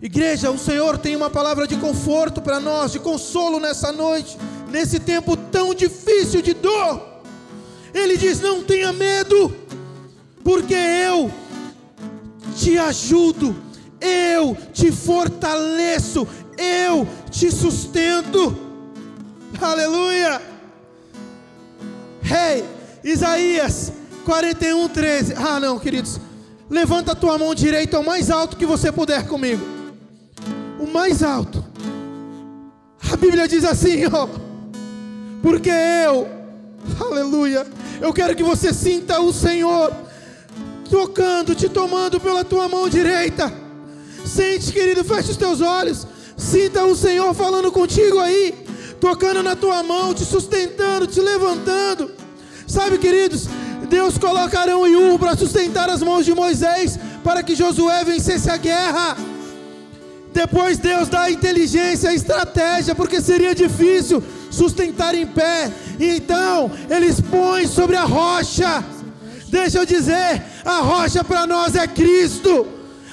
Igreja, 0.00 0.50
o 0.50 0.58
Senhor 0.58 0.96
tem 0.96 1.14
uma 1.14 1.28
palavra 1.28 1.66
de 1.66 1.76
conforto 1.76 2.40
para 2.40 2.58
nós, 2.58 2.92
de 2.92 2.98
consolo 2.98 3.60
nessa 3.60 3.92
noite, 3.92 4.38
nesse 4.70 4.98
tempo 4.98 5.36
tão 5.36 5.74
difícil 5.74 6.40
de 6.40 6.54
dor. 6.54 7.06
Ele 7.92 8.16
diz: 8.16 8.40
não 8.40 8.64
tenha 8.64 8.90
medo, 8.90 9.54
porque 10.42 10.72
eu 10.72 11.30
te 12.56 12.78
ajudo, 12.78 13.54
eu 14.00 14.56
te 14.72 14.90
fortaleço, 14.90 16.26
eu 16.56 17.06
te 17.30 17.52
sustento. 17.52 18.56
Aleluia! 19.60 20.55
Rei, 22.26 22.58
hey, 22.58 22.64
Isaías 23.04 23.92
41, 24.24 24.88
13. 24.88 25.34
Ah, 25.36 25.60
não, 25.60 25.78
queridos. 25.78 26.18
Levanta 26.68 27.12
a 27.12 27.14
tua 27.14 27.38
mão 27.38 27.54
direita 27.54 28.00
o 28.00 28.04
mais 28.04 28.32
alto 28.32 28.56
que 28.56 28.66
você 28.66 28.90
puder 28.90 29.28
comigo. 29.28 29.64
O 30.80 30.88
mais 30.88 31.22
alto. 31.22 31.64
A 33.12 33.16
Bíblia 33.16 33.46
diz 33.46 33.64
assim, 33.64 34.06
ó. 34.12 34.26
Porque 35.40 35.70
eu, 35.70 36.26
aleluia, 37.00 37.64
eu 38.00 38.12
quero 38.12 38.34
que 38.34 38.42
você 38.42 38.74
sinta 38.74 39.20
o 39.20 39.32
Senhor 39.32 39.94
tocando, 40.90 41.54
te 41.54 41.68
tomando 41.68 42.18
pela 42.18 42.42
tua 42.42 42.68
mão 42.68 42.88
direita. 42.88 43.52
Sente, 44.24 44.72
querido, 44.72 45.04
feche 45.04 45.30
os 45.30 45.36
teus 45.36 45.60
olhos. 45.60 46.04
Sinta 46.36 46.84
o 46.84 46.96
Senhor 46.96 47.32
falando 47.34 47.70
contigo 47.70 48.18
aí 48.18 48.65
tocando 49.06 49.40
na 49.40 49.54
tua 49.54 49.84
mão, 49.84 50.12
te 50.12 50.24
sustentando, 50.24 51.06
te 51.06 51.20
levantando. 51.20 52.10
Sabe, 52.66 52.98
queridos, 52.98 53.46
Deus 53.88 54.18
colocará 54.18 54.76
um 54.76 54.84
Iur 54.84 55.16
para 55.16 55.36
sustentar 55.36 55.88
as 55.88 56.02
mãos 56.02 56.24
de 56.24 56.34
Moisés, 56.34 56.98
para 57.22 57.40
que 57.44 57.54
Josué 57.54 58.02
vencesse 58.02 58.50
a 58.50 58.56
guerra. 58.56 59.16
Depois 60.32 60.78
Deus 60.78 61.08
dá 61.08 61.22
a 61.22 61.30
inteligência, 61.30 62.10
a 62.10 62.14
estratégia, 62.14 62.96
porque 62.96 63.20
seria 63.20 63.54
difícil 63.54 64.20
sustentar 64.50 65.14
em 65.14 65.24
pé. 65.24 65.70
Então 66.00 66.68
eles 66.90 67.20
põem 67.20 67.68
sobre 67.68 67.94
a 67.94 68.02
rocha. 68.02 68.84
Deixa 69.48 69.78
eu 69.78 69.86
dizer, 69.86 70.42
a 70.64 70.80
rocha 70.80 71.22
para 71.22 71.46
nós 71.46 71.76
é 71.76 71.86
Cristo. 71.86 72.66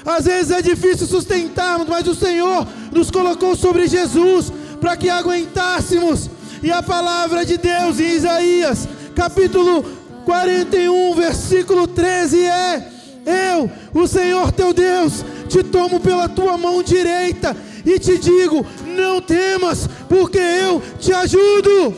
Às 0.04 0.26
vezes 0.26 0.50
é 0.50 0.62
difícil 0.62 1.06
sustentarmos, 1.06 1.88
mas 1.88 2.08
o 2.08 2.16
Senhor 2.16 2.68
nos 2.92 3.12
colocou 3.12 3.56
sobre 3.56 3.88
Jesus 3.88 4.52
para 4.84 4.98
que 4.98 5.10
aguentássemos. 5.10 6.30
E 6.62 6.70
a 6.70 6.84
palavra 6.84 7.46
de 7.46 7.58
Deus 7.58 8.02
em 8.02 8.16
Isaías, 8.16 8.88
capítulo 9.16 9.82
41, 10.26 11.16
versículo 11.16 11.88
13 11.88 12.46
é: 12.46 12.92
Eu, 13.26 13.72
o 13.94 14.06
Senhor 14.06 14.52
teu 14.52 14.74
Deus, 14.74 15.24
te 15.48 15.64
tomo 15.64 16.02
pela 16.02 16.28
tua 16.28 16.58
mão 16.58 16.84
direita 16.84 17.56
e 17.86 17.98
te 17.98 18.18
digo: 18.18 18.66
Não 18.86 19.22
temas, 19.22 19.88
porque 20.10 20.38
eu 20.38 20.82
te 21.00 21.14
ajudo. 21.14 21.96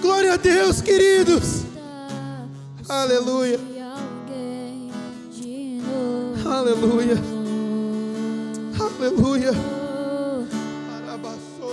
Glória 0.00 0.32
a 0.32 0.36
Deus, 0.38 0.80
queridos. 0.80 1.62
Aleluia. 2.88 3.60
Aleluia. 6.46 7.16
Aleluia. 8.80 9.79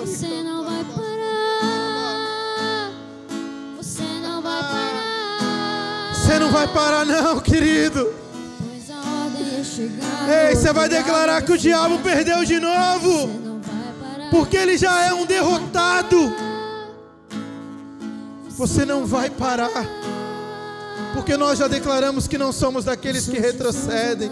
Você 0.08 0.42
não 0.42 0.64
vai 0.64 0.86
parar. 0.86 1.28
Você 3.78 4.04
não 4.22 4.42
vai 4.42 4.62
parar. 4.64 6.14
Você 6.14 6.40
não 6.40 6.50
vai 6.50 6.68
parar, 6.70 7.06
não, 7.06 7.40
querido. 7.42 8.14
Pois 8.58 8.90
a 8.90 8.96
ordem 9.26 9.60
é 9.60 9.64
chegar. 9.64 10.30
Ei, 10.30 10.56
você 10.56 10.72
vai 10.72 10.88
declarar 10.88 11.42
que 11.42 11.52
o 11.52 11.58
diabo 11.58 12.00
perdeu 12.00 12.46
de 12.46 12.58
novo. 12.58 13.30
Porque 14.32 14.56
ele 14.56 14.78
já 14.78 15.06
é 15.06 15.14
um 15.14 15.26
derrotado. 15.26 16.34
Você 18.50 18.86
não 18.86 19.06
vai 19.06 19.30
parar. 19.30 19.86
Porque 21.14 21.36
nós 21.36 21.60
já 21.60 21.68
declaramos 21.68 22.30
que 22.30 22.38
não 22.38 22.54
somos 22.54 22.86
daqueles 22.86 23.28
que 23.28 23.38
retrocedem. 23.40 24.32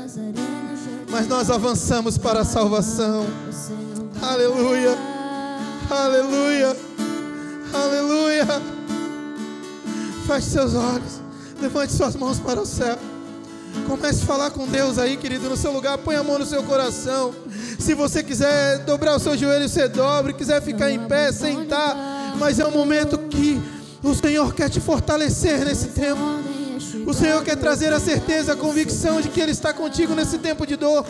Mas 1.10 1.28
nós 1.28 1.50
avançamos 1.50 2.18
para 2.18 2.40
a 2.42 2.46
salvação. 2.46 3.26
Aleluia. 4.22 5.15
Aleluia. 5.90 6.76
Aleluia. 7.72 8.46
Feche 10.26 10.50
seus 10.50 10.74
olhos. 10.74 11.22
Levante 11.62 11.94
suas 11.94 12.16
mãos 12.16 12.40
para 12.40 12.60
o 12.60 12.66
céu. 12.66 12.98
Comece 13.88 14.24
a 14.24 14.26
falar 14.26 14.50
com 14.50 14.66
Deus 14.66 14.98
aí, 14.98 15.16
querido, 15.16 15.48
no 15.48 15.56
seu 15.56 15.72
lugar. 15.72 15.98
Põe 16.00 16.16
a 16.16 16.24
mão 16.24 16.40
no 16.40 16.46
seu 16.46 16.64
coração. 16.64 17.36
Se 17.78 17.94
você 17.94 18.24
quiser 18.24 18.80
dobrar 18.80 19.16
o 19.16 19.20
seu 19.20 19.38
joelho, 19.38 19.70
você 19.70 19.88
dobre. 19.88 20.34
Quiser 20.34 20.62
ficar 20.62 20.90
em 20.90 21.00
pé, 21.08 21.32
sentar. 21.32 21.96
Mas 22.40 22.60
é 22.60 22.66
um 22.66 22.72
momento 22.72 23.18
que 23.30 23.62
o 24.02 24.16
Senhor 24.16 24.56
quer 24.56 24.70
te 24.70 24.80
fortalecer 24.80 25.64
nesse 25.66 25.90
tempo. 25.90 26.22
O 27.06 27.14
Senhor 27.14 27.44
quer 27.44 27.58
trazer 27.58 27.94
a 27.94 28.00
certeza, 28.00 28.54
a 28.54 28.56
convicção 28.56 29.22
de 29.22 29.30
que 29.30 29.40
Ele 29.40 29.52
está 29.52 29.72
contigo 29.72 30.16
nesse 30.16 30.40
tempo 30.40 30.66
de 30.66 30.76
dor, 30.76 31.06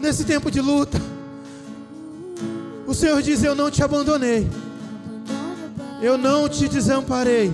nesse 0.00 0.24
tempo 0.24 0.50
de 0.50 0.60
luta. 0.60 1.00
O 2.86 2.94
Senhor 2.94 3.20
diz: 3.20 3.42
Eu 3.42 3.54
não 3.54 3.70
te 3.70 3.82
abandonei, 3.82 4.48
eu 6.00 6.16
não 6.16 6.48
te 6.48 6.68
desamparei, 6.68 7.52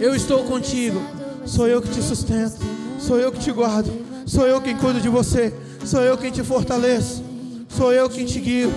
eu 0.00 0.14
estou 0.14 0.44
contigo. 0.44 1.00
Sou 1.44 1.66
eu 1.66 1.82
que 1.82 1.88
te 1.88 2.02
sustento, 2.02 2.58
sou 2.98 3.18
eu 3.18 3.32
que 3.32 3.38
te 3.38 3.50
guardo, 3.50 3.90
sou 4.24 4.46
eu 4.46 4.60
quem 4.60 4.76
cuido 4.76 5.00
de 5.00 5.08
você, 5.08 5.52
sou 5.84 6.00
eu 6.00 6.16
quem 6.16 6.30
te 6.30 6.42
fortaleço, 6.42 7.22
sou 7.68 7.92
eu 7.92 8.08
quem 8.08 8.24
te 8.24 8.38
guio. 8.40 8.72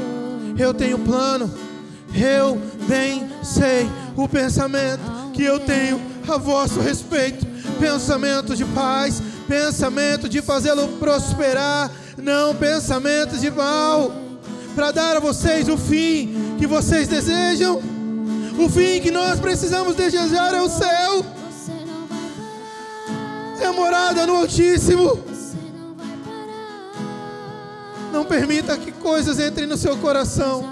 Eu 0.58 0.74
tenho 0.74 1.00
plano, 1.00 1.52
eu 2.16 2.60
bem 2.88 3.28
sei 3.44 3.88
o 4.16 4.28
pensamento 4.28 5.02
que 5.34 5.44
eu 5.44 5.60
tenho 5.60 6.00
a 6.28 6.38
vosso 6.38 6.80
respeito. 6.80 7.46
Pensamento 7.80 8.56
de 8.56 8.66
paz, 8.66 9.22
pensamento 9.48 10.30
de 10.30 10.42
fazê-lo 10.42 10.88
prosperar, 11.00 11.92
não 12.18 12.56
pensamento 12.56 13.38
de 13.38 13.52
mal 13.52 14.23
para 14.76 14.92
dar 14.92 15.18
a 15.18 15.20
vocês 15.20 15.70
o 15.70 15.78
fim 15.78 16.56
que 16.58 16.68
vocês 16.68 17.08
desejam. 17.08 17.82
O 18.58 18.70
fim 18.70 19.02
que 19.02 19.12
nós 19.12 19.40
precisamos 19.40 19.96
desejar 19.96 20.54
é 20.54 20.62
o 20.62 20.70
céu. 20.70 21.26
É 23.60 23.66
a 23.66 23.74
morada 23.74 24.26
no 24.28 24.38
Altíssimo. 24.38 25.20
Não 28.12 28.26
permita 28.26 28.78
que 28.78 28.92
coisas 28.92 29.40
entrem 29.40 29.68
no 29.68 29.78
seu 29.78 29.98
coração. 29.98 30.64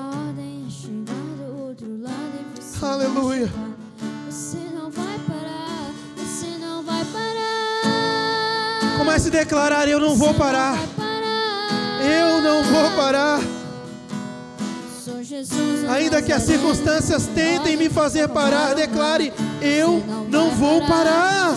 Aleluia. 2.81 3.49
Comece 8.97 9.27
a 9.27 9.31
declarar: 9.31 9.87
Eu 9.87 9.99
não 9.99 10.15
vou 10.15 10.33
parar. 10.33 10.77
Eu 12.03 12.41
não 12.41 12.63
vou 12.63 12.91
parar. 12.91 13.39
Ainda 15.89 16.21
que 16.21 16.31
as 16.31 16.43
circunstâncias 16.43 17.25
tentem 17.27 17.75
me 17.75 17.89
fazer 17.89 18.27
parar, 18.29 18.75
declare: 18.75 19.33
Eu 19.61 20.03
não 20.29 20.51
vou 20.51 20.81
parar. 20.85 21.55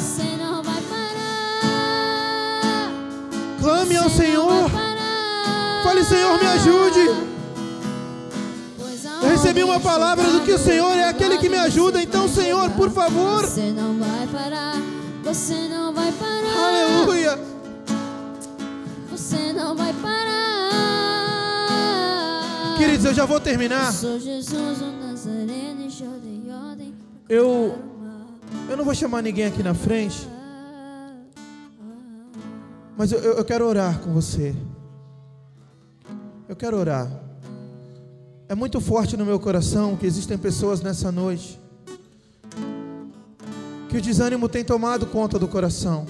Clame 3.61 3.97
ao 3.97 4.11
Senhor. 4.11 4.70
Fale, 5.82 6.05
Senhor, 6.05 6.38
me 6.38 6.47
ajude. 6.47 7.34
Eu 9.22 9.28
recebi 9.30 9.62
uma 9.62 9.80
palavra 9.80 10.24
do 10.24 10.40
que 10.40 10.53
o 10.53 10.59
Senhor 10.59 10.97
é 10.97 11.09
aquele 11.09 11.38
que 11.38 11.49
me 11.49 11.57
ajuda. 11.57 12.03
Então, 12.03 12.28
Senhor, 12.28 12.70
por 12.70 12.90
favor. 12.90 13.42
Você 13.47 13.72
não 13.72 13.99
vai 13.99 14.26
parar. 14.26 14.76
Você 15.22 15.68
não 15.68 15.95
vai 15.95 16.12
parar. 16.12 16.68
Aleluia. 16.68 17.38
Você 19.11 19.53
não 19.53 19.74
vai 19.74 19.92
parar. 19.95 20.53
Queridos, 22.76 23.04
eu 23.06 23.14
já 23.14 23.24
vou 23.24 23.40
terminar. 23.40 23.92
Eu, 27.28 27.78
eu 28.68 28.76
não 28.76 28.84
vou 28.84 28.94
chamar 28.94 29.22
ninguém 29.22 29.46
aqui 29.46 29.62
na 29.62 29.74
frente, 29.74 30.28
mas 32.96 33.12
eu, 33.12 33.20
eu 33.20 33.44
quero 33.44 33.66
orar 33.66 34.00
com 34.00 34.12
você. 34.12 34.54
Eu 36.48 36.56
quero 36.56 36.76
orar. 36.76 37.10
É 38.48 38.54
muito 38.54 38.80
forte 38.80 39.16
no 39.16 39.24
meu 39.24 39.40
coração 39.40 39.96
que 39.96 40.06
existem 40.06 40.36
pessoas 40.36 40.80
nessa 40.82 41.10
noite 41.10 41.58
que 43.88 43.96
o 43.96 44.02
desânimo 44.02 44.48
tem 44.48 44.64
tomado 44.64 45.06
conta 45.06 45.38
do 45.38 45.46
coração. 45.48 46.04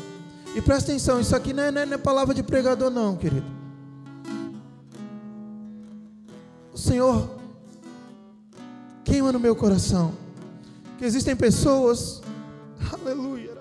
E 0.56 0.60
presta 0.60 0.90
atenção, 0.90 1.20
isso 1.20 1.34
aqui 1.36 1.52
não 1.52 1.62
é, 1.64 1.70
não 1.70 1.80
é- 1.82 1.86
não 1.86 1.94
é 1.94 1.98
palavra 1.98 2.34
de 2.34 2.42
pregador, 2.42 2.90
não, 2.90 3.16
querido. 3.16 3.46
Senhor 6.74 7.38
queima 9.04 9.32
no 9.32 9.38
meu 9.38 9.54
coração 9.54 10.14
que 10.98 11.04
existem 11.04 11.36
pessoas, 11.36 12.22
aleluia, 12.92 13.52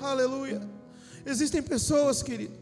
aleluia. 0.00 0.60
Existem 1.24 1.62
pessoas, 1.62 2.22
querido, 2.22 2.54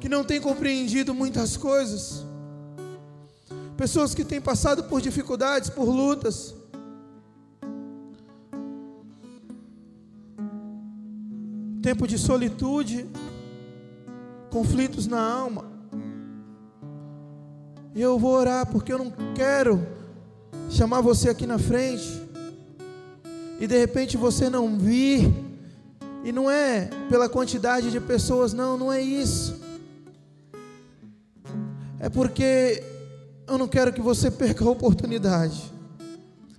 que 0.00 0.08
não 0.08 0.24
têm 0.24 0.40
compreendido 0.40 1.14
muitas 1.14 1.56
coisas, 1.56 2.24
pessoas 3.76 4.14
que 4.14 4.24
têm 4.24 4.40
passado 4.40 4.84
por 4.84 5.00
dificuldades, 5.00 5.68
por 5.68 5.84
lutas, 5.84 6.54
tempo 11.88 12.06
de 12.06 12.18
solitude, 12.18 13.08
conflitos 14.50 15.06
na 15.06 15.18
alma. 15.18 15.64
E 17.94 18.02
eu 18.02 18.18
vou 18.18 18.32
orar 18.32 18.66
porque 18.66 18.92
eu 18.92 18.98
não 18.98 19.10
quero 19.34 19.86
chamar 20.68 21.00
você 21.00 21.30
aqui 21.30 21.46
na 21.46 21.58
frente 21.58 22.06
e 23.58 23.66
de 23.66 23.78
repente 23.78 24.18
você 24.18 24.50
não 24.50 24.76
vir. 24.76 25.32
E 26.22 26.30
não 26.30 26.50
é 26.50 26.90
pela 27.08 27.26
quantidade 27.26 27.90
de 27.90 28.00
pessoas, 28.00 28.52
não, 28.52 28.76
não 28.76 28.92
é 28.92 29.00
isso. 29.00 29.58
É 31.98 32.10
porque 32.10 32.84
eu 33.46 33.56
não 33.56 33.66
quero 33.66 33.94
que 33.94 34.02
você 34.02 34.28
perca 34.44 34.62
a 34.62 34.68
oportunidade. 34.68 35.72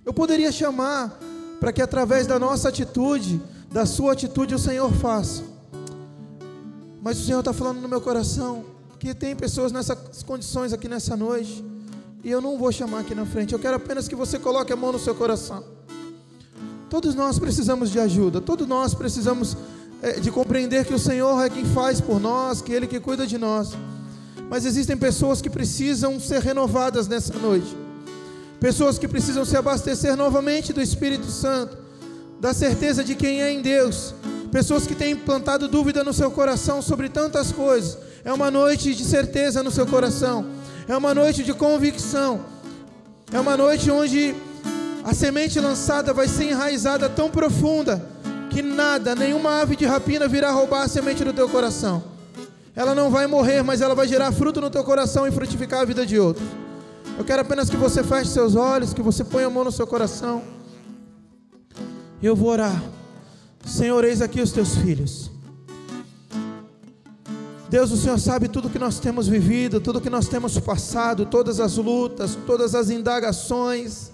Eu 0.04 0.12
poderia 0.12 0.50
chamar 0.50 1.16
para 1.60 1.72
que 1.72 1.80
através 1.80 2.26
da 2.26 2.36
nossa 2.36 2.68
atitude, 2.68 3.40
da 3.70 3.86
sua 3.86 4.12
atitude, 4.12 4.54
o 4.54 4.58
Senhor 4.58 4.92
faça. 4.92 5.42
Mas 7.00 7.18
o 7.18 7.24
Senhor 7.24 7.38
está 7.38 7.52
falando 7.52 7.80
no 7.80 7.88
meu 7.88 8.00
coração 8.00 8.64
que 8.98 9.14
tem 9.14 9.34
pessoas 9.34 9.72
nessas 9.72 10.22
condições 10.22 10.72
aqui 10.72 10.88
nessa 10.88 11.16
noite. 11.16 11.64
E 12.22 12.30
eu 12.30 12.40
não 12.40 12.58
vou 12.58 12.70
chamar 12.70 13.00
aqui 13.00 13.14
na 13.14 13.24
frente. 13.24 13.54
Eu 13.54 13.58
quero 13.58 13.76
apenas 13.76 14.06
que 14.06 14.14
você 14.14 14.38
coloque 14.38 14.72
a 14.72 14.76
mão 14.76 14.92
no 14.92 14.98
seu 14.98 15.14
coração. 15.14 15.64
Todos 16.90 17.14
nós 17.14 17.38
precisamos 17.38 17.90
de 17.90 17.98
ajuda. 17.98 18.40
Todos 18.40 18.66
nós 18.66 18.92
precisamos 18.92 19.56
eh, 20.02 20.20
de 20.20 20.30
compreender 20.30 20.84
que 20.84 20.92
o 20.92 20.98
Senhor 20.98 21.40
é 21.42 21.48
quem 21.48 21.64
faz 21.64 22.00
por 22.00 22.20
nós, 22.20 22.60
que 22.60 22.72
Ele 22.72 22.86
que 22.86 23.00
cuida 23.00 23.26
de 23.26 23.38
nós. 23.38 23.70
Mas 24.50 24.66
existem 24.66 24.96
pessoas 24.96 25.40
que 25.40 25.48
precisam 25.48 26.20
ser 26.20 26.42
renovadas 26.42 27.08
nessa 27.08 27.32
noite. 27.38 27.74
Pessoas 28.58 28.98
que 28.98 29.08
precisam 29.08 29.44
se 29.44 29.56
abastecer 29.56 30.14
novamente 30.16 30.72
do 30.72 30.82
Espírito 30.82 31.30
Santo, 31.30 31.78
da 32.40 32.54
certeza 32.54 33.04
de 33.04 33.14
quem 33.14 33.42
é 33.42 33.52
em 33.52 33.60
Deus. 33.60 34.14
Pessoas 34.50 34.86
que 34.86 34.94
têm 34.94 35.14
plantado 35.14 35.68
dúvida 35.68 36.02
no 36.02 36.12
seu 36.12 36.30
coração 36.30 36.80
sobre 36.82 37.08
tantas 37.08 37.52
coisas. 37.52 37.98
É 38.24 38.32
uma 38.32 38.50
noite 38.50 38.94
de 38.94 39.04
certeza 39.04 39.62
no 39.62 39.70
seu 39.70 39.86
coração. 39.86 40.46
É 40.88 40.96
uma 40.96 41.14
noite 41.14 41.44
de 41.44 41.52
convicção. 41.52 42.40
É 43.32 43.38
uma 43.38 43.56
noite 43.56 43.90
onde 43.90 44.34
a 45.04 45.14
semente 45.14 45.60
lançada 45.60 46.12
vai 46.12 46.26
ser 46.26 46.50
enraizada 46.50 47.08
tão 47.08 47.30
profunda 47.30 48.04
que 48.50 48.62
nada, 48.62 49.14
nenhuma 49.14 49.60
ave 49.60 49.76
de 49.76 49.86
rapina 49.86 50.26
virá 50.26 50.50
roubar 50.50 50.82
a 50.82 50.88
semente 50.88 51.22
do 51.22 51.32
teu 51.32 51.48
coração. 51.48 52.02
Ela 52.74 52.94
não 52.94 53.10
vai 53.10 53.26
morrer, 53.26 53.62
mas 53.62 53.80
ela 53.80 53.94
vai 53.94 54.08
gerar 54.08 54.32
fruto 54.32 54.60
no 54.60 54.70
teu 54.70 54.82
coração 54.82 55.26
e 55.26 55.30
frutificar 55.30 55.80
a 55.80 55.84
vida 55.84 56.04
de 56.04 56.18
outros. 56.18 56.46
Eu 57.16 57.24
quero 57.24 57.42
apenas 57.42 57.70
que 57.70 57.76
você 57.76 58.02
feche 58.02 58.30
seus 58.30 58.56
olhos, 58.56 58.92
que 58.92 59.02
você 59.02 59.22
ponha 59.22 59.46
a 59.46 59.50
mão 59.50 59.64
no 59.64 59.70
seu 59.70 59.86
coração. 59.86 60.42
E 62.22 62.26
eu 62.26 62.36
vou 62.36 62.50
orar. 62.50 62.82
Senhor, 63.64 64.04
eis 64.04 64.20
aqui 64.20 64.40
os 64.40 64.52
teus 64.52 64.76
filhos. 64.76 65.30
Deus, 67.70 67.92
o 67.92 67.96
Senhor 67.96 68.18
sabe 68.18 68.48
tudo 68.48 68.68
que 68.68 68.78
nós 68.78 68.98
temos 68.98 69.28
vivido, 69.28 69.80
tudo 69.80 70.00
que 70.00 70.10
nós 70.10 70.26
temos 70.26 70.58
passado, 70.58 71.24
todas 71.24 71.60
as 71.60 71.76
lutas, 71.76 72.36
todas 72.46 72.74
as 72.74 72.90
indagações. 72.90 74.10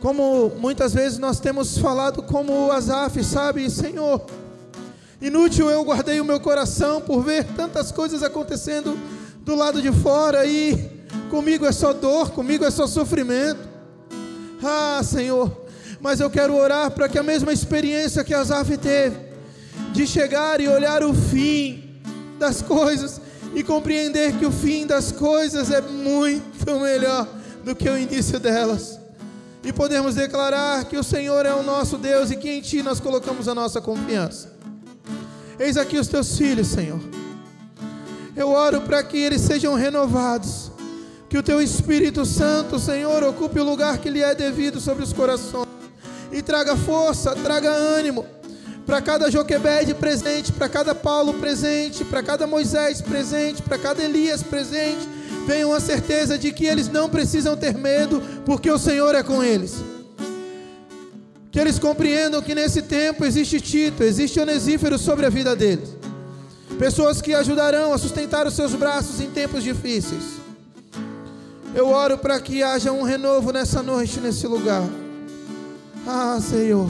Como 0.00 0.50
muitas 0.58 0.94
vezes 0.94 1.18
nós 1.18 1.38
temos 1.38 1.78
falado 1.78 2.22
como 2.22 2.66
o 2.66 2.72
Asaf, 2.72 3.22
sabe, 3.22 3.68
Senhor, 3.70 4.24
inútil 5.20 5.70
eu 5.70 5.84
guardei 5.84 6.20
o 6.20 6.24
meu 6.24 6.40
coração 6.40 7.00
por 7.00 7.22
ver 7.22 7.44
tantas 7.54 7.92
coisas 7.92 8.22
acontecendo 8.22 8.98
do 9.42 9.54
lado 9.54 9.82
de 9.82 9.92
fora 9.92 10.46
e 10.46 10.90
comigo 11.30 11.66
é 11.66 11.70
só 11.70 11.92
dor, 11.92 12.30
comigo 12.30 12.64
é 12.64 12.70
só 12.70 12.86
sofrimento. 12.86 13.68
Ah, 14.62 15.02
Senhor, 15.04 15.61
mas 16.02 16.18
eu 16.18 16.28
quero 16.28 16.56
orar 16.56 16.90
para 16.90 17.08
que 17.08 17.18
a 17.18 17.22
mesma 17.22 17.52
experiência 17.52 18.24
que 18.24 18.34
Asaf 18.34 18.76
teve, 18.76 19.16
de 19.92 20.04
chegar 20.04 20.60
e 20.60 20.66
olhar 20.66 21.04
o 21.04 21.14
fim 21.14 22.00
das 22.40 22.60
coisas 22.60 23.20
e 23.54 23.62
compreender 23.62 24.36
que 24.36 24.44
o 24.44 24.50
fim 24.50 24.84
das 24.84 25.12
coisas 25.12 25.70
é 25.70 25.80
muito 25.80 26.80
melhor 26.80 27.28
do 27.64 27.76
que 27.76 27.88
o 27.88 27.96
início 27.96 28.40
delas. 28.40 28.98
E 29.62 29.72
podemos 29.72 30.16
declarar 30.16 30.84
que 30.86 30.96
o 30.96 31.04
Senhor 31.04 31.46
é 31.46 31.54
o 31.54 31.62
nosso 31.62 31.96
Deus 31.96 32.32
e 32.32 32.36
que 32.36 32.50
em 32.50 32.60
Ti 32.60 32.82
nós 32.82 32.98
colocamos 32.98 33.46
a 33.46 33.54
nossa 33.54 33.80
confiança. 33.80 34.50
Eis 35.56 35.76
aqui 35.76 35.96
os 35.98 36.08
teus 36.08 36.36
filhos, 36.36 36.66
Senhor. 36.66 36.98
Eu 38.34 38.48
oro 38.48 38.80
para 38.80 39.04
que 39.04 39.16
eles 39.16 39.42
sejam 39.42 39.74
renovados. 39.74 40.72
Que 41.28 41.38
o 41.38 41.42
teu 41.42 41.62
Espírito 41.62 42.26
Santo, 42.26 42.78
Senhor, 42.78 43.22
ocupe 43.22 43.60
o 43.60 43.64
lugar 43.64 43.98
que 43.98 44.10
lhe 44.10 44.20
é 44.20 44.34
devido 44.34 44.80
sobre 44.80 45.04
os 45.04 45.12
corações. 45.12 45.71
E 46.32 46.42
traga 46.42 46.76
força, 46.76 47.34
traga 47.36 47.70
ânimo 47.70 48.26
para 48.86 49.00
cada 49.00 49.30
Joquebede 49.30 49.94
presente, 49.94 50.52
para 50.52 50.68
cada 50.68 50.94
Paulo 50.94 51.34
presente, 51.34 52.04
para 52.04 52.22
cada 52.22 52.46
Moisés 52.46 53.00
presente, 53.00 53.62
para 53.62 53.78
cada 53.78 54.02
Elias 54.02 54.42
presente, 54.42 55.08
venham 55.46 55.72
a 55.72 55.80
certeza 55.80 56.38
de 56.38 56.52
que 56.52 56.66
eles 56.66 56.88
não 56.88 57.08
precisam 57.08 57.56
ter 57.56 57.76
medo, 57.76 58.22
porque 58.44 58.70
o 58.70 58.78
Senhor 58.78 59.14
é 59.14 59.22
com 59.22 59.42
eles. 59.42 59.76
Que 61.50 61.60
eles 61.60 61.78
compreendam 61.78 62.42
que 62.42 62.54
nesse 62.54 62.82
tempo 62.82 63.24
existe 63.24 63.60
Tito, 63.60 64.02
existe 64.02 64.40
Onesífero 64.40 64.98
sobre 64.98 65.26
a 65.26 65.30
vida 65.30 65.54
deles. 65.54 65.96
Pessoas 66.78 67.20
que 67.20 67.34
ajudarão 67.34 67.92
a 67.92 67.98
sustentar 67.98 68.46
os 68.46 68.54
seus 68.54 68.74
braços 68.74 69.20
em 69.20 69.30
tempos 69.30 69.62
difíceis. 69.62 70.40
Eu 71.74 71.88
oro 71.88 72.18
para 72.18 72.40
que 72.40 72.62
haja 72.62 72.90
um 72.90 73.02
renovo 73.02 73.52
nessa 73.52 73.82
noite, 73.82 74.18
nesse 74.18 74.46
lugar. 74.46 74.82
Ah, 76.06 76.38
Senhor 76.40 76.88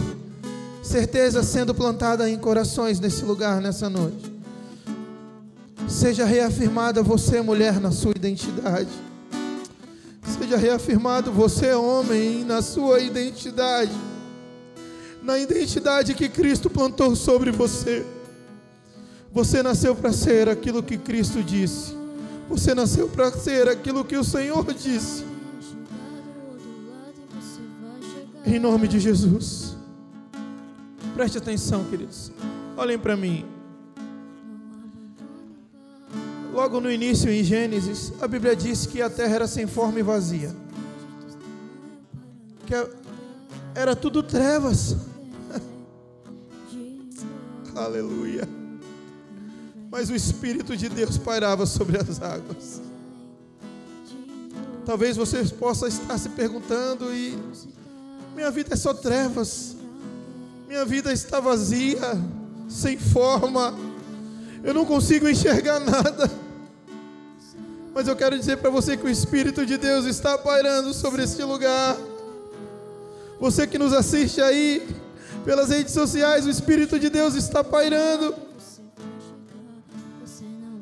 certeza 0.83 1.43
sendo 1.43 1.75
plantada 1.75 2.29
em 2.29 2.37
corações 2.37 2.99
nesse 2.99 3.25
lugar, 3.25 3.61
nessa 3.61 3.89
noite. 3.89 4.31
Seja 5.89 6.25
reafirmada 6.25 7.03
você, 7.03 7.41
mulher, 7.41 7.81
na 7.81 7.91
sua 7.91 8.13
identidade. 8.15 8.91
Seja 10.39 10.57
reafirmado 10.57 11.31
você, 11.31 11.73
homem, 11.73 12.45
na 12.45 12.61
sua 12.61 13.01
identidade. 13.01 13.93
na 15.23 15.39
identidade 15.39 16.15
que 16.15 16.29
Cristo 16.29 16.69
plantou 16.69 17.15
sobre 17.15 17.53
você. 17.53 18.05
Você 19.33 19.63
nasceu 19.63 19.95
para 19.95 20.13
ser 20.13 20.49
aquilo 20.49 20.83
que 20.83 20.99
Cristo 20.99 21.45
disse. 21.45 21.97
Você 22.49 22.75
nasceu 22.75 23.09
para 23.09 23.31
ser 23.31 23.69
aquilo 23.69 24.05
que 24.05 24.17
o 24.17 24.25
Senhor 24.25 24.75
disse. 24.75 25.25
Em 28.45 28.59
nome 28.59 28.89
de 28.89 28.99
Jesus. 28.99 29.77
Preste 31.15 31.39
atenção, 31.39 31.85
queridos. 31.85 32.33
Olhem 32.77 32.99
para 32.99 33.17
mim. 33.17 33.47
Logo 36.53 36.81
no 36.81 36.91
início, 36.91 37.31
em 37.31 37.45
Gênesis, 37.45 38.13
a 38.21 38.27
Bíblia 38.27 38.57
diz 38.57 38.85
que 38.85 39.01
a 39.01 39.09
terra 39.09 39.37
era 39.37 39.47
sem 39.47 39.67
forma 39.67 40.01
e 40.01 40.03
vazia. 40.03 40.55
Que 42.67 42.75
era 43.75 43.95
tudo 43.95 44.23
trevas. 44.23 44.97
Aleluia. 47.77 48.49
Mas 49.91 50.11
o 50.11 50.17
Espírito 50.17 50.77
de 50.77 50.89
Deus 50.89 51.17
pairava 51.17 51.65
sobre 51.65 51.97
as 51.97 52.21
águas. 52.21 52.83
Talvez 54.85 55.17
você 55.17 55.45
possa 55.45 55.87
estar 55.87 56.19
se 56.19 56.31
perguntando 56.31 57.15
e 57.15 57.39
minha 58.35 58.51
vida 58.51 58.75
é 58.75 58.77
só 58.77 58.93
trevas. 58.95 59.77
Minha 60.69 60.85
vida 60.85 61.13
está 61.13 61.39
vazia, 61.39 62.01
sem 62.69 62.99
forma. 62.99 63.75
Eu 64.65 64.73
não 64.73 64.85
consigo 64.85 65.29
enxergar 65.29 65.81
nada. 65.81 66.31
Mas 67.95 68.09
eu 68.09 68.17
quero 68.17 68.39
dizer 68.39 68.57
para 68.57 68.71
você 68.71 68.97
que 68.97 69.05
o 69.05 69.09
Espírito 69.11 69.67
de 69.67 69.77
Deus 69.77 70.07
está 70.07 70.39
pairando 70.39 70.95
sobre 70.95 71.23
este 71.23 71.43
lugar. 71.43 71.97
Você 73.39 73.67
que 73.67 73.77
nos 73.77 73.93
assiste 73.93 74.41
aí 74.41 74.89
pelas 75.45 75.69
redes 75.69 75.93
sociais, 75.93 76.47
o 76.47 76.51
Espírito 76.51 76.99
de 76.99 77.11
Deus 77.11 77.35
está 77.35 77.63
pairando. 77.63 78.35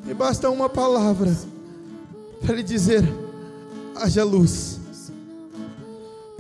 E 0.09 0.15
basta 0.15 0.51
uma 0.51 0.69
palavra 0.69 1.37
para 2.45 2.55
lhe 2.55 2.63
dizer: 2.63 3.03
haja 3.97 4.25
luz. 4.25 4.80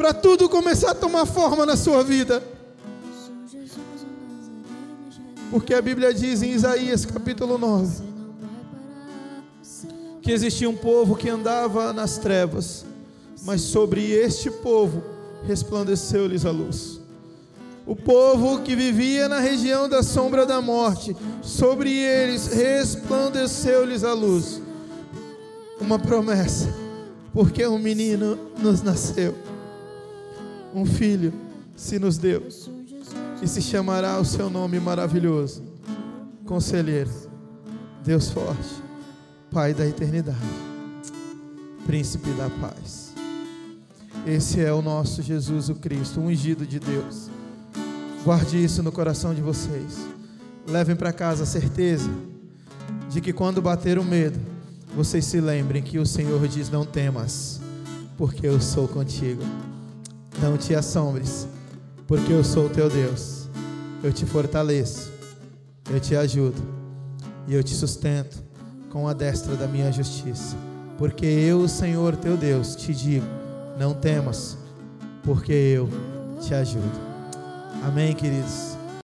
Para 0.00 0.14
tudo 0.14 0.48
começar 0.48 0.92
a 0.92 0.94
tomar 0.94 1.26
forma 1.26 1.66
na 1.66 1.76
sua 1.76 2.02
vida. 2.02 2.42
Porque 5.50 5.74
a 5.74 5.82
Bíblia 5.82 6.14
diz 6.14 6.42
em 6.42 6.52
Isaías 6.52 7.04
capítulo 7.04 7.58
9 7.58 8.08
que 10.22 10.32
existia 10.32 10.70
um 10.70 10.76
povo 10.76 11.14
que 11.14 11.28
andava 11.28 11.92
nas 11.92 12.16
trevas, 12.16 12.86
mas 13.42 13.60
sobre 13.60 14.10
este 14.10 14.50
povo 14.50 15.02
resplandeceu-lhes 15.46 16.46
a 16.46 16.50
luz. 16.50 16.98
O 17.84 17.94
povo 17.94 18.62
que 18.62 18.74
vivia 18.74 19.28
na 19.28 19.38
região 19.38 19.86
da 19.86 20.02
sombra 20.02 20.46
da 20.46 20.62
morte, 20.62 21.14
sobre 21.42 21.92
eles 21.92 22.46
resplandeceu-lhes 22.46 24.02
a 24.02 24.14
luz. 24.14 24.62
Uma 25.78 25.98
promessa, 25.98 26.74
porque 27.34 27.66
um 27.66 27.78
menino 27.78 28.38
nos 28.62 28.80
nasceu, 28.80 29.34
um 30.74 30.84
filho 30.84 31.32
se 31.74 31.98
nos 31.98 32.18
deu, 32.18 32.46
e 33.42 33.48
se 33.48 33.62
chamará 33.62 34.18
o 34.18 34.24
seu 34.24 34.50
nome 34.50 34.78
maravilhoso, 34.78 35.62
Conselheiro, 36.44 37.10
Deus 38.04 38.28
forte 38.30 38.82
Pai 39.50 39.74
da 39.74 39.86
eternidade, 39.86 40.38
Príncipe 41.86 42.30
da 42.32 42.48
paz. 42.48 43.12
Esse 44.26 44.60
é 44.60 44.72
o 44.72 44.82
nosso 44.82 45.22
Jesus 45.22 45.68
o 45.68 45.74
Cristo, 45.74 46.20
ungido 46.20 46.66
de 46.66 46.78
Deus. 46.78 47.30
Guarde 48.22 48.62
isso 48.62 48.82
no 48.82 48.92
coração 48.92 49.34
de 49.34 49.40
vocês. 49.40 50.06
Levem 50.68 50.94
para 50.94 51.12
casa 51.12 51.42
a 51.42 51.46
certeza 51.46 52.10
de 53.08 53.20
que 53.20 53.32
quando 53.32 53.62
bater 53.62 53.98
o 53.98 54.04
medo, 54.04 54.38
vocês 54.94 55.24
se 55.24 55.40
lembrem 55.40 55.82
que 55.82 55.98
o 55.98 56.06
Senhor 56.06 56.46
diz: 56.46 56.70
Não 56.70 56.84
temas, 56.84 57.60
porque 58.16 58.46
eu 58.46 58.60
sou 58.60 58.86
contigo. 58.86 59.42
Não 60.38 60.56
te 60.56 60.74
assombres, 60.74 61.48
porque 62.06 62.32
eu 62.32 62.44
sou 62.44 62.66
o 62.66 62.70
teu 62.70 62.88
Deus. 62.88 63.48
Eu 64.02 64.12
te 64.12 64.24
fortaleço, 64.24 65.12
eu 65.90 66.00
te 66.00 66.16
ajudo 66.16 66.62
e 67.46 67.54
eu 67.54 67.62
te 67.62 67.74
sustento 67.74 68.42
com 68.90 69.06
a 69.06 69.12
destra 69.12 69.54
da 69.56 69.66
minha 69.66 69.92
justiça. 69.92 70.56
Porque 70.96 71.26
eu, 71.26 71.66
Senhor 71.68 72.16
teu 72.16 72.36
Deus, 72.36 72.76
te 72.76 72.94
digo: 72.94 73.26
não 73.78 73.94
temas, 73.94 74.56
porque 75.22 75.52
eu 75.52 75.88
te 76.40 76.54
ajudo. 76.54 77.00
Amém, 77.82 78.14
queridos. 78.14 78.79